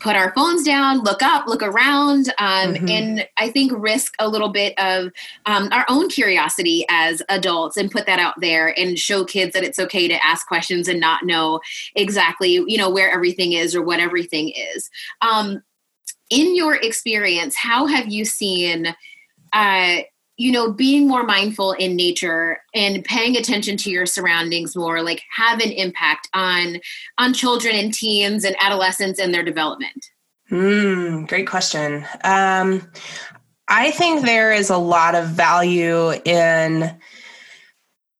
put 0.00 0.16
our 0.16 0.32
phones 0.34 0.62
down, 0.64 1.02
look 1.02 1.22
up, 1.22 1.46
look 1.46 1.62
around, 1.62 2.28
um, 2.38 2.74
mm-hmm. 2.74 2.88
and 2.88 3.28
I 3.36 3.50
think 3.50 3.72
risk 3.74 4.14
a 4.18 4.28
little 4.28 4.50
bit 4.50 4.74
of 4.78 5.12
um, 5.46 5.68
our 5.72 5.84
own 5.88 6.08
curiosity 6.08 6.84
as 6.88 7.22
adults 7.28 7.76
and 7.76 7.90
put 7.90 8.06
that 8.06 8.18
out 8.18 8.34
there 8.40 8.78
and 8.78 8.98
show 8.98 9.24
kids 9.24 9.52
that 9.54 9.64
it's 9.64 9.78
okay 9.78 10.06
to 10.08 10.24
ask 10.24 10.46
questions 10.46 10.88
and 10.88 11.00
not 11.00 11.24
know 11.24 11.60
exactly, 11.94 12.52
you 12.52 12.76
know, 12.76 12.90
where 12.90 13.10
everything 13.10 13.52
is 13.52 13.74
or 13.74 13.82
what 13.82 14.00
everything 14.00 14.50
is. 14.50 14.88
Um, 15.20 15.62
in 16.30 16.54
your 16.54 16.76
experience, 16.76 17.56
how 17.56 17.86
have 17.86 18.08
you 18.08 18.24
seen? 18.24 18.94
Uh, 19.52 19.98
you 20.38 20.52
know 20.52 20.72
being 20.72 21.06
more 21.06 21.24
mindful 21.24 21.72
in 21.72 21.96
nature 21.96 22.58
and 22.74 23.04
paying 23.04 23.36
attention 23.36 23.76
to 23.76 23.90
your 23.90 24.06
surroundings 24.06 24.74
more 24.74 25.02
like 25.02 25.22
have 25.30 25.60
an 25.60 25.70
impact 25.72 26.28
on 26.32 26.78
on 27.18 27.34
children 27.34 27.74
and 27.74 27.92
teens 27.92 28.44
and 28.44 28.56
adolescents 28.62 29.20
and 29.20 29.34
their 29.34 29.42
development. 29.42 30.06
Mm, 30.50 31.28
great 31.28 31.46
question. 31.46 32.06
Um, 32.24 32.90
i 33.68 33.90
think 33.90 34.24
there 34.24 34.52
is 34.52 34.70
a 34.70 34.78
lot 34.78 35.14
of 35.14 35.28
value 35.28 36.12
in 36.24 36.98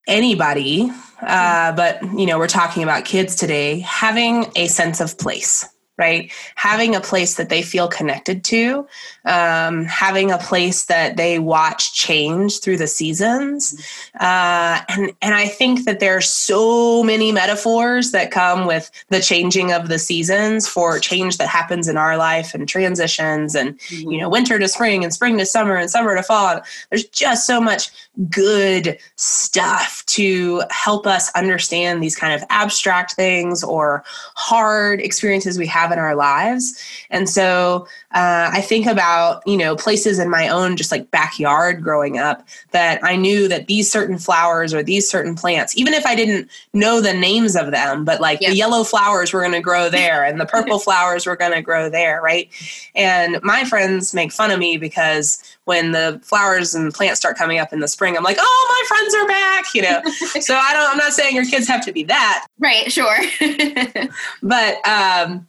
anybody 0.06 0.90
uh, 1.22 1.72
but 1.72 2.02
you 2.18 2.26
know 2.26 2.38
we're 2.38 2.46
talking 2.46 2.82
about 2.82 3.04
kids 3.04 3.34
today 3.34 3.80
having 3.80 4.46
a 4.56 4.66
sense 4.66 5.00
of 5.00 5.16
place 5.18 5.66
right? 5.98 6.30
Having 6.54 6.94
a 6.94 7.00
place 7.00 7.34
that 7.34 7.48
they 7.48 7.60
feel 7.60 7.88
connected 7.88 8.44
to, 8.44 8.86
um, 9.24 9.84
having 9.84 10.30
a 10.30 10.38
place 10.38 10.84
that 10.84 11.16
they 11.16 11.38
watch 11.38 11.92
change 11.92 12.60
through 12.60 12.76
the 12.76 12.86
seasons, 12.86 13.74
uh, 14.20 14.80
and 14.88 15.12
and 15.20 15.34
I 15.34 15.48
think 15.48 15.84
that 15.84 16.00
there 16.00 16.16
are 16.16 16.22
so 16.22 17.02
many 17.02 17.32
metaphors 17.32 18.12
that 18.12 18.30
come 18.30 18.66
with 18.66 18.90
the 19.08 19.20
changing 19.20 19.72
of 19.72 19.88
the 19.88 19.98
seasons 19.98 20.68
for 20.68 20.98
change 20.98 21.36
that 21.38 21.48
happens 21.48 21.88
in 21.88 21.96
our 21.96 22.16
life 22.16 22.54
and 22.54 22.68
transitions, 22.68 23.54
and 23.54 23.78
mm-hmm. 23.78 24.10
you 24.10 24.20
know, 24.20 24.28
winter 24.28 24.58
to 24.58 24.68
spring 24.68 25.02
and 25.02 25.12
spring 25.12 25.36
to 25.38 25.44
summer 25.46 25.74
and 25.74 25.90
summer 25.90 26.14
to 26.14 26.22
fall. 26.22 26.60
There's 26.90 27.04
just 27.04 27.46
so 27.46 27.60
much 27.60 27.90
good 28.30 28.98
stuff 29.16 30.04
to 30.06 30.62
help 30.70 31.06
us 31.06 31.30
understand 31.34 32.02
these 32.02 32.16
kind 32.16 32.34
of 32.34 32.46
abstract 32.50 33.12
things 33.12 33.62
or 33.62 34.02
hard 34.34 35.00
experiences 35.00 35.58
we 35.58 35.66
have 35.66 35.87
in 35.92 35.98
our 35.98 36.14
lives. 36.14 36.78
And 37.10 37.28
so 37.28 37.86
uh, 38.12 38.50
I 38.52 38.60
think 38.60 38.86
about, 38.86 39.46
you 39.46 39.56
know, 39.56 39.76
places 39.76 40.18
in 40.18 40.30
my 40.30 40.48
own 40.48 40.76
just 40.76 40.90
like 40.90 41.10
backyard 41.10 41.82
growing 41.82 42.18
up 42.18 42.46
that 42.72 43.02
I 43.04 43.16
knew 43.16 43.48
that 43.48 43.66
these 43.66 43.90
certain 43.90 44.18
flowers 44.18 44.72
or 44.72 44.82
these 44.82 45.08
certain 45.08 45.34
plants, 45.34 45.76
even 45.76 45.94
if 45.94 46.06
I 46.06 46.14
didn't 46.14 46.50
know 46.72 47.00
the 47.00 47.14
names 47.14 47.56
of 47.56 47.70
them, 47.70 48.04
but 48.04 48.20
like 48.20 48.40
the 48.40 48.54
yellow 48.54 48.84
flowers 48.84 49.32
were 49.32 49.40
going 49.40 49.52
to 49.52 49.60
grow 49.60 49.88
there 49.88 50.24
and 50.24 50.40
the 50.40 50.46
purple 50.58 50.78
flowers 50.78 51.26
were 51.26 51.36
going 51.36 51.52
to 51.52 51.62
grow 51.62 51.90
there, 51.90 52.20
right? 52.22 52.50
And 52.94 53.40
my 53.42 53.64
friends 53.64 54.14
make 54.14 54.32
fun 54.32 54.50
of 54.50 54.58
me 54.58 54.76
because 54.76 55.42
when 55.68 55.92
the 55.92 56.18
flowers 56.24 56.74
and 56.74 56.94
plants 56.94 57.20
start 57.20 57.36
coming 57.36 57.58
up 57.58 57.74
in 57.74 57.80
the 57.80 57.88
spring, 57.88 58.16
I'm 58.16 58.22
like, 58.22 58.38
oh, 58.40 58.86
my 58.88 58.96
friends 58.96 59.14
are 59.14 59.28
back, 59.28 59.74
you 59.74 59.82
know. 59.82 60.00
so 60.40 60.56
I 60.56 60.72
don't. 60.72 60.92
I'm 60.92 60.96
not 60.96 61.12
saying 61.12 61.36
your 61.36 61.44
kids 61.44 61.68
have 61.68 61.84
to 61.84 61.92
be 61.92 62.04
that, 62.04 62.46
right? 62.58 62.90
Sure, 62.90 63.18
but 64.42 64.88
um, 64.88 65.46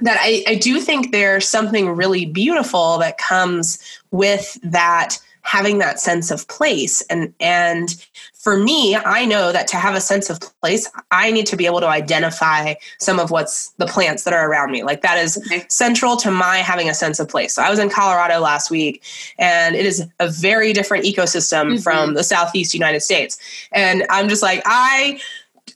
that 0.00 0.18
I, 0.20 0.44
I 0.46 0.54
do 0.56 0.80
think 0.80 1.12
there's 1.12 1.48
something 1.48 1.88
really 1.90 2.26
beautiful 2.26 2.98
that 2.98 3.18
comes 3.18 3.78
with 4.10 4.58
that 4.62 5.18
having 5.46 5.78
that 5.78 6.00
sense 6.00 6.32
of 6.32 6.46
place 6.48 7.02
and 7.02 7.32
and 7.38 8.04
for 8.34 8.56
me 8.56 8.96
i 8.96 9.24
know 9.24 9.52
that 9.52 9.68
to 9.68 9.76
have 9.76 9.94
a 9.94 10.00
sense 10.00 10.28
of 10.28 10.40
place 10.60 10.90
i 11.12 11.30
need 11.30 11.46
to 11.46 11.56
be 11.56 11.66
able 11.66 11.78
to 11.78 11.86
identify 11.86 12.74
some 12.98 13.20
of 13.20 13.30
what's 13.30 13.68
the 13.78 13.86
plants 13.86 14.24
that 14.24 14.34
are 14.34 14.50
around 14.50 14.72
me 14.72 14.82
like 14.82 15.02
that 15.02 15.16
is 15.18 15.38
okay. 15.46 15.64
central 15.68 16.16
to 16.16 16.32
my 16.32 16.56
having 16.56 16.90
a 16.90 16.94
sense 16.94 17.20
of 17.20 17.28
place 17.28 17.54
so 17.54 17.62
i 17.62 17.70
was 17.70 17.78
in 17.78 17.88
colorado 17.88 18.40
last 18.40 18.72
week 18.72 19.04
and 19.38 19.76
it 19.76 19.86
is 19.86 20.04
a 20.18 20.28
very 20.28 20.72
different 20.72 21.04
ecosystem 21.04 21.74
mm-hmm. 21.74 21.76
from 21.76 22.14
the 22.14 22.24
southeast 22.24 22.74
united 22.74 23.00
states 23.00 23.38
and 23.70 24.04
i'm 24.10 24.28
just 24.28 24.42
like 24.42 24.60
i 24.66 25.16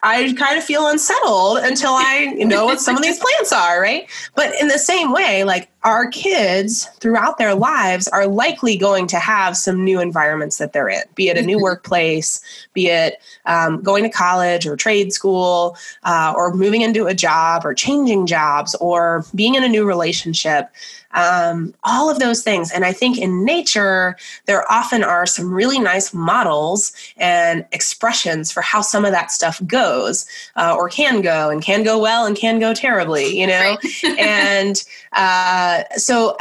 I 0.03 0.33
kind 0.33 0.57
of 0.57 0.65
feel 0.65 0.87
unsettled 0.89 1.59
until 1.59 1.93
I 1.93 2.27
know 2.39 2.65
what 2.65 2.81
some 2.81 2.97
of 2.97 3.03
these 3.03 3.19
plants 3.19 3.53
are, 3.53 3.81
right? 3.81 4.09
But 4.35 4.55
in 4.61 4.69
the 4.69 4.79
same 4.79 5.13
way, 5.13 5.45
like 5.45 5.69
our 5.85 6.09
kids 6.09 6.87
throughout 7.01 7.39
their 7.39 7.55
lives 7.55 8.07
are 8.09 8.27
likely 8.27 8.77
going 8.77 9.07
to 9.07 9.19
have 9.19 9.57
some 9.57 9.83
new 9.83 10.01
environments 10.01 10.59
that 10.59 10.73
they're 10.73 10.89
in, 10.89 11.03
be 11.15 11.29
it 11.29 11.39
a 11.39 11.43
new 11.43 11.59
workplace, 11.63 12.41
be 12.75 12.89
it 12.89 13.21
um, 13.47 13.83
going 13.83 14.03
to 14.03 14.11
college 14.11 14.67
or 14.67 14.77
trade 14.77 15.13
school, 15.13 15.77
uh, 16.05 16.35
or 16.37 16.53
moving 16.55 16.83
into 16.83 17.07
a 17.07 17.15
job 17.15 17.65
or 17.65 17.75
changing 17.75 18.27
jobs 18.27 18.75
or 18.77 19.25
being 19.35 19.55
in 19.55 19.65
a 19.65 19.69
new 19.69 19.87
relationship 19.87 20.71
um, 21.13 21.75
all 21.85 22.11
of 22.11 22.19
those 22.19 22.43
things. 22.43 22.71
And 22.71 22.85
I 22.85 22.93
think 22.93 23.19
in 23.19 23.45
nature, 23.45 24.17
there 24.47 24.71
often 24.71 25.03
are 25.03 25.27
some 25.27 25.53
really 25.53 25.79
nice 25.79 26.15
models 26.15 26.93
and 27.17 27.67
expressions 27.73 28.53
for 28.53 28.61
how 28.61 28.81
some 28.81 29.05
of 29.05 29.13
that 29.13 29.31
stuff 29.31 29.61
goes 29.67 30.27
uh, 30.57 30.75
or 30.77 30.89
can 30.89 31.21
go 31.21 31.51
and 31.51 31.63
can 31.63 31.83
go 31.83 31.99
well 31.99 32.27
and 32.27 32.37
can 32.37 32.61
go 32.61 32.73
terribly, 32.73 33.39
you 33.39 33.47
know? 33.47 33.77
Right. 34.05 34.05
and 34.19 34.85
uh, 35.13 35.83
so 35.97 36.37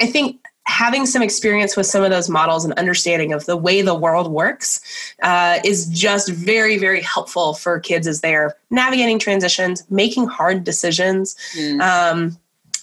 I 0.00 0.06
think 0.06 0.40
having 0.68 1.06
some 1.06 1.22
experience 1.22 1.76
with 1.76 1.86
some 1.86 2.04
of 2.04 2.10
those 2.10 2.28
models 2.28 2.64
and 2.64 2.74
understanding 2.74 3.32
of 3.32 3.46
the 3.46 3.56
way 3.56 3.80
the 3.80 3.94
world 3.94 4.30
works 4.30 4.80
uh, 5.22 5.58
is 5.64 5.86
just 5.86 6.28
very, 6.28 6.76
very 6.76 7.00
helpful 7.00 7.54
for 7.54 7.80
kids 7.80 8.06
as 8.06 8.20
they're 8.20 8.54
navigating 8.70 9.18
transitions, 9.18 9.82
making 9.88 10.26
hard 10.26 10.64
decisions. 10.64 11.36
Mm. 11.56 11.80
Um, 11.80 12.38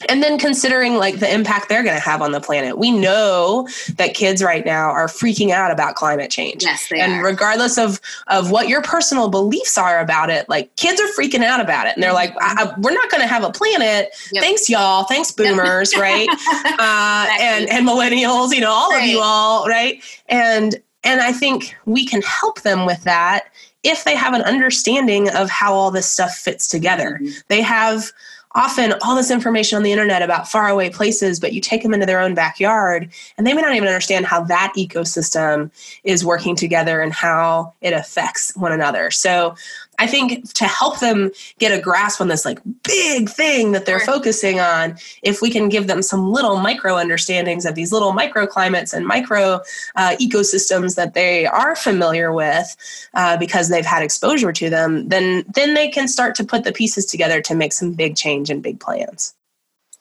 and 0.09 0.21
then 0.21 0.37
considering 0.37 0.95
like 0.95 1.19
the 1.19 1.31
impact 1.31 1.69
they're 1.69 1.83
going 1.83 1.95
to 1.95 2.01
have 2.01 2.21
on 2.21 2.31
the 2.31 2.41
planet 2.41 2.77
we 2.77 2.91
know 2.91 3.67
that 3.95 4.13
kids 4.13 4.43
right 4.43 4.65
now 4.65 4.89
are 4.89 5.07
freaking 5.07 5.51
out 5.51 5.71
about 5.71 5.95
climate 5.95 6.31
change. 6.31 6.63
Yes 6.63 6.91
and 6.91 7.13
are. 7.13 7.23
regardless 7.23 7.77
of 7.77 7.99
of 8.27 8.51
what 8.51 8.67
your 8.67 8.81
personal 8.81 9.29
beliefs 9.29 9.77
are 9.77 9.99
about 9.99 10.29
it 10.29 10.47
like 10.49 10.75
kids 10.75 11.01
are 11.01 11.07
freaking 11.07 11.43
out 11.43 11.59
about 11.59 11.87
it. 11.87 11.93
And 11.95 12.03
they're 12.03 12.13
like 12.13 12.31
I, 12.39 12.63
I, 12.63 12.79
we're 12.79 12.93
not 12.93 13.09
going 13.09 13.21
to 13.21 13.27
have 13.27 13.43
a 13.43 13.51
planet. 13.51 14.09
Yep. 14.31 14.43
thanks 14.43 14.69
y'all. 14.69 15.03
Thanks 15.05 15.31
boomers 15.31 15.95
right? 15.97 16.29
Uh, 16.77 17.27
and 17.39 17.69
and 17.69 17.87
millennials 17.87 18.53
you 18.53 18.59
know 18.59 18.71
all 18.71 18.89
right. 18.89 19.03
of 19.03 19.09
you 19.09 19.19
all 19.21 19.67
right? 19.67 20.01
And 20.27 20.75
and 21.03 21.21
i 21.21 21.31
think 21.31 21.75
we 21.85 22.05
can 22.05 22.21
help 22.23 22.61
them 22.61 22.85
with 22.85 23.03
that 23.03 23.45
if 23.85 24.03
they 24.03 24.15
have 24.15 24.33
an 24.33 24.41
understanding 24.41 25.29
of 25.29 25.49
how 25.49 25.73
all 25.73 25.91
this 25.91 26.07
stuff 26.07 26.35
fits 26.35 26.67
together. 26.67 27.19
Mm-hmm. 27.21 27.37
they 27.47 27.61
have 27.61 28.11
often 28.55 28.93
all 29.01 29.15
this 29.15 29.29
information 29.29 29.75
on 29.75 29.83
the 29.83 29.91
internet 29.91 30.21
about 30.21 30.49
faraway 30.49 30.89
places, 30.89 31.39
but 31.39 31.53
you 31.53 31.59
take 31.59 31.83
them 31.83 31.93
into 31.93 32.05
their 32.05 32.21
own 32.21 32.33
backyard 32.33 33.11
and 33.37 33.45
they 33.45 33.53
may 33.53 33.61
not 33.61 33.75
even 33.75 33.87
understand 33.87 34.25
how 34.25 34.41
that 34.45 34.73
ecosystem 34.77 35.69
is 36.05 36.23
working 36.25 36.55
together 36.55 37.01
and 37.01 37.13
how 37.13 37.73
it 37.81 37.93
affects 37.93 38.55
one 38.55 38.71
another. 38.71 39.11
So 39.11 39.55
I 39.99 40.07
think 40.07 40.53
to 40.53 40.65
help 40.65 40.99
them 40.99 41.31
get 41.59 41.77
a 41.77 41.81
grasp 41.81 42.21
on 42.21 42.27
this 42.27 42.45
like 42.45 42.59
big 42.83 43.29
thing 43.29 43.71
that 43.71 43.85
they're 43.85 43.99
focusing 43.99 44.59
on, 44.59 44.97
if 45.23 45.41
we 45.41 45.49
can 45.49 45.69
give 45.69 45.87
them 45.87 46.01
some 46.01 46.31
little 46.31 46.57
micro 46.57 46.95
understandings 46.95 47.65
of 47.65 47.75
these 47.75 47.91
little 47.91 48.11
microclimates 48.11 48.93
and 48.93 49.05
micro 49.05 49.61
uh, 49.95 50.15
ecosystems 50.19 50.95
that 50.95 51.13
they 51.13 51.45
are 51.45 51.75
familiar 51.75 52.31
with 52.31 52.75
uh, 53.13 53.37
because 53.37 53.69
they've 53.69 53.85
had 53.85 54.03
exposure 54.03 54.51
to 54.51 54.69
them, 54.69 55.07
then 55.09 55.43
then 55.53 55.73
they 55.73 55.87
can 55.87 56.07
start 56.07 56.35
to 56.35 56.43
put 56.43 56.63
the 56.63 56.71
pieces 56.71 57.05
together 57.05 57.41
to 57.41 57.55
make 57.55 57.73
some 57.73 57.93
big 57.93 58.15
change 58.15 58.49
and 58.49 58.61
big 58.61 58.79
plans. 58.79 59.33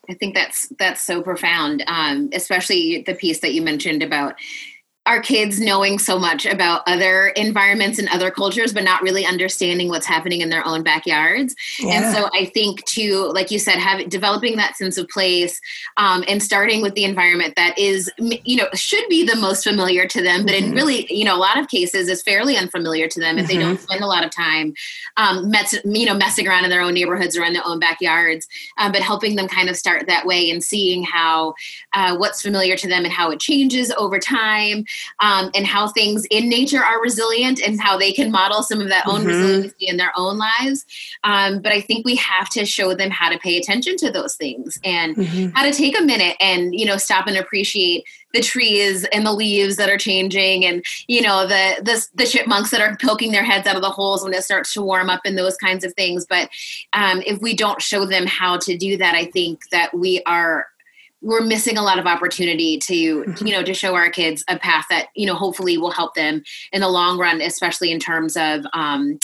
I 0.08 0.14
think 0.14 0.34
that's 0.34 0.68
that's 0.78 1.00
so 1.00 1.22
profound, 1.22 1.82
um, 1.86 2.30
especially 2.32 3.02
the 3.06 3.14
piece 3.14 3.40
that 3.40 3.54
you 3.54 3.62
mentioned 3.62 4.02
about 4.02 4.34
our 5.06 5.20
kids 5.20 5.60
knowing 5.60 5.98
so 5.98 6.18
much 6.18 6.46
about 6.46 6.82
other 6.86 7.28
environments 7.28 7.98
and 7.98 8.08
other 8.08 8.30
cultures 8.30 8.72
but 8.72 8.82
not 8.82 9.02
really 9.02 9.26
understanding 9.26 9.88
what's 9.88 10.06
happening 10.06 10.40
in 10.40 10.48
their 10.48 10.66
own 10.66 10.82
backyards 10.82 11.54
yeah. 11.78 11.94
and 11.94 12.16
so 12.16 12.30
i 12.32 12.46
think 12.46 12.84
to 12.86 13.30
like 13.32 13.50
you 13.50 13.58
said 13.58 13.76
have 13.76 14.08
developing 14.08 14.56
that 14.56 14.76
sense 14.76 14.96
of 14.96 15.08
place 15.08 15.60
um, 15.96 16.24
and 16.26 16.42
starting 16.42 16.80
with 16.80 16.94
the 16.94 17.04
environment 17.04 17.54
that 17.56 17.78
is 17.78 18.10
you 18.18 18.56
know 18.56 18.66
should 18.74 19.06
be 19.08 19.24
the 19.24 19.36
most 19.36 19.64
familiar 19.64 20.06
to 20.06 20.22
them 20.22 20.44
but 20.44 20.54
mm-hmm. 20.54 20.70
in 20.70 20.74
really 20.74 21.12
you 21.12 21.24
know 21.24 21.36
a 21.36 21.38
lot 21.38 21.58
of 21.58 21.68
cases 21.68 22.08
is 22.08 22.22
fairly 22.22 22.56
unfamiliar 22.56 23.06
to 23.06 23.20
them 23.20 23.36
if 23.36 23.46
mm-hmm. 23.46 23.54
they 23.54 23.62
don't 23.62 23.74
mm-hmm. 23.76 23.84
spend 23.84 24.02
a 24.02 24.06
lot 24.06 24.24
of 24.24 24.30
time 24.30 24.72
um, 25.16 25.50
mess, 25.50 25.74
you 25.84 26.06
know 26.06 26.14
messing 26.14 26.48
around 26.48 26.64
in 26.64 26.70
their 26.70 26.80
own 26.80 26.94
neighborhoods 26.94 27.36
or 27.36 27.44
in 27.44 27.52
their 27.52 27.66
own 27.66 27.78
backyards 27.78 28.48
um, 28.78 28.90
but 28.90 29.02
helping 29.02 29.36
them 29.36 29.48
kind 29.48 29.68
of 29.68 29.76
start 29.76 30.06
that 30.06 30.24
way 30.24 30.50
and 30.50 30.64
seeing 30.64 31.02
how 31.02 31.54
uh, 31.92 32.16
what's 32.16 32.40
familiar 32.40 32.76
to 32.76 32.88
them 32.88 33.04
and 33.04 33.12
how 33.12 33.30
it 33.30 33.38
changes 33.38 33.92
over 33.98 34.18
time 34.18 34.84
um, 35.20 35.50
and 35.54 35.66
how 35.66 35.88
things 35.88 36.24
in 36.30 36.48
nature 36.48 36.82
are 36.82 37.00
resilient 37.00 37.62
and 37.62 37.80
how 37.80 37.96
they 37.96 38.12
can 38.12 38.30
model 38.30 38.62
some 38.62 38.80
of 38.80 38.88
that 38.88 39.06
own 39.06 39.20
mm-hmm. 39.20 39.28
resiliency 39.28 39.86
in 39.86 39.96
their 39.96 40.12
own 40.16 40.38
lives. 40.38 40.84
Um, 41.24 41.60
but 41.60 41.72
I 41.72 41.80
think 41.80 42.04
we 42.04 42.16
have 42.16 42.48
to 42.50 42.64
show 42.64 42.94
them 42.94 43.10
how 43.10 43.30
to 43.30 43.38
pay 43.38 43.58
attention 43.58 43.96
to 43.98 44.10
those 44.10 44.36
things 44.36 44.78
and 44.84 45.16
mm-hmm. 45.16 45.50
how 45.54 45.64
to 45.64 45.72
take 45.72 45.98
a 45.98 46.02
minute 46.02 46.36
and 46.40 46.74
you 46.74 46.86
know 46.86 46.96
stop 46.96 47.26
and 47.26 47.36
appreciate 47.36 48.04
the 48.34 48.40
trees 48.40 49.04
and 49.04 49.24
the 49.24 49.32
leaves 49.32 49.76
that 49.76 49.88
are 49.88 49.96
changing 49.96 50.64
and 50.64 50.84
you 51.06 51.22
know 51.22 51.46
the, 51.46 51.76
the 51.82 52.06
the 52.14 52.26
chipmunks 52.26 52.70
that 52.70 52.80
are 52.80 52.96
poking 53.00 53.32
their 53.32 53.44
heads 53.44 53.66
out 53.66 53.76
of 53.76 53.82
the 53.82 53.90
holes 53.90 54.22
when 54.22 54.34
it 54.34 54.42
starts 54.42 54.72
to 54.74 54.82
warm 54.82 55.08
up 55.08 55.20
and 55.24 55.38
those 55.38 55.56
kinds 55.56 55.84
of 55.84 55.94
things 55.94 56.26
but 56.26 56.50
um, 56.92 57.22
if 57.24 57.40
we 57.40 57.54
don't 57.54 57.80
show 57.80 58.04
them 58.04 58.26
how 58.26 58.58
to 58.58 58.76
do 58.76 58.96
that 58.96 59.14
i 59.14 59.24
think 59.24 59.68
that 59.70 59.96
we 59.96 60.22
are 60.26 60.66
we're 61.24 61.40
missing 61.40 61.78
a 61.78 61.82
lot 61.82 61.98
of 61.98 62.06
opportunity 62.06 62.78
to 62.78 63.24
mm-hmm. 63.24 63.46
you 63.46 63.52
know 63.52 63.62
to 63.62 63.74
show 63.74 63.94
our 63.94 64.10
kids 64.10 64.44
a 64.48 64.58
path 64.58 64.86
that 64.90 65.08
you 65.14 65.26
know 65.26 65.34
hopefully 65.34 65.78
will 65.78 65.90
help 65.90 66.14
them 66.14 66.42
in 66.72 66.80
the 66.80 66.88
long 66.88 67.18
run 67.18 67.40
especially 67.40 67.90
in 67.90 67.98
terms 67.98 68.36
of 68.36 68.64
um, 68.74 69.18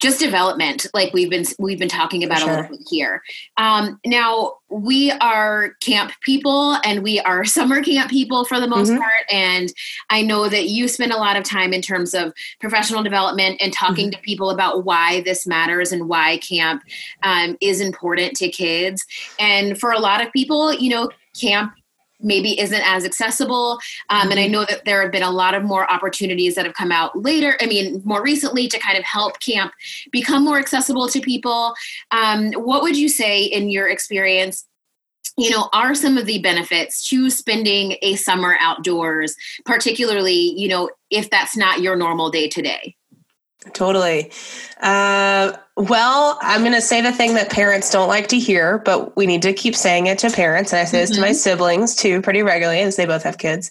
just 0.00 0.20
development 0.20 0.86
like 0.92 1.12
we've 1.12 1.30
been 1.30 1.44
we've 1.58 1.78
been 1.78 1.88
talking 1.88 2.24
about 2.24 2.40
sure. 2.40 2.50
a 2.50 2.56
little 2.62 2.76
bit 2.76 2.86
here 2.90 3.22
um, 3.56 3.98
now 4.04 4.54
we 4.68 5.10
are 5.12 5.74
camp 5.80 6.12
people 6.20 6.76
and 6.84 7.02
we 7.02 7.20
are 7.20 7.44
summer 7.44 7.82
camp 7.82 8.10
people 8.10 8.44
for 8.44 8.60
the 8.60 8.66
most 8.66 8.90
mm-hmm. 8.90 8.98
part 8.98 9.24
and 9.30 9.72
i 10.10 10.20
know 10.20 10.48
that 10.48 10.68
you 10.68 10.88
spend 10.88 11.12
a 11.12 11.16
lot 11.16 11.36
of 11.36 11.44
time 11.44 11.72
in 11.72 11.80
terms 11.80 12.14
of 12.14 12.32
professional 12.60 13.02
development 13.02 13.56
and 13.60 13.72
talking 13.72 14.10
mm-hmm. 14.10 14.20
to 14.20 14.22
people 14.22 14.50
about 14.50 14.84
why 14.84 15.22
this 15.22 15.46
matters 15.46 15.92
and 15.92 16.08
why 16.08 16.38
camp 16.38 16.82
um, 17.22 17.56
is 17.60 17.80
important 17.80 18.34
to 18.34 18.48
kids 18.48 19.06
and 19.38 19.78
for 19.78 19.92
a 19.92 19.98
lot 19.98 20.24
of 20.24 20.32
people 20.32 20.72
you 20.74 20.90
know 20.90 21.08
camp 21.38 21.72
maybe 22.20 22.58
isn't 22.58 22.82
as 22.84 23.04
accessible. 23.04 23.78
Um. 24.10 24.30
And 24.30 24.40
I 24.40 24.44
mm-hmm. 24.44 24.52
know 24.52 24.64
that 24.64 24.84
there 24.84 25.02
have 25.02 25.12
been 25.12 25.22
a 25.22 25.30
lot 25.30 25.54
of 25.54 25.62
more 25.62 25.90
opportunities 25.92 26.54
that 26.54 26.64
have 26.64 26.74
come 26.74 26.92
out 26.92 27.16
later. 27.20 27.56
I 27.60 27.66
mean, 27.66 28.02
more 28.04 28.22
recently 28.22 28.68
to 28.68 28.78
kind 28.78 28.98
of 28.98 29.04
help 29.04 29.40
camp 29.40 29.72
become 30.10 30.44
more 30.44 30.58
accessible 30.58 31.08
to 31.08 31.20
people. 31.20 31.74
Um, 32.10 32.52
what 32.52 32.82
would 32.82 32.96
you 32.96 33.08
say 33.08 33.42
in 33.44 33.68
your 33.68 33.88
experience? 33.88 34.66
You 35.36 35.50
know, 35.50 35.68
are 35.72 35.94
some 35.94 36.16
of 36.16 36.26
the 36.26 36.40
benefits 36.40 37.08
to 37.08 37.28
spending 37.28 37.96
a 38.02 38.14
summer 38.14 38.56
outdoors, 38.60 39.34
particularly, 39.64 40.52
you 40.56 40.68
know, 40.68 40.90
if 41.10 41.28
that's 41.28 41.56
not 41.56 41.80
your 41.80 41.96
normal 41.96 42.30
day 42.30 42.48
to 42.48 42.62
day? 42.62 42.94
Totally. 43.72 44.30
Uh, 44.80 45.56
well, 45.76 46.38
I'm 46.42 46.60
going 46.60 46.74
to 46.74 46.80
say 46.80 47.00
the 47.00 47.12
thing 47.12 47.34
that 47.34 47.50
parents 47.50 47.90
don't 47.90 48.08
like 48.08 48.28
to 48.28 48.38
hear, 48.38 48.78
but 48.78 49.16
we 49.16 49.26
need 49.26 49.42
to 49.42 49.52
keep 49.52 49.74
saying 49.74 50.06
it 50.06 50.18
to 50.18 50.30
parents. 50.30 50.72
And 50.72 50.80
I 50.80 50.84
say 50.84 51.00
this 51.00 51.10
mm-hmm. 51.10 51.16
to 51.16 51.20
my 51.22 51.28
mm-hmm. 51.28 51.34
siblings 51.34 51.96
too, 51.96 52.20
pretty 52.22 52.42
regularly, 52.42 52.80
as 52.80 52.96
they 52.96 53.06
both 53.06 53.22
have 53.24 53.38
kids. 53.38 53.70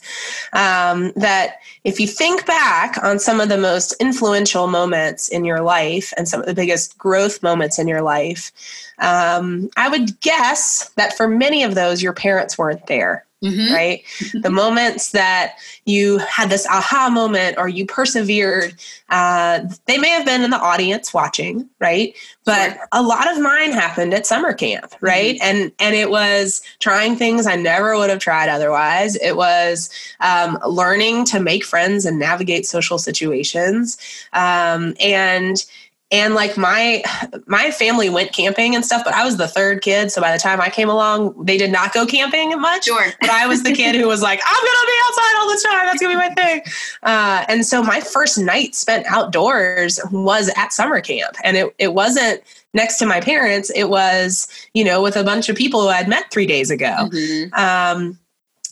Um, 0.52 1.14
that 1.16 1.60
if 1.84 2.00
you 2.00 2.08
think 2.08 2.46
back 2.46 3.02
on 3.04 3.20
some 3.20 3.40
of 3.40 3.50
the 3.50 3.58
most 3.58 3.94
influential 4.02 4.68
moments 4.68 5.30
in 5.30 5.46
your 5.46 5.62
life 5.62 6.12
and 6.18 6.28
some 6.28 6.42
of 6.42 6.46
the 6.46 6.54
biggest 6.54 6.98
growth 6.98 7.42
moments 7.42 7.80
in 7.80 7.88
your 7.88 8.02
life, 8.02 8.52
um, 9.00 9.70
I 9.78 9.88
would 9.88 10.20
guess 10.20 10.90
that 10.96 11.16
for 11.16 11.28
many 11.28 11.64
of 11.64 11.76
those, 11.76 12.02
your 12.02 12.14
parents 12.14 12.58
weren't 12.58 12.88
there. 12.88 13.26
Mm-hmm. 13.44 13.74
right? 13.74 14.04
the 14.42 14.50
moments 14.50 15.12
that 15.12 15.56
you 15.86 16.18
had 16.20 16.50
this 16.50 16.66
aha 16.68 17.10
moment 17.12 17.58
or 17.58 17.68
you 17.68 17.86
persevered, 17.86 18.74
uh, 19.10 19.60
they 19.86 19.98
may 19.98 20.10
have 20.10 20.26
been 20.26 20.44
in 20.44 20.50
the 20.50 20.60
audience 20.60 21.14
watching, 21.14 21.70
right? 21.80 22.16
But 22.46 22.74
sure. 22.74 22.88
a 22.94 23.04
lot 23.04 23.30
of 23.30 23.42
mine 23.42 23.74
happened 23.74 24.14
at 24.14 24.26
summer 24.26 24.54
camp, 24.54 24.96
right? 25.02 25.36
Mm-hmm. 25.36 25.44
And 25.44 25.72
and 25.80 25.96
it 25.96 26.10
was 26.10 26.62
trying 26.80 27.18
things 27.18 27.46
I 27.46 27.58
never 27.58 27.98
would 27.98 28.10
have 28.10 28.20
tried 28.20 28.48
otherwise. 28.48 29.18
It 29.18 29.36
was 29.36 29.90
um, 30.22 30.58
learning 30.66 31.26
to 31.26 31.42
make 31.42 31.66
friends 31.66 32.06
and 32.06 32.18
navigate 32.18 32.66
social 32.66 32.98
situations, 32.98 33.98
um, 34.32 34.96
and 35.02 35.66
and 36.14 36.36
like 36.36 36.56
my 36.56 37.04
my 37.48 37.72
family 37.72 38.10
went 38.10 38.32
camping 38.32 38.76
and 38.76 38.86
stuff 38.86 39.02
but 39.04 39.14
i 39.14 39.26
was 39.26 39.36
the 39.38 39.48
third 39.48 39.82
kid. 39.82 40.12
So 40.12 40.22
by 40.22 40.32
the 40.32 40.38
time 40.38 40.62
i 40.62 40.70
came 40.70 40.90
along 40.90 41.44
they 41.44 41.58
did 41.58 41.72
not 41.72 41.92
go 41.92 42.06
camping 42.06 42.50
much. 42.62 42.86
Sure. 42.86 43.08
but 43.20 43.32
i 43.32 43.48
was 43.48 43.64
the 43.64 43.74
kid 43.74 43.96
who 43.96 44.08
was 44.08 44.22
like 44.22 44.40
i'm 44.46 44.64
gonna 44.64 44.88
be 44.88 44.94
outside 45.08 45.36
all 45.40 45.50
the 45.50 45.62
time. 45.68 45.86
That's 45.86 46.02
gonna 46.02 46.14
be 46.14 46.18
my 46.18 46.34
thing. 46.34 46.62
Uh, 47.04 47.46
and 47.50 47.66
so 47.66 47.84
my 47.84 48.00
first 48.00 48.38
night 48.38 48.76
spent 48.76 49.06
outdoors 49.08 50.00
was 50.12 50.50
at 50.56 50.72
summer 50.72 51.02
camp. 51.02 51.36
And 51.44 51.58
it, 51.58 51.76
it 51.80 51.94
wasn't 51.94 52.42
next 52.74 52.98
to 53.00 53.06
my 53.06 53.20
parents. 53.20 53.72
It 53.76 53.90
was 53.90 54.48
you 54.74 54.84
know 54.84 55.02
with 55.02 55.16
a 55.16 55.24
bunch 55.24 55.50
of 55.50 55.56
people 55.56 55.82
who 55.82 55.88
i'd 55.88 56.08
met 56.08 56.32
three 56.32 56.46
days 56.46 56.70
ago. 56.70 57.10
Mm-hmm. 57.12 57.54
um, 57.60 58.20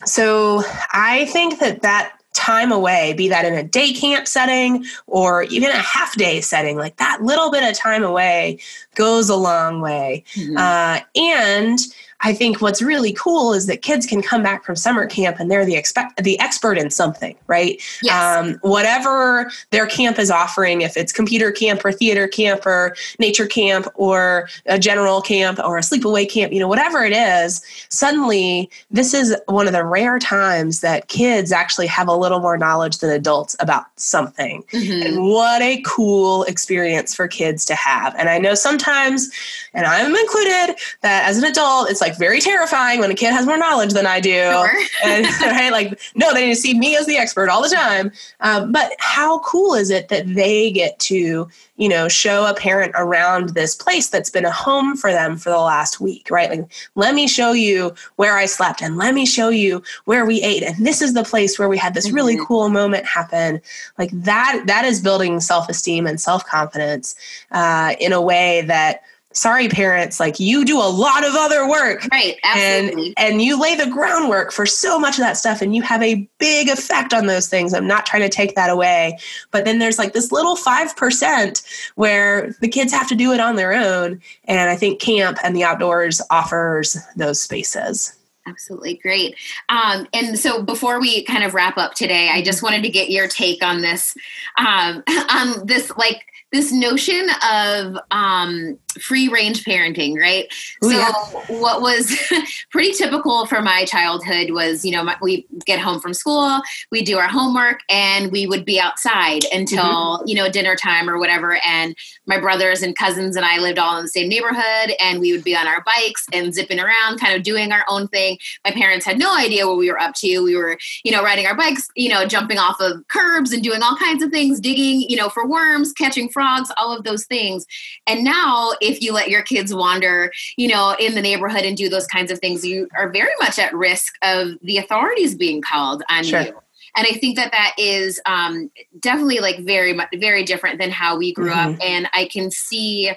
so 0.05 0.63
i 0.93 1.25
think 1.25 1.59
that 1.59 1.81
that 1.81 2.20
time 2.33 2.71
away, 2.71 3.13
be 3.13 3.27
that 3.29 3.45
in 3.45 3.53
a 3.53 3.63
day 3.63 3.93
camp 3.93 4.27
setting 4.27 4.85
or 5.07 5.43
even 5.43 5.69
a 5.69 5.77
half 5.77 6.15
day 6.15 6.41
setting, 6.41 6.77
like 6.77 6.97
that 6.97 7.21
little 7.21 7.51
bit 7.51 7.69
of 7.69 7.77
time 7.77 8.03
away 8.03 8.59
goes 8.95 9.29
a 9.29 9.35
long 9.35 9.81
way. 9.81 10.23
Mm-hmm. 10.33 10.57
Uh, 10.57 10.99
and 11.15 11.79
I 12.23 12.33
think 12.33 12.61
what's 12.61 12.81
really 12.81 13.13
cool 13.13 13.53
is 13.53 13.65
that 13.67 13.81
kids 13.81 14.05
can 14.05 14.21
come 14.21 14.43
back 14.43 14.63
from 14.63 14.75
summer 14.75 15.05
camp 15.07 15.39
and 15.39 15.49
they're 15.49 15.65
the 15.65 15.75
expect 15.75 16.23
the 16.23 16.39
expert 16.39 16.77
in 16.77 16.89
something, 16.89 17.35
right? 17.47 17.81
Yes. 18.03 18.37
Um, 18.37 18.59
whatever 18.61 19.51
their 19.71 19.87
camp 19.87 20.19
is 20.19 20.29
offering, 20.29 20.81
if 20.81 20.97
it's 20.97 21.11
computer 21.11 21.51
camp 21.51 21.83
or 21.83 21.91
theater 21.91 22.27
camp 22.27 22.65
or 22.65 22.95
nature 23.19 23.47
camp 23.47 23.87
or 23.95 24.47
a 24.67 24.77
general 24.77 25.21
camp 25.21 25.59
or 25.59 25.77
a 25.77 25.81
sleepaway 25.81 26.29
camp, 26.29 26.53
you 26.53 26.59
know, 26.59 26.67
whatever 26.67 27.03
it 27.03 27.13
is, 27.13 27.63
suddenly 27.89 28.69
this 28.91 29.13
is 29.13 29.35
one 29.47 29.67
of 29.67 29.73
the 29.73 29.83
rare 29.83 30.19
times 30.19 30.81
that 30.81 31.07
kids 31.07 31.51
actually 31.51 31.87
have 31.87 32.07
a 32.07 32.15
little 32.15 32.39
more 32.39 32.57
knowledge 32.57 32.99
than 32.99 33.09
adults 33.09 33.55
about 33.59 33.85
something. 33.95 34.63
Mm-hmm. 34.71 35.07
And 35.07 35.23
what 35.27 35.61
a 35.61 35.81
cool 35.85 36.43
experience 36.43 37.15
for 37.15 37.27
kids 37.27 37.65
to 37.65 37.75
have. 37.75 38.13
And 38.17 38.29
I 38.29 38.37
know 38.37 38.53
sometimes, 38.53 39.31
and 39.73 39.85
I'm 39.85 40.15
included, 40.15 40.75
that 41.01 41.27
as 41.27 41.37
an 41.37 41.45
adult, 41.45 41.89
it's 41.89 42.01
like 42.01 42.10
like 42.11 42.19
very 42.19 42.39
terrifying 42.39 42.99
when 42.99 43.11
a 43.11 43.15
kid 43.15 43.31
has 43.31 43.45
more 43.45 43.57
knowledge 43.57 43.93
than 43.93 44.05
I 44.05 44.19
do. 44.19 44.29
Sure. 44.29 44.71
and 45.05 45.25
right, 45.41 45.71
like 45.71 45.99
no, 46.15 46.33
they 46.33 46.47
need 46.47 46.55
to 46.55 46.59
see 46.59 46.77
me 46.77 46.95
as 46.95 47.05
the 47.05 47.17
expert 47.17 47.49
all 47.49 47.61
the 47.61 47.69
time. 47.69 48.11
Um, 48.41 48.71
but 48.71 48.93
how 48.99 49.39
cool 49.39 49.73
is 49.73 49.89
it 49.89 50.09
that 50.09 50.33
they 50.33 50.71
get 50.71 50.99
to 50.99 51.47
you 51.77 51.89
know 51.89 52.07
show 52.07 52.45
a 52.45 52.53
parent 52.53 52.93
around 52.95 53.49
this 53.49 53.75
place 53.75 54.09
that's 54.09 54.29
been 54.29 54.45
a 54.45 54.51
home 54.51 54.95
for 54.95 55.11
them 55.11 55.37
for 55.37 55.49
the 55.49 55.57
last 55.57 55.99
week, 55.99 56.29
right? 56.29 56.49
Like 56.49 56.71
let 56.95 57.15
me 57.15 57.27
show 57.27 57.53
you 57.53 57.93
where 58.17 58.37
I 58.37 58.45
slept 58.45 58.81
and 58.81 58.97
let 58.97 59.13
me 59.13 59.25
show 59.25 59.49
you 59.49 59.81
where 60.05 60.25
we 60.25 60.41
ate 60.41 60.63
and 60.63 60.85
this 60.85 61.01
is 61.01 61.13
the 61.13 61.23
place 61.23 61.57
where 61.57 61.69
we 61.69 61.77
had 61.77 61.93
this 61.93 62.11
really 62.11 62.35
mm-hmm. 62.35 62.45
cool 62.45 62.69
moment 62.69 63.05
happen. 63.05 63.61
Like 63.97 64.11
that 64.11 64.63
that 64.67 64.85
is 64.85 65.01
building 65.01 65.39
self 65.39 65.69
esteem 65.69 66.05
and 66.07 66.19
self 66.19 66.45
confidence 66.45 67.15
uh, 67.51 67.95
in 67.99 68.11
a 68.11 68.21
way 68.21 68.61
that 68.63 69.01
sorry 69.33 69.67
parents 69.69 70.19
like 70.19 70.39
you 70.39 70.65
do 70.65 70.77
a 70.77 70.89
lot 70.89 71.25
of 71.25 71.33
other 71.35 71.67
work. 71.67 72.07
Right 72.11 72.37
absolutely. 72.43 73.13
and 73.17 73.31
and 73.33 73.41
you 73.41 73.59
lay 73.59 73.75
the 73.75 73.87
groundwork 73.87 74.51
for 74.51 74.65
so 74.65 74.99
much 74.99 75.17
of 75.17 75.21
that 75.21 75.37
stuff 75.37 75.61
and 75.61 75.75
you 75.75 75.81
have 75.81 76.01
a 76.01 76.27
big 76.37 76.69
effect 76.69 77.13
on 77.13 77.27
those 77.27 77.47
things. 77.47 77.73
I'm 77.73 77.87
not 77.87 78.05
trying 78.05 78.23
to 78.23 78.29
take 78.29 78.55
that 78.55 78.69
away. 78.69 79.17
But 79.51 79.65
then 79.65 79.79
there's 79.79 79.97
like 79.97 80.13
this 80.13 80.31
little 80.31 80.55
5% 80.55 81.91
where 81.95 82.55
the 82.61 82.67
kids 82.67 82.91
have 82.93 83.07
to 83.09 83.15
do 83.15 83.31
it 83.31 83.39
on 83.39 83.55
their 83.55 83.73
own 83.73 84.21
and 84.45 84.69
i 84.69 84.75
think 84.75 84.99
camp 84.99 85.37
and 85.43 85.55
the 85.55 85.63
outdoors 85.63 86.21
offers 86.29 86.97
those 87.15 87.41
spaces. 87.41 88.17
Absolutely 88.47 88.95
great. 88.95 89.35
Um, 89.69 90.07
and 90.13 90.37
so 90.37 90.63
before 90.63 90.99
we 90.99 91.23
kind 91.25 91.43
of 91.43 91.53
wrap 91.53 91.77
up 91.77 91.93
today, 91.93 92.29
I 92.29 92.41
just 92.41 92.63
wanted 92.63 92.81
to 92.83 92.89
get 92.89 93.11
your 93.11 93.27
take 93.27 93.63
on 93.63 93.81
this, 93.81 94.15
um, 94.57 95.03
on 95.29 95.67
this 95.67 95.91
like 95.95 96.25
this 96.51 96.71
notion 96.71 97.29
of 97.49 97.97
um, 98.09 98.77
free 98.99 99.27
range 99.27 99.63
parenting, 99.63 100.17
right? 100.17 100.51
Ooh, 100.83 100.91
so 100.91 100.97
yeah. 100.97 101.11
what 101.59 101.81
was 101.81 102.15
pretty 102.71 102.91
typical 102.93 103.45
for 103.45 103.61
my 103.61 103.85
childhood 103.85 104.51
was, 104.51 104.83
you 104.85 104.91
know, 104.91 105.03
my, 105.03 105.17
we 105.21 105.45
get 105.65 105.79
home 105.79 105.99
from 105.99 106.13
school, 106.13 106.61
we 106.91 107.03
do 107.03 107.17
our 107.17 107.27
homework, 107.27 107.81
and 107.89 108.31
we 108.31 108.47
would 108.47 108.65
be 108.65 108.79
outside 108.79 109.43
until 109.51 109.83
mm-hmm. 109.83 110.27
you 110.27 110.35
know 110.35 110.49
dinner 110.49 110.75
time 110.75 111.09
or 111.09 111.17
whatever. 111.17 111.57
And 111.65 111.95
my 112.25 112.39
brothers 112.39 112.81
and 112.81 112.95
cousins 112.95 113.35
and 113.35 113.45
I 113.45 113.57
lived 113.57 113.79
all 113.79 113.97
in 113.97 114.03
the 114.03 114.09
same 114.09 114.29
neighborhood, 114.29 114.95
and 114.99 115.19
we 115.19 115.31
would 115.31 115.43
be 115.43 115.55
on 115.55 115.67
our 115.67 115.83
bikes 115.83 116.25
and 116.33 116.53
zipping 116.53 116.79
around, 116.79 117.19
kind 117.19 117.35
of 117.35 117.43
doing 117.43 117.71
our 117.71 117.85
own 117.87 118.07
thing. 118.07 118.37
My 118.65 118.71
parents 118.71 119.05
had 119.05 119.17
no 119.17 119.35
idea 119.35 119.67
what 119.67 119.77
we 119.77 119.89
were 119.89 119.99
up 119.99 120.15
to. 120.15 120.39
We 120.39 120.55
were, 120.55 120.77
you 121.03 121.11
know, 121.11 121.23
riding 121.23 121.45
our 121.45 121.55
bikes, 121.55 121.87
you 121.95 122.09
know, 122.09 122.25
jumping 122.25 122.57
off 122.57 122.79
of 122.79 123.07
curbs 123.07 123.51
and 123.51 123.63
doing 123.63 123.81
all 123.81 123.95
kinds 123.97 124.23
of 124.23 124.31
things, 124.31 124.59
digging, 124.59 125.01
you 125.01 125.17
know, 125.17 125.29
for 125.29 125.47
worms, 125.47 125.93
catching 125.93 126.29
frogs, 126.29 126.71
all 126.77 126.95
of 126.95 127.03
those 127.03 127.25
things. 127.25 127.65
And 128.07 128.23
now 128.23 128.73
if 128.81 129.01
you 129.01 129.13
let 129.13 129.29
your 129.29 129.43
kids 129.43 129.73
wander, 129.73 130.31
you 130.57 130.67
know, 130.67 130.95
in 130.99 131.15
the 131.15 131.21
neighborhood 131.21 131.63
and 131.63 131.77
do 131.77 131.89
those 131.89 132.07
kinds 132.07 132.31
of 132.31 132.39
things, 132.39 132.65
you 132.65 132.87
are 132.97 133.09
very 133.09 133.33
much 133.39 133.59
at 133.59 133.73
risk 133.73 134.15
of 134.23 134.57
the 134.61 134.77
authorities 134.77 135.35
being 135.35 135.61
called 135.61 136.03
on 136.09 136.23
sure. 136.23 136.41
you 136.41 136.61
and 136.95 137.07
i 137.07 137.11
think 137.13 137.35
that 137.35 137.51
that 137.51 137.73
is 137.77 138.19
um, 138.25 138.69
definitely 138.99 139.39
like 139.39 139.59
very 139.59 139.97
very 140.15 140.43
different 140.43 140.79
than 140.79 140.89
how 140.89 141.17
we 141.17 141.33
grew 141.33 141.51
mm-hmm. 141.51 141.73
up 141.73 141.79
and 141.81 142.07
i 142.13 142.25
can 142.25 142.51
see 142.51 143.11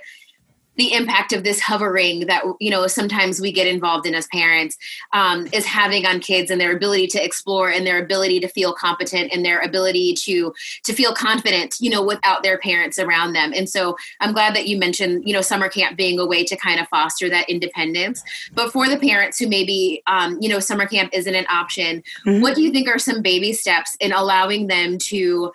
the 0.77 0.93
impact 0.93 1.33
of 1.33 1.45
this 1.45 1.61
hovering 1.61 2.27
that 2.27 2.45
you 2.61 2.71
know 2.71 2.87
sometimes 2.87 3.41
we 3.41 3.53
get 3.53 3.67
involved 3.67 4.07
in 4.07 4.15
as 4.15 4.27
parents 4.29 4.77
um, 5.13 5.49
is 5.53 5.65
having 5.65 6.07
on 6.07 6.21
kids 6.21 6.51
and 6.51 6.61
their 6.61 6.75
ability 6.75 7.07
to 7.07 7.23
explore 7.23 7.71
and 7.71 7.87
their 7.87 8.03
ability 8.03 8.41
to 8.41 8.49
feel 8.49 8.73
competent 8.73 9.33
and 9.33 9.45
their 9.45 9.61
ability 9.61 10.15
to 10.15 10.53
to 10.83 10.93
feel 10.93 11.13
confident 11.15 11.77
you 11.81 11.91
know 11.91 12.03
without 12.03 12.43
their 12.43 12.59
parents 12.59 12.99
around 12.99 13.33
them 13.33 13.53
and 13.55 13.69
so 13.69 13.97
i'm 14.21 14.33
glad 14.33 14.55
that 14.55 14.67
you 14.67 14.79
mentioned 14.79 15.27
you 15.27 15.33
know 15.33 15.41
summer 15.41 15.69
camp 15.69 15.97
being 15.97 16.19
a 16.19 16.27
way 16.27 16.45
to 16.45 16.57
kind 16.57 16.81
of 16.81 16.89
foster 16.89 17.29
that 17.29 17.49
independence 17.49 18.23
but 18.55 18.73
for 18.73 18.89
the 18.89 18.99
parents 18.99 19.39
who 19.39 19.49
maybe 19.49 20.03
um, 20.07 20.39
you 20.41 20.49
know 20.49 20.59
summer 20.59 20.87
camp 20.87 21.11
isn't 21.13 21.35
an 21.35 21.47
option 21.49 22.03
mm-hmm. 22.27 22.41
what 22.41 22.55
do 22.55 22.63
you 22.63 22.71
think 22.71 22.89
are 22.89 22.99
some 22.99 23.23
baby 23.23 23.53
steps 23.53 23.97
in 24.01 24.13
allowing 24.13 24.67
them 24.67 24.99
to 24.99 25.53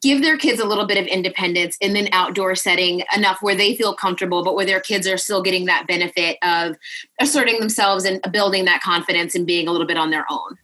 give 0.00 0.22
their 0.22 0.36
kids 0.36 0.60
a 0.60 0.64
little 0.64 0.86
bit 0.86 0.98
of 0.98 1.06
independence 1.06 1.76
in 1.80 1.96
an 1.96 2.08
outdoor 2.12 2.54
setting 2.54 3.02
enough 3.14 3.38
where 3.40 3.54
they 3.54 3.74
feel 3.76 3.94
comfortable 3.94 4.44
but 4.44 4.54
where 4.54 4.66
their 4.66 4.80
kids 4.80 5.06
are 5.06 5.16
still 5.16 5.42
getting 5.42 5.64
that 5.66 5.86
benefit 5.86 6.36
of 6.42 6.76
asserting 7.20 7.58
themselves 7.60 8.04
and 8.04 8.20
building 8.32 8.64
that 8.64 8.82
confidence 8.82 9.34
and 9.34 9.46
being 9.46 9.68
a 9.68 9.72
little 9.72 9.86
bit 9.86 9.96
on 9.96 10.10
their 10.10 10.26
own 10.30 10.58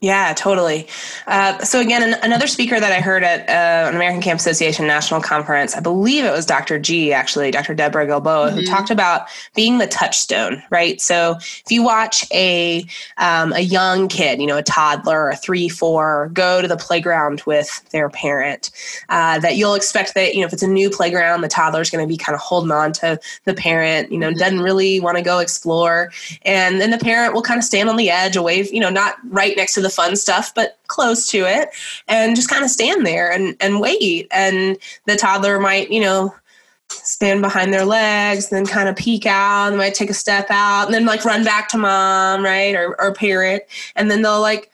Yeah, 0.00 0.32
totally. 0.32 0.86
Uh, 1.26 1.58
so 1.64 1.80
again, 1.80 2.04
an, 2.04 2.20
another 2.22 2.46
speaker 2.46 2.78
that 2.78 2.92
I 2.92 3.00
heard 3.00 3.24
at 3.24 3.48
uh, 3.48 3.88
an 3.88 3.96
American 3.96 4.22
Camp 4.22 4.38
Association 4.38 4.86
national 4.86 5.20
conference, 5.20 5.74
I 5.74 5.80
believe 5.80 6.24
it 6.24 6.30
was 6.30 6.46
Dr. 6.46 6.78
G, 6.78 7.12
actually, 7.12 7.50
Dr. 7.50 7.74
Deborah 7.74 8.06
Gilboa, 8.06 8.50
mm-hmm. 8.50 8.58
who 8.58 8.64
talked 8.64 8.90
about 8.90 9.26
being 9.56 9.78
the 9.78 9.88
touchstone, 9.88 10.62
right? 10.70 11.00
So 11.00 11.34
if 11.40 11.64
you 11.68 11.82
watch 11.82 12.24
a 12.32 12.86
um, 13.16 13.52
a 13.52 13.58
young 13.58 14.06
kid, 14.06 14.40
you 14.40 14.46
know, 14.46 14.56
a 14.56 14.62
toddler, 14.62 15.30
a 15.30 15.36
three, 15.36 15.68
four, 15.68 16.30
go 16.32 16.62
to 16.62 16.68
the 16.68 16.76
playground 16.76 17.42
with 17.44 17.84
their 17.90 18.08
parent, 18.08 18.70
uh, 19.08 19.40
that 19.40 19.56
you'll 19.56 19.74
expect 19.74 20.14
that 20.14 20.34
you 20.34 20.42
know 20.42 20.46
if 20.46 20.52
it's 20.52 20.62
a 20.62 20.68
new 20.68 20.90
playground, 20.90 21.40
the 21.40 21.48
toddler's 21.48 21.90
going 21.90 22.06
to 22.06 22.08
be 22.08 22.16
kind 22.16 22.36
of 22.36 22.40
holding 22.40 22.70
on 22.70 22.92
to 22.92 23.18
the 23.46 23.54
parent, 23.54 24.12
you 24.12 24.18
know, 24.18 24.28
mm-hmm. 24.28 24.38
doesn't 24.38 24.60
really 24.60 25.00
want 25.00 25.16
to 25.16 25.24
go 25.24 25.40
explore, 25.40 26.12
and 26.42 26.80
then 26.80 26.90
the 26.90 26.98
parent 26.98 27.34
will 27.34 27.42
kind 27.42 27.58
of 27.58 27.64
stand 27.64 27.88
on 27.88 27.96
the 27.96 28.10
edge, 28.10 28.36
away, 28.36 28.62
you 28.70 28.78
know, 28.78 28.90
not 28.90 29.16
right 29.30 29.56
next 29.56 29.74
to 29.74 29.80
the 29.80 29.87
the 29.88 29.94
fun 29.94 30.16
stuff, 30.16 30.52
but 30.54 30.78
close 30.86 31.28
to 31.30 31.38
it, 31.38 31.70
and 32.06 32.36
just 32.36 32.50
kind 32.50 32.64
of 32.64 32.70
stand 32.70 33.06
there 33.06 33.30
and, 33.30 33.56
and 33.60 33.80
wait. 33.80 34.28
And 34.30 34.76
the 35.06 35.16
toddler 35.16 35.58
might, 35.58 35.90
you 35.90 36.00
know, 36.00 36.34
stand 36.90 37.42
behind 37.42 37.72
their 37.72 37.84
legs, 37.84 38.48
then 38.48 38.66
kind 38.66 38.88
of 38.88 38.96
peek 38.96 39.26
out, 39.26 39.68
and 39.68 39.78
might 39.78 39.94
take 39.94 40.10
a 40.10 40.14
step 40.14 40.46
out, 40.50 40.86
and 40.86 40.94
then 40.94 41.06
like 41.06 41.24
run 41.24 41.44
back 41.44 41.68
to 41.68 41.78
mom, 41.78 42.44
right, 42.44 42.74
or, 42.74 43.00
or 43.00 43.12
parent, 43.14 43.62
and 43.96 44.10
then 44.10 44.22
they'll 44.22 44.40
like 44.40 44.70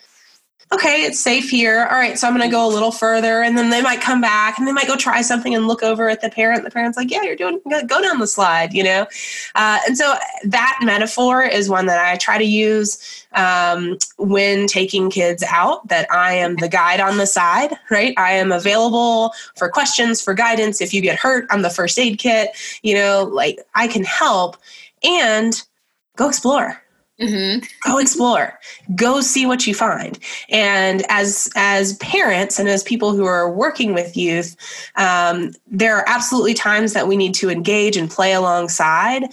okay, 0.73 1.05
it's 1.05 1.21
safe 1.21 1.51
here. 1.51 1.87
All 1.91 1.97
right, 1.97 2.19
so 2.19 2.27
I'm 2.27 2.37
going 2.37 2.49
to 2.49 2.53
go 2.53 2.67
a 2.67 2.73
little 2.73 2.91
further. 2.91 3.43
And 3.43 3.57
then 3.57 3.71
they 3.71 3.83
might 3.83 4.01
come 4.01 4.21
back 4.21 4.59
and 4.59 4.67
they 4.67 4.73
might 4.73 4.87
go 4.87 4.97
try 4.97 5.21
something 5.23 5.55
and 5.55 5.67
look 5.67 5.83
over 5.83 6.09
at 6.09 6.21
the 6.21 6.31
parent. 6.31 6.65
The 6.65 6.71
parent's 6.71 6.97
like, 6.97 7.11
yeah, 7.11 7.23
you're 7.23 7.37
doing, 7.37 7.61
go 7.87 8.03
down 8.03 8.19
the 8.19 8.27
slide, 8.27 8.73
you 8.73 8.83
know? 8.83 9.07
Uh, 9.55 9.79
and 9.87 9.97
so 9.97 10.15
that 10.45 10.79
metaphor 10.83 11.43
is 11.43 11.69
one 11.69 11.87
that 11.87 12.05
I 12.05 12.17
try 12.17 12.39
to 12.39 12.45
use 12.45 13.27
um, 13.33 13.99
when 14.19 14.67
taking 14.67 15.11
kids 15.11 15.43
out, 15.49 15.87
that 15.89 16.11
I 16.11 16.35
am 16.35 16.57
the 16.57 16.69
guide 16.69 17.01
on 17.01 17.19
the 17.19 17.27
side, 17.27 17.75
right? 17.91 18.15
I 18.17 18.33
am 18.33 18.53
available 18.53 19.33
for 19.57 19.69
questions, 19.69 20.21
for 20.21 20.35
guidance. 20.35 20.81
If 20.81 20.95
you 20.95 21.01
get 21.01 21.19
hurt, 21.19 21.47
I'm 21.51 21.63
the 21.63 21.71
first 21.71 21.99
aid 21.99 22.19
kit, 22.19 22.51
you 22.83 22.95
know, 22.95 23.29
like 23.33 23.61
I 23.75 23.89
can 23.89 24.05
help 24.05 24.57
and 25.03 25.63
go 26.17 26.29
explore 26.29 26.84
Mm-hmm. 27.21 27.65
Go 27.89 27.99
explore. 27.99 28.59
Go 28.97 29.21
see 29.21 29.47
what 29.47 29.67
you 29.67 29.75
find. 29.75 30.19
And 30.49 31.05
as 31.09 31.49
as 31.55 31.97
parents 31.99 32.59
and 32.59 32.69
as 32.69 32.83
people 32.83 33.13
who 33.13 33.25
are 33.25 33.51
working 33.51 33.95
with 33.95 34.17
youth, 34.17 34.57
um, 34.97 35.53
there 35.69 35.97
are 35.97 36.05
absolutely 36.09 36.55
times 36.55 36.93
that 36.93 37.07
we 37.07 37.17
need 37.17 37.35
to 37.35 37.51
engage 37.51 37.97
and 37.97 38.11
play 38.11 38.33
alongside. 38.33 39.25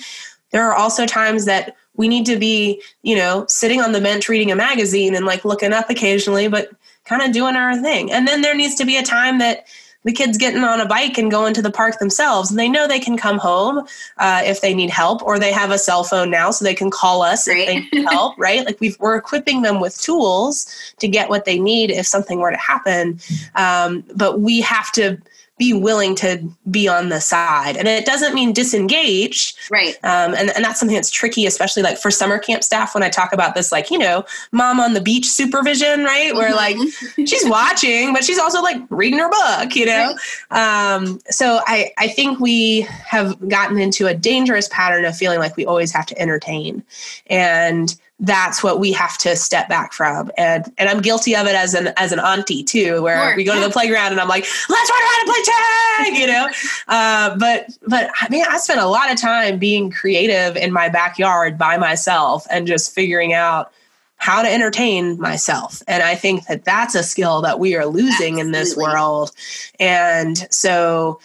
There 0.52 0.64
are 0.70 0.76
also 0.76 1.08
times 1.08 1.46
that 1.46 1.76
we 1.96 2.08
need 2.08 2.26
to 2.28 2.38
be, 2.38 2.82
you 3.02 3.16
know, 3.16 3.46
sitting 3.48 3.82
on 3.82 3.94
the 3.94 4.02
bench 4.02 4.30
reading 4.30 4.52
a 4.52 4.56
magazine 4.56 5.16
and 5.16 5.26
like 5.26 5.44
looking 5.44 5.74
up 5.74 5.90
occasionally, 5.90 6.48
but 6.48 6.70
kind 7.06 7.22
of 7.24 7.32
doing 7.32 7.56
our 7.56 7.76
thing. 7.82 8.12
And 8.12 8.28
then 8.28 8.42
there 8.42 8.56
needs 8.56 8.76
to 8.76 8.86
be 8.86 8.98
a 8.98 9.04
time 9.04 9.40
that 9.40 9.66
the 10.04 10.12
kids 10.12 10.38
getting 10.38 10.64
on 10.64 10.82
a 10.82 10.86
bike 10.86 11.18
and 11.18 11.30
going 11.30 11.54
to 11.54 11.62
the 11.62 11.72
park 11.72 12.00
themselves. 12.00 12.50
And 12.50 12.60
they 12.60 12.70
know 12.70 12.88
they 12.88 13.00
can 13.00 13.18
come 13.18 13.38
home 13.38 13.86
uh, 14.18 14.42
if 14.44 14.62
they 14.62 14.74
need 14.74 14.90
help 14.90 15.22
or 15.24 15.38
they 15.38 15.52
have 15.52 15.72
a 15.72 15.78
cell 15.78 16.04
phone 16.04 16.30
now 16.30 16.52
so 16.52 16.66
they 16.66 16.74
can 16.74 16.90
call 16.90 17.22
us 17.22 17.48
right. 17.48 17.60
if 17.60 17.68
they 17.68 17.98
need 17.98 18.08
help 18.10 18.38
right? 18.38 18.66
Like 18.66 18.80
we 18.80 18.96
are 19.00 19.16
equipping 19.16 19.62
them 19.62 19.80
with 19.80 20.00
tools 20.02 20.94
to 21.00 21.08
get 21.08 21.30
what 21.30 21.46
they 21.46 21.60
need 21.60 21.92
if 21.92 22.08
something 22.08 22.40
were 22.40 22.52
to 22.52 22.58
happen. 22.58 23.20
Um, 23.56 24.04
but 24.16 24.42
we 24.42 24.62
have 24.62 24.92
to 24.94 25.18
be 25.62 25.74
willing 25.74 26.16
to 26.16 26.44
be 26.72 26.88
on 26.88 27.10
the 27.10 27.22
side. 27.22 27.78
And 27.78 27.88
it 27.88 28.04
doesn't 28.04 28.34
mean 28.34 28.52
disengage. 28.52 29.54
Right. 29.70 29.94
Um, 30.02 30.34
and, 30.34 30.50
and 30.50 30.66
that's 30.66 30.80
something 30.80 30.96
that's 30.96 31.12
tricky, 31.12 31.46
especially 31.46 31.84
like 31.84 32.00
for 32.00 32.10
summer 32.10 32.40
camp 32.40 32.64
staff 32.64 32.96
when 32.96 33.04
I 33.04 33.10
talk 33.10 33.32
about 33.32 33.54
this, 33.54 33.72
like, 33.72 33.92
you 33.92 34.00
know, 34.00 34.26
mom 34.52 34.80
on 34.80 34.96
the 34.96 35.02
beach 35.02 35.28
supervision, 35.28 36.04
right? 36.04 36.34
Where 36.34 36.56
like 36.56 36.78
mm-hmm. 36.78 37.26
she's 37.26 37.48
watching, 37.48 38.12
but 38.12 38.24
she's 38.24 38.40
also 38.40 38.60
like 38.64 38.82
reading 38.90 39.20
her 39.20 39.30
book, 39.30 39.76
you 39.76 39.86
know? 39.86 40.16
Right. 40.50 40.94
Um, 40.96 41.20
so 41.30 41.62
I, 41.68 41.92
I 42.00 42.08
think 42.08 42.40
we 42.40 42.82
have 43.06 43.48
gotten 43.48 43.78
into 43.78 44.08
a 44.08 44.16
dangerous 44.16 44.68
pattern 44.70 45.06
of 45.06 45.16
feeling 45.16 45.38
like 45.38 45.56
we 45.56 45.66
always 45.68 45.92
have 45.92 46.08
to 46.08 46.20
entertain. 46.20 46.84
And 47.28 47.96
that's 48.22 48.64
what 48.64 48.80
we 48.80 48.92
have 48.92 49.18
to 49.18 49.36
step 49.36 49.68
back 49.68 49.92
from 49.94 50.32
and 50.38 50.72
and 50.78 50.88
i'm 50.88 51.02
guilty 51.02 51.36
of 51.36 51.48
it 51.48 51.56
as 51.56 51.74
an 51.74 51.92
as 51.98 52.12
an 52.12 52.20
auntie 52.20 52.64
too 52.64 53.02
where 53.02 53.30
sure, 53.30 53.36
we 53.36 53.44
go 53.44 53.54
yeah. 53.54 53.62
to 53.62 53.68
the 53.68 53.74
playground 53.74 54.12
and 54.12 54.22
i'm 54.22 54.28
like 54.28 54.46
let's 54.70 54.90
run 54.90 55.02
around 55.02 55.20
and 55.20 55.28
play 55.28 55.44
tag 55.44 56.22
you 56.22 56.28
know 56.28 56.48
uh, 56.88 57.36
but 57.38 57.78
but 57.88 58.12
I 58.22 58.30
mean 58.30 58.46
i 58.48 58.58
spent 58.58 58.80
a 58.80 58.86
lot 58.86 59.12
of 59.12 59.20
time 59.20 59.58
being 59.58 59.90
creative 59.90 60.56
in 60.56 60.72
my 60.72 60.88
backyard 60.88 61.58
by 61.58 61.78
myself 61.78 62.46
and 62.52 62.68
just 62.68 62.94
figuring 62.94 63.34
out 63.34 63.72
how 64.18 64.44
to 64.44 64.48
entertain 64.48 65.20
myself 65.20 65.82
and 65.88 66.04
i 66.04 66.14
think 66.14 66.46
that 66.46 66.64
that's 66.64 66.94
a 66.94 67.02
skill 67.02 67.42
that 67.42 67.60
we 67.60 67.76
are 67.76 67.88
losing 67.88 68.40
Absolutely. 68.40 68.42
in 68.42 68.52
this 68.52 68.78
world 68.78 69.32
and 69.80 70.48
so 70.52 71.20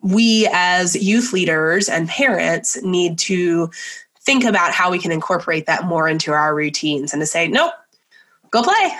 we 0.00 0.48
as 0.52 0.96
youth 0.96 1.34
leaders 1.34 1.88
and 1.88 2.08
parents 2.08 2.82
need 2.82 3.18
to 3.18 3.70
think 4.22 4.44
about 4.44 4.72
how 4.72 4.90
we 4.90 4.98
can 4.98 5.12
incorporate 5.12 5.66
that 5.66 5.84
more 5.84 6.08
into 6.08 6.32
our 6.32 6.54
routines 6.54 7.12
and 7.12 7.20
to 7.20 7.26
say, 7.26 7.48
nope, 7.48 7.72
go 8.50 8.62
play. 8.62 8.90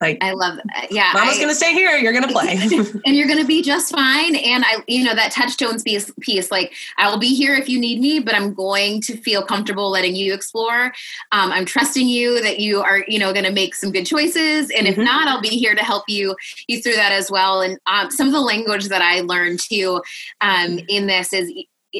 Like 0.00 0.18
I 0.22 0.32
love 0.32 0.58
that. 0.58 0.88
Yeah. 0.90 1.10
Mama's 1.14 1.38
gonna 1.38 1.54
stay 1.54 1.72
here, 1.72 1.96
you're 1.96 2.12
gonna 2.12 2.30
play. 2.30 2.58
and 3.06 3.16
you're 3.16 3.28
gonna 3.28 3.46
be 3.46 3.62
just 3.62 3.94
fine. 3.94 4.36
And 4.36 4.62
I 4.66 4.82
you 4.86 5.04
know, 5.04 5.14
that 5.14 5.32
touchstones 5.32 5.82
piece 5.82 6.10
piece, 6.20 6.50
like 6.50 6.74
I 6.98 7.10
will 7.10 7.18
be 7.18 7.34
here 7.34 7.54
if 7.54 7.66
you 7.68 7.80
need 7.80 8.00
me, 8.00 8.20
but 8.20 8.34
I'm 8.34 8.52
going 8.52 9.00
to 9.02 9.16
feel 9.16 9.42
comfortable 9.42 9.90
letting 9.90 10.14
you 10.14 10.34
explore. 10.34 10.92
Um, 11.32 11.50
I'm 11.50 11.64
trusting 11.64 12.06
you 12.06 12.42
that 12.42 12.58
you 12.58 12.82
are, 12.82 13.04
you 13.08 13.18
know, 13.18 13.32
gonna 13.32 13.50
make 13.50 13.74
some 13.74 13.90
good 13.90 14.04
choices. 14.04 14.70
And 14.70 14.86
mm-hmm. 14.86 14.86
if 14.86 14.98
not, 14.98 15.28
I'll 15.28 15.40
be 15.40 15.48
here 15.48 15.74
to 15.74 15.82
help 15.82 16.04
you 16.08 16.36
you 16.66 16.82
through 16.82 16.96
that 16.96 17.12
as 17.12 17.30
well. 17.30 17.62
And 17.62 17.78
um, 17.86 18.10
some 18.10 18.26
of 18.26 18.34
the 18.34 18.40
language 18.40 18.88
that 18.88 19.00
I 19.00 19.20
learned 19.22 19.60
too 19.60 20.02
um, 20.42 20.78
in 20.88 21.06
this 21.06 21.32
is 21.32 21.50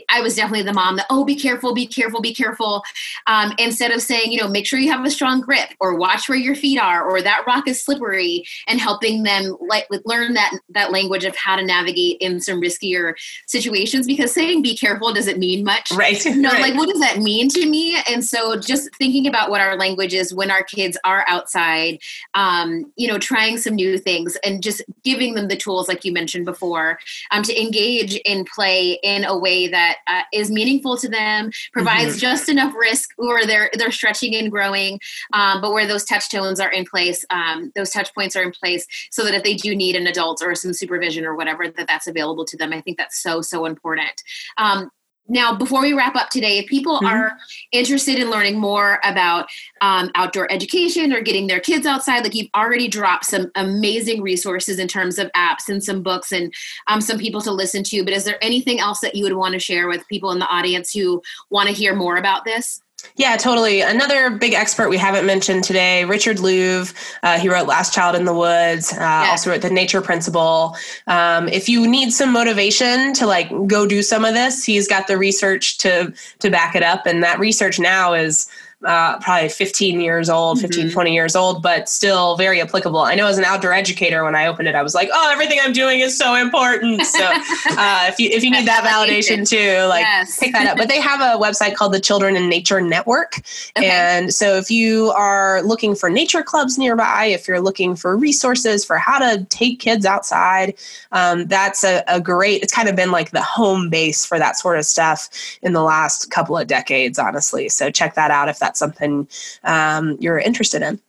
I 0.09 0.21
was 0.21 0.37
definitely 0.37 0.63
the 0.63 0.73
mom 0.73 0.97
that, 0.97 1.07
oh, 1.11 1.25
be 1.25 1.37
careful, 1.37 1.75
be 1.75 1.87
careful, 1.87 2.21
be 2.21 2.35
careful. 2.35 2.83
Um, 3.27 3.53
instead 3.59 3.91
of 3.91 4.03
saying, 4.03 4.33
you 4.33 4.41
know, 4.41 4.49
make 4.49 4.67
sure 4.67 4.79
you 4.79 4.91
have 4.91 5.05
a 5.05 5.11
strong 5.11 5.41
grip 5.41 5.71
or 5.81 5.97
watch 5.97 6.29
where 6.29 6.39
your 6.39 6.55
feet 6.55 6.81
are 6.81 7.09
or 7.09 7.23
that 7.23 7.45
rock 7.47 7.69
is 7.69 7.83
slippery 7.83 8.45
and 8.67 8.81
helping 8.81 9.23
them 9.23 9.57
like 9.61 9.87
learn 10.05 10.35
that 10.35 10.53
that 10.71 10.93
language 10.93 11.25
of 11.25 11.37
how 11.37 11.57
to 11.57 11.65
navigate 11.65 12.19
in 12.21 12.41
some 12.41 12.61
riskier 12.61 13.15
situations 13.47 14.07
because 14.07 14.33
saying 14.33 14.63
be 14.63 14.77
careful 14.77 15.13
doesn't 15.13 15.39
mean 15.39 15.65
much. 15.65 15.91
Right. 15.93 16.25
No, 16.37 16.51
right. 16.51 16.61
like 16.61 16.75
what 16.75 16.89
does 16.89 17.01
that 17.01 17.19
mean 17.19 17.49
to 17.51 17.67
me? 17.67 17.97
And 18.11 18.23
so 18.23 18.61
just 18.61 18.95
thinking 18.97 19.27
about 19.27 19.49
what 19.49 19.61
our 19.61 19.77
language 19.77 20.13
is 20.13 20.35
when 20.35 20.51
our 20.51 20.63
kids 20.63 20.99
are 21.03 21.25
outside, 21.27 21.99
um, 22.35 22.93
you 22.97 23.09
know, 23.09 23.19
trying 23.19 23.57
some 23.57 23.75
new 23.75 23.97
things 23.97 24.37
and 24.45 24.63
just 24.63 24.83
giving 25.03 25.35
them 25.35 25.49
the 25.49 25.57
tools 25.57 25.89
like 25.89 26.05
you 26.05 26.13
mentioned 26.13 26.45
before 26.45 26.99
um, 27.31 27.43
to 27.43 27.59
engage 27.59 28.17
in 28.17 28.45
play 28.45 28.99
in 29.03 29.25
a 29.25 29.37
way 29.37 29.69
that 29.69 29.86
that 29.87 29.99
uh, 30.07 30.23
is 30.33 30.51
meaningful 30.51 30.97
to 30.99 31.09
them, 31.09 31.51
provides 31.73 32.13
mm-hmm. 32.13 32.21
just 32.21 32.49
enough 32.49 32.75
risk 32.75 33.11
where 33.17 33.47
they're 33.47 33.71
they're 33.75 33.91
stretching 33.91 34.35
and 34.35 34.51
growing, 34.51 35.01
um, 35.33 35.61
but 35.61 35.73
where 35.73 35.87
those 35.87 36.05
touchstones 36.05 36.61
are 36.61 36.71
in 36.71 36.85
place, 36.85 37.25
um, 37.31 37.73
those 37.75 37.91
touch 37.91 38.15
points 38.15 38.37
are 38.37 38.43
in 38.43 38.53
place, 38.53 38.87
so 39.11 39.25
that 39.25 39.35
if 39.35 39.43
they 39.43 39.55
do 39.55 39.75
need 39.75 39.97
an 39.97 40.07
adult 40.07 40.43
or 40.43 40.55
some 40.55 40.73
supervision 40.73 41.25
or 41.25 41.35
whatever, 41.35 41.69
that 41.69 41.87
that's 41.87 42.07
available 42.07 42.45
to 42.45 42.57
them. 42.57 42.73
I 42.73 42.81
think 42.81 42.99
that's 42.99 43.23
so 43.23 43.41
so 43.41 43.67
important. 43.67 44.23
Um, 44.59 44.91
now 45.29 45.55
before 45.55 45.81
we 45.81 45.93
wrap 45.93 46.15
up 46.17 46.29
today 46.31 46.59
if 46.59 46.67
people 46.67 46.97
mm-hmm. 46.97 47.07
are 47.07 47.37
interested 47.73 48.19
in 48.19 48.31
learning 48.31 48.59
more 48.59 49.01
about 49.05 49.47
um, 49.81 50.11
outdoor 50.15 50.51
education 50.53 51.13
or 51.13 51.21
getting 51.21 51.47
their 51.47 51.61
kids 51.61 51.87
outside 51.87 52.23
like 52.23 52.35
you've 52.35 52.51
already 52.55 52.89
dropped 52.89 53.25
some 53.25 53.51
amazing 53.55 54.23
resources 54.23 54.79
in 54.79 54.89
terms 54.89 55.19
of 55.19 55.31
apps 55.37 55.69
and 55.69 55.83
some 55.83 56.03
books 56.03 56.33
and 56.33 56.53
um, 56.87 57.01
some 57.01 57.19
people 57.19 57.41
to 57.41 57.51
listen 57.51 57.83
to 57.83 58.05
but 58.05 58.13
is 58.13 58.25
there 58.25 58.39
anything 58.43 58.81
else 58.81 59.01
that 59.01 59.15
you 59.15 59.23
would 59.25 59.37
want 59.37 59.53
to 59.53 59.59
share 59.61 59.89
with 59.89 60.07
people 60.09 60.31
in 60.31 60.39
the 60.39 60.49
audience 60.49 60.93
who 60.93 61.23
want 61.51 61.69
to 61.69 61.75
hear 61.75 61.95
more 61.95 62.17
about 62.17 62.45
this 62.45 62.81
yeah, 63.17 63.37
totally. 63.37 63.81
Another 63.81 64.31
big 64.31 64.53
expert 64.53 64.89
we 64.89 64.97
haven't 64.97 65.27
mentioned 65.27 65.65
today, 65.65 66.05
Richard 66.05 66.39
Louv. 66.39 66.95
Uh, 67.23 67.39
he 67.39 67.49
wrote 67.49 67.67
Last 67.67 67.93
Child 67.95 68.17
in 68.17 68.25
the 68.25 68.35
Woods. 68.35 68.93
Uh, 68.93 68.97
yeah. 69.01 69.29
Also 69.31 69.51
wrote 69.51 69.63
The 69.63 69.71
Nature 69.71 70.01
Principle. 70.01 70.77
Um, 71.07 71.49
if 71.49 71.69
you 71.69 71.87
need 71.87 72.13
some 72.13 72.33
motivation 72.33 73.13
to 73.15 73.27
like 73.27 73.51
go 73.67 73.87
do 73.87 74.03
some 74.03 74.25
of 74.25 74.35
this, 74.35 74.65
he's 74.65 74.89
got 74.89 75.07
the 75.07 75.17
research 75.17 75.79
to 75.79 76.13
to 76.41 76.51
back 76.51 76.75
it 76.75 76.83
up, 76.83 77.07
and 77.07 77.23
that 77.23 77.39
research 77.39 77.79
now 77.79 78.15
is 78.15 78.49
uh, 78.87 79.19
probably 79.19 79.49
15 79.49 80.01
years 80.01 80.31
old, 80.31 80.61
15, 80.61 80.87
mm-hmm. 80.87 80.93
20 80.93 81.13
years 81.13 81.35
old, 81.35 81.61
but 81.61 81.89
still 81.89 82.37
very 82.37 82.61
applicable. 82.61 83.01
I 83.01 83.17
know 83.17 83.27
as 83.27 83.37
an 83.37 83.45
outdoor 83.45 83.73
educator, 83.73 84.23
when 84.23 84.37
I 84.37 84.47
opened 84.47 84.69
it, 84.69 84.77
I 84.77 84.83
was 84.83 84.95
like, 84.95 85.09
oh, 85.13 85.31
everything 85.33 85.59
I'm 85.61 85.73
doing 85.73 86.01
is 86.01 86.17
so 86.17 86.37
important. 86.37 87.03
So 87.03 87.25
uh, 87.25 88.07
if 88.09 88.21
you 88.21 88.31
if 88.31 88.45
you 88.45 88.51
need 88.51 88.67
that 88.67 88.85
validation 88.85 89.49
too, 89.49 89.87
like 89.89 90.03
yes. 90.03 90.39
pick 90.39 90.53
that 90.53 90.69
up. 90.69 90.79
But 90.79 90.89
they 90.89 91.01
have 91.01 91.21
a 91.21 91.43
website 91.43 91.75
called 91.75 91.93
the 91.93 92.01
Children 92.01 92.37
and 92.37 92.49
Nature 92.49 92.81
Network. 92.81 93.39
Okay. 93.77 93.91
And 93.91 94.33
so 94.33 94.57
if 94.57 94.71
you 94.71 95.11
are 95.11 95.63
looking 95.63 95.97
for 95.97 96.09
nature 96.09 96.45
clubs 96.45 96.79
nearby, 96.79 97.27
if 97.27 97.49
you're 97.49 97.61
looking 97.61 97.97
for 97.97 98.17
resources 98.17 98.85
for 98.85 98.99
how 98.99 99.19
to 99.19 99.45
take 99.47 99.81
kids 99.81 100.07
outside, 100.07 100.75
um, 101.11 101.47
that's 101.47 101.83
a, 101.83 102.05
a 102.07 102.21
great, 102.21 102.63
it's 102.63 102.73
kind 102.73 102.89
of 102.89 102.95
been 102.95 103.11
like 103.11 103.33
the 103.33 103.43
home 103.43 103.91
base 103.91 104.25
for 104.25 104.39
that 104.39 104.57
sort 104.57 104.79
of 104.79 104.85
stuff 104.85 105.29
in 105.63 105.73
the 105.73 105.83
last 105.83 106.31
couple 106.31 106.57
of 106.57 106.69
decades, 106.69 107.19
honestly. 107.19 107.69
So 107.69 107.91
check 107.91 108.15
that 108.15 108.31
out 108.31 108.49
if 108.49 108.61
that's 108.61 108.76
something 108.77 109.29
um, 109.65 110.17
you're 110.21 110.39
interested 110.39 110.83
in. 110.83 111.01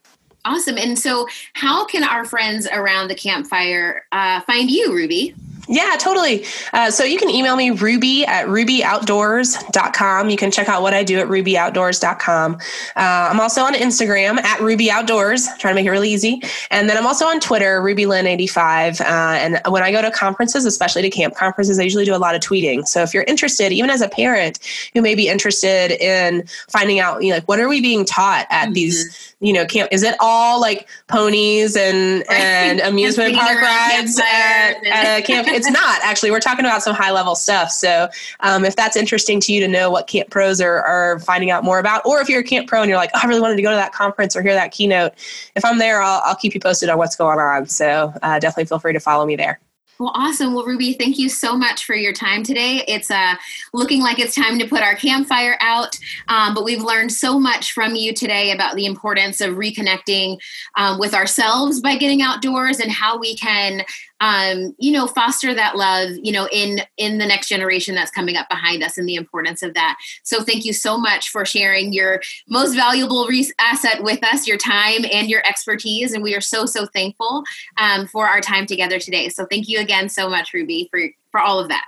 Awesome. 0.44 0.78
And 0.78 0.98
so, 0.98 1.26
how 1.54 1.84
can 1.84 2.04
our 2.04 2.24
friends 2.24 2.66
around 2.72 3.08
the 3.08 3.14
campfire 3.14 4.06
uh, 4.12 4.40
find 4.42 4.70
you, 4.70 4.94
Ruby? 4.94 5.34
Yeah, 5.68 5.96
totally. 5.98 6.46
Uh, 6.72 6.90
so 6.90 7.04
you 7.04 7.18
can 7.18 7.28
email 7.28 7.54
me 7.54 7.70
ruby 7.70 8.24
at 8.24 8.46
rubyoutdoors.com. 8.46 10.30
You 10.30 10.36
can 10.38 10.50
check 10.50 10.66
out 10.66 10.80
what 10.80 10.94
I 10.94 11.04
do 11.04 11.18
at 11.18 11.28
rubyoutdoors.com. 11.28 12.54
Uh, 12.54 12.58
I'm 12.96 13.38
also 13.38 13.62
on 13.62 13.74
Instagram 13.74 14.38
at 14.38 14.60
rubyoutdoors, 14.60 15.46
trying 15.58 15.72
to 15.72 15.74
make 15.74 15.86
it 15.86 15.90
really 15.90 16.10
easy. 16.10 16.40
And 16.70 16.88
then 16.88 16.96
I'm 16.96 17.06
also 17.06 17.26
on 17.26 17.38
Twitter, 17.38 17.82
rubylyn85. 17.82 19.00
Uh, 19.02 19.04
and 19.04 19.60
when 19.68 19.82
I 19.82 19.92
go 19.92 20.00
to 20.00 20.10
conferences, 20.10 20.64
especially 20.64 21.02
to 21.02 21.10
camp 21.10 21.34
conferences, 21.34 21.78
I 21.78 21.82
usually 21.82 22.06
do 22.06 22.14
a 22.14 22.16
lot 22.16 22.34
of 22.34 22.40
tweeting. 22.40 22.88
So 22.88 23.02
if 23.02 23.12
you're 23.12 23.24
interested, 23.24 23.70
even 23.70 23.90
as 23.90 24.00
a 24.00 24.08
parent 24.08 24.60
who 24.94 25.02
may 25.02 25.14
be 25.14 25.28
interested 25.28 25.90
in 26.02 26.46
finding 26.70 26.98
out, 26.98 27.22
you 27.22 27.28
know, 27.28 27.36
like, 27.36 27.48
what 27.48 27.60
are 27.60 27.68
we 27.68 27.82
being 27.82 28.06
taught 28.06 28.46
at 28.48 28.64
mm-hmm. 28.64 28.72
these, 28.72 29.27
you 29.40 29.52
know, 29.52 29.64
camp? 29.64 29.88
Is 29.92 30.02
it 30.02 30.16
all 30.20 30.60
like 30.60 30.88
ponies 31.06 31.76
and, 31.76 32.24
and 32.30 32.80
amusement 32.80 33.34
park 33.34 33.60
rides 33.60 34.18
at, 34.18 34.84
at 34.86 35.18
a 35.18 35.22
camp? 35.22 35.48
it's 35.50 35.70
not 35.70 36.00
actually. 36.02 36.30
We're 36.30 36.40
talking 36.40 36.64
about 36.64 36.82
some 36.82 36.94
high 36.94 37.12
level 37.12 37.34
stuff. 37.34 37.70
So 37.70 38.08
um, 38.40 38.64
if 38.64 38.76
that's 38.76 38.96
interesting 38.96 39.40
to 39.40 39.52
you 39.52 39.60
to 39.60 39.68
know 39.68 39.90
what 39.90 40.06
camp 40.06 40.30
pros 40.30 40.60
are, 40.60 40.82
are 40.82 41.20
finding 41.20 41.50
out 41.50 41.64
more 41.64 41.78
about, 41.78 42.04
or 42.04 42.20
if 42.20 42.28
you're 42.28 42.40
a 42.40 42.44
camp 42.44 42.68
pro 42.68 42.82
and 42.82 42.88
you're 42.88 42.98
like, 42.98 43.10
oh, 43.14 43.20
I 43.22 43.26
really 43.26 43.40
wanted 43.40 43.56
to 43.56 43.62
go 43.62 43.70
to 43.70 43.76
that 43.76 43.92
conference 43.92 44.34
or 44.34 44.42
hear 44.42 44.54
that 44.54 44.72
keynote, 44.72 45.12
if 45.54 45.64
I'm 45.64 45.78
there, 45.78 46.02
I'll, 46.02 46.20
I'll 46.24 46.36
keep 46.36 46.54
you 46.54 46.60
posted 46.60 46.88
on 46.88 46.98
what's 46.98 47.16
going 47.16 47.38
on. 47.38 47.66
So 47.66 48.12
uh, 48.22 48.38
definitely 48.38 48.66
feel 48.66 48.78
free 48.78 48.92
to 48.92 49.00
follow 49.00 49.24
me 49.24 49.36
there. 49.36 49.60
Well, 49.98 50.12
awesome. 50.14 50.54
Well, 50.54 50.64
Ruby, 50.64 50.92
thank 50.92 51.18
you 51.18 51.28
so 51.28 51.56
much 51.56 51.84
for 51.84 51.96
your 51.96 52.12
time 52.12 52.44
today. 52.44 52.84
It's 52.86 53.10
uh, 53.10 53.34
looking 53.72 54.00
like 54.00 54.20
it's 54.20 54.32
time 54.32 54.56
to 54.60 54.68
put 54.68 54.80
our 54.80 54.94
campfire 54.94 55.58
out, 55.60 55.98
um, 56.28 56.54
but 56.54 56.62
we've 56.62 56.84
learned 56.84 57.10
so 57.10 57.40
much 57.40 57.72
from 57.72 57.96
you 57.96 58.14
today 58.14 58.52
about 58.52 58.76
the 58.76 58.86
importance 58.86 59.40
of 59.40 59.56
reconnecting 59.56 60.38
um, 60.76 61.00
with 61.00 61.14
ourselves 61.14 61.80
by 61.80 61.96
getting 61.96 62.22
outdoors 62.22 62.78
and 62.78 62.92
how 62.92 63.18
we 63.18 63.34
can 63.34 63.82
um, 64.20 64.74
you 64.78 64.92
know, 64.92 65.06
foster 65.06 65.54
that 65.54 65.76
love, 65.76 66.10
you 66.22 66.32
know, 66.32 66.48
in 66.52 66.80
in 66.96 67.18
the 67.18 67.26
next 67.26 67.48
generation 67.48 67.94
that's 67.94 68.10
coming 68.10 68.36
up 68.36 68.48
behind 68.48 68.82
us, 68.82 68.98
and 68.98 69.08
the 69.08 69.14
importance 69.14 69.62
of 69.62 69.74
that. 69.74 69.96
So, 70.22 70.42
thank 70.42 70.64
you 70.64 70.72
so 70.72 70.98
much 70.98 71.30
for 71.30 71.44
sharing 71.44 71.92
your 71.92 72.20
most 72.48 72.74
valuable 72.74 73.26
re- 73.26 73.50
asset 73.60 74.02
with 74.02 74.22
us, 74.24 74.46
your 74.46 74.58
time 74.58 75.04
and 75.12 75.28
your 75.28 75.46
expertise, 75.46 76.12
and 76.12 76.22
we 76.22 76.34
are 76.34 76.40
so 76.40 76.66
so 76.66 76.86
thankful 76.86 77.44
um, 77.78 78.06
for 78.06 78.26
our 78.26 78.40
time 78.40 78.66
together 78.66 78.98
today. 78.98 79.28
So, 79.28 79.46
thank 79.46 79.68
you 79.68 79.78
again 79.78 80.08
so 80.08 80.28
much, 80.28 80.52
Ruby, 80.52 80.88
for 80.90 81.00
for 81.30 81.40
all 81.40 81.60
of 81.60 81.68
that. 81.68 81.84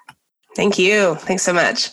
Thank 0.55 0.79
you. 0.79 1.15
Thanks 1.17 1.43
so 1.43 1.53
much. 1.53 1.91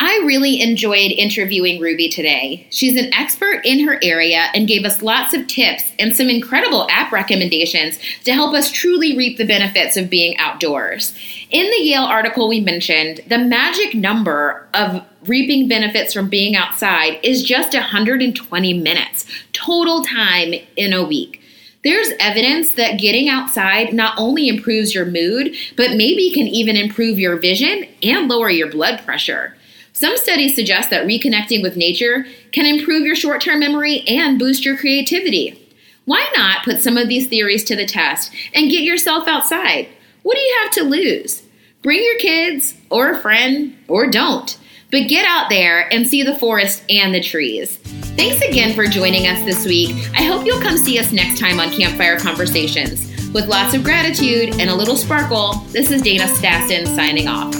I 0.00 0.22
really 0.24 0.60
enjoyed 0.60 1.12
interviewing 1.12 1.80
Ruby 1.80 2.08
today. 2.08 2.66
She's 2.70 3.00
an 3.00 3.14
expert 3.14 3.60
in 3.64 3.86
her 3.86 3.98
area 4.02 4.46
and 4.52 4.66
gave 4.66 4.84
us 4.84 5.02
lots 5.02 5.34
of 5.34 5.46
tips 5.46 5.84
and 5.98 6.14
some 6.16 6.28
incredible 6.28 6.88
app 6.90 7.12
recommendations 7.12 7.98
to 8.24 8.32
help 8.32 8.54
us 8.54 8.72
truly 8.72 9.16
reap 9.16 9.38
the 9.38 9.46
benefits 9.46 9.96
of 9.96 10.10
being 10.10 10.36
outdoors. 10.38 11.16
In 11.50 11.70
the 11.70 11.82
Yale 11.82 12.02
article 12.02 12.48
we 12.48 12.60
mentioned, 12.60 13.20
the 13.28 13.38
magic 13.38 13.94
number 13.94 14.66
of 14.74 15.04
reaping 15.26 15.68
benefits 15.68 16.12
from 16.12 16.28
being 16.28 16.56
outside 16.56 17.20
is 17.22 17.44
just 17.44 17.72
120 17.72 18.74
minutes 18.74 19.26
total 19.52 20.04
time 20.04 20.54
in 20.76 20.92
a 20.92 21.04
week. 21.04 21.40
There's 21.84 22.12
evidence 22.18 22.72
that 22.72 22.98
getting 22.98 23.28
outside 23.28 23.92
not 23.92 24.18
only 24.18 24.48
improves 24.48 24.94
your 24.94 25.04
mood, 25.04 25.54
but 25.76 25.90
maybe 25.90 26.32
can 26.32 26.48
even 26.48 26.76
improve 26.76 27.18
your 27.18 27.36
vision 27.36 27.84
and 28.02 28.26
lower 28.26 28.50
your 28.50 28.70
blood 28.70 29.02
pressure. 29.04 29.54
Some 29.96 30.16
studies 30.16 30.56
suggest 30.56 30.90
that 30.90 31.06
reconnecting 31.06 31.62
with 31.62 31.76
nature 31.76 32.26
can 32.50 32.66
improve 32.66 33.06
your 33.06 33.14
short 33.14 33.40
term 33.40 33.60
memory 33.60 34.00
and 34.08 34.40
boost 34.40 34.64
your 34.64 34.76
creativity. 34.76 35.60
Why 36.04 36.28
not 36.36 36.64
put 36.64 36.82
some 36.82 36.96
of 36.96 37.08
these 37.08 37.28
theories 37.28 37.62
to 37.64 37.76
the 37.76 37.86
test 37.86 38.32
and 38.52 38.70
get 38.70 38.82
yourself 38.82 39.28
outside? 39.28 39.88
What 40.24 40.34
do 40.34 40.40
you 40.40 40.58
have 40.62 40.72
to 40.72 40.82
lose? 40.82 41.42
Bring 41.82 42.02
your 42.02 42.18
kids 42.18 42.74
or 42.90 43.10
a 43.10 43.20
friend 43.20 43.76
or 43.86 44.10
don't, 44.10 44.58
but 44.90 45.08
get 45.08 45.26
out 45.26 45.48
there 45.48 45.92
and 45.92 46.06
see 46.06 46.24
the 46.24 46.38
forest 46.38 46.82
and 46.90 47.14
the 47.14 47.22
trees. 47.22 47.76
Thanks 48.16 48.44
again 48.44 48.74
for 48.74 48.86
joining 48.86 49.28
us 49.28 49.44
this 49.44 49.64
week. 49.64 49.94
I 50.14 50.24
hope 50.24 50.44
you'll 50.44 50.60
come 50.60 50.76
see 50.76 50.98
us 50.98 51.12
next 51.12 51.38
time 51.38 51.60
on 51.60 51.70
Campfire 51.70 52.18
Conversations. 52.18 53.12
With 53.32 53.46
lots 53.46 53.74
of 53.74 53.84
gratitude 53.84 54.58
and 54.58 54.70
a 54.70 54.74
little 54.74 54.96
sparkle, 54.96 55.54
this 55.68 55.92
is 55.92 56.02
Dana 56.02 56.24
Stassen 56.24 56.86
signing 56.96 57.28
off. 57.28 57.54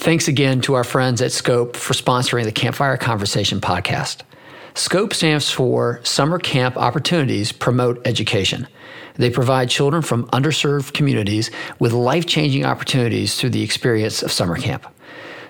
Thanks 0.00 0.28
again 0.28 0.62
to 0.62 0.72
our 0.72 0.82
friends 0.82 1.20
at 1.20 1.30
Scope 1.30 1.76
for 1.76 1.92
sponsoring 1.92 2.44
the 2.44 2.52
Campfire 2.52 2.96
Conversation 2.96 3.60
podcast. 3.60 4.22
SCOPE 4.74 5.12
stands 5.12 5.50
for 5.50 6.00
Summer 6.04 6.38
Camp 6.38 6.78
Opportunities 6.78 7.52
Promote 7.52 8.00
Education. 8.06 8.66
They 9.16 9.28
provide 9.28 9.68
children 9.68 10.00
from 10.00 10.26
underserved 10.28 10.94
communities 10.94 11.50
with 11.78 11.92
life 11.92 12.24
changing 12.24 12.64
opportunities 12.64 13.38
through 13.38 13.50
the 13.50 13.62
experience 13.62 14.22
of 14.22 14.32
summer 14.32 14.56
camp. 14.56 14.86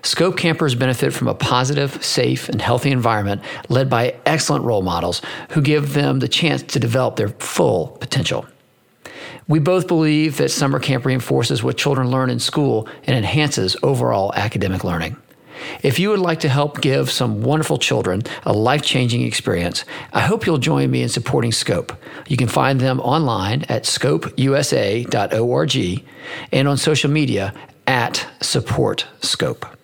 Scope 0.02 0.36
campers 0.36 0.74
benefit 0.74 1.12
from 1.12 1.28
a 1.28 1.34
positive, 1.34 2.04
safe, 2.04 2.48
and 2.48 2.60
healthy 2.60 2.90
environment 2.90 3.42
led 3.68 3.88
by 3.88 4.16
excellent 4.26 4.64
role 4.64 4.82
models 4.82 5.22
who 5.50 5.62
give 5.62 5.94
them 5.94 6.18
the 6.18 6.28
chance 6.28 6.64
to 6.64 6.80
develop 6.80 7.14
their 7.14 7.28
full 7.28 7.86
potential. 8.00 8.44
We 9.48 9.58
both 9.58 9.86
believe 9.86 10.36
that 10.36 10.50
summer 10.50 10.78
camp 10.78 11.04
reinforces 11.04 11.62
what 11.62 11.76
children 11.76 12.10
learn 12.10 12.30
in 12.30 12.38
school 12.38 12.88
and 13.04 13.16
enhances 13.16 13.76
overall 13.82 14.32
academic 14.34 14.84
learning. 14.84 15.16
If 15.82 15.98
you 15.98 16.10
would 16.10 16.20
like 16.20 16.40
to 16.40 16.48
help 16.48 16.80
give 16.80 17.10
some 17.10 17.42
wonderful 17.42 17.78
children 17.78 18.22
a 18.44 18.52
life 18.52 18.82
changing 18.82 19.22
experience, 19.22 19.84
I 20.12 20.20
hope 20.20 20.46
you'll 20.46 20.58
join 20.58 20.90
me 20.90 21.02
in 21.02 21.08
supporting 21.08 21.52
Scope. 21.52 21.92
You 22.28 22.36
can 22.36 22.48
find 22.48 22.80
them 22.80 23.00
online 23.00 23.64
at 23.68 23.84
scopeusa.org 23.84 25.06
and 26.52 26.68
on 26.68 26.76
social 26.76 27.10
media 27.10 27.54
at 27.86 28.26
Support 28.40 29.06
Scope. 29.20 29.79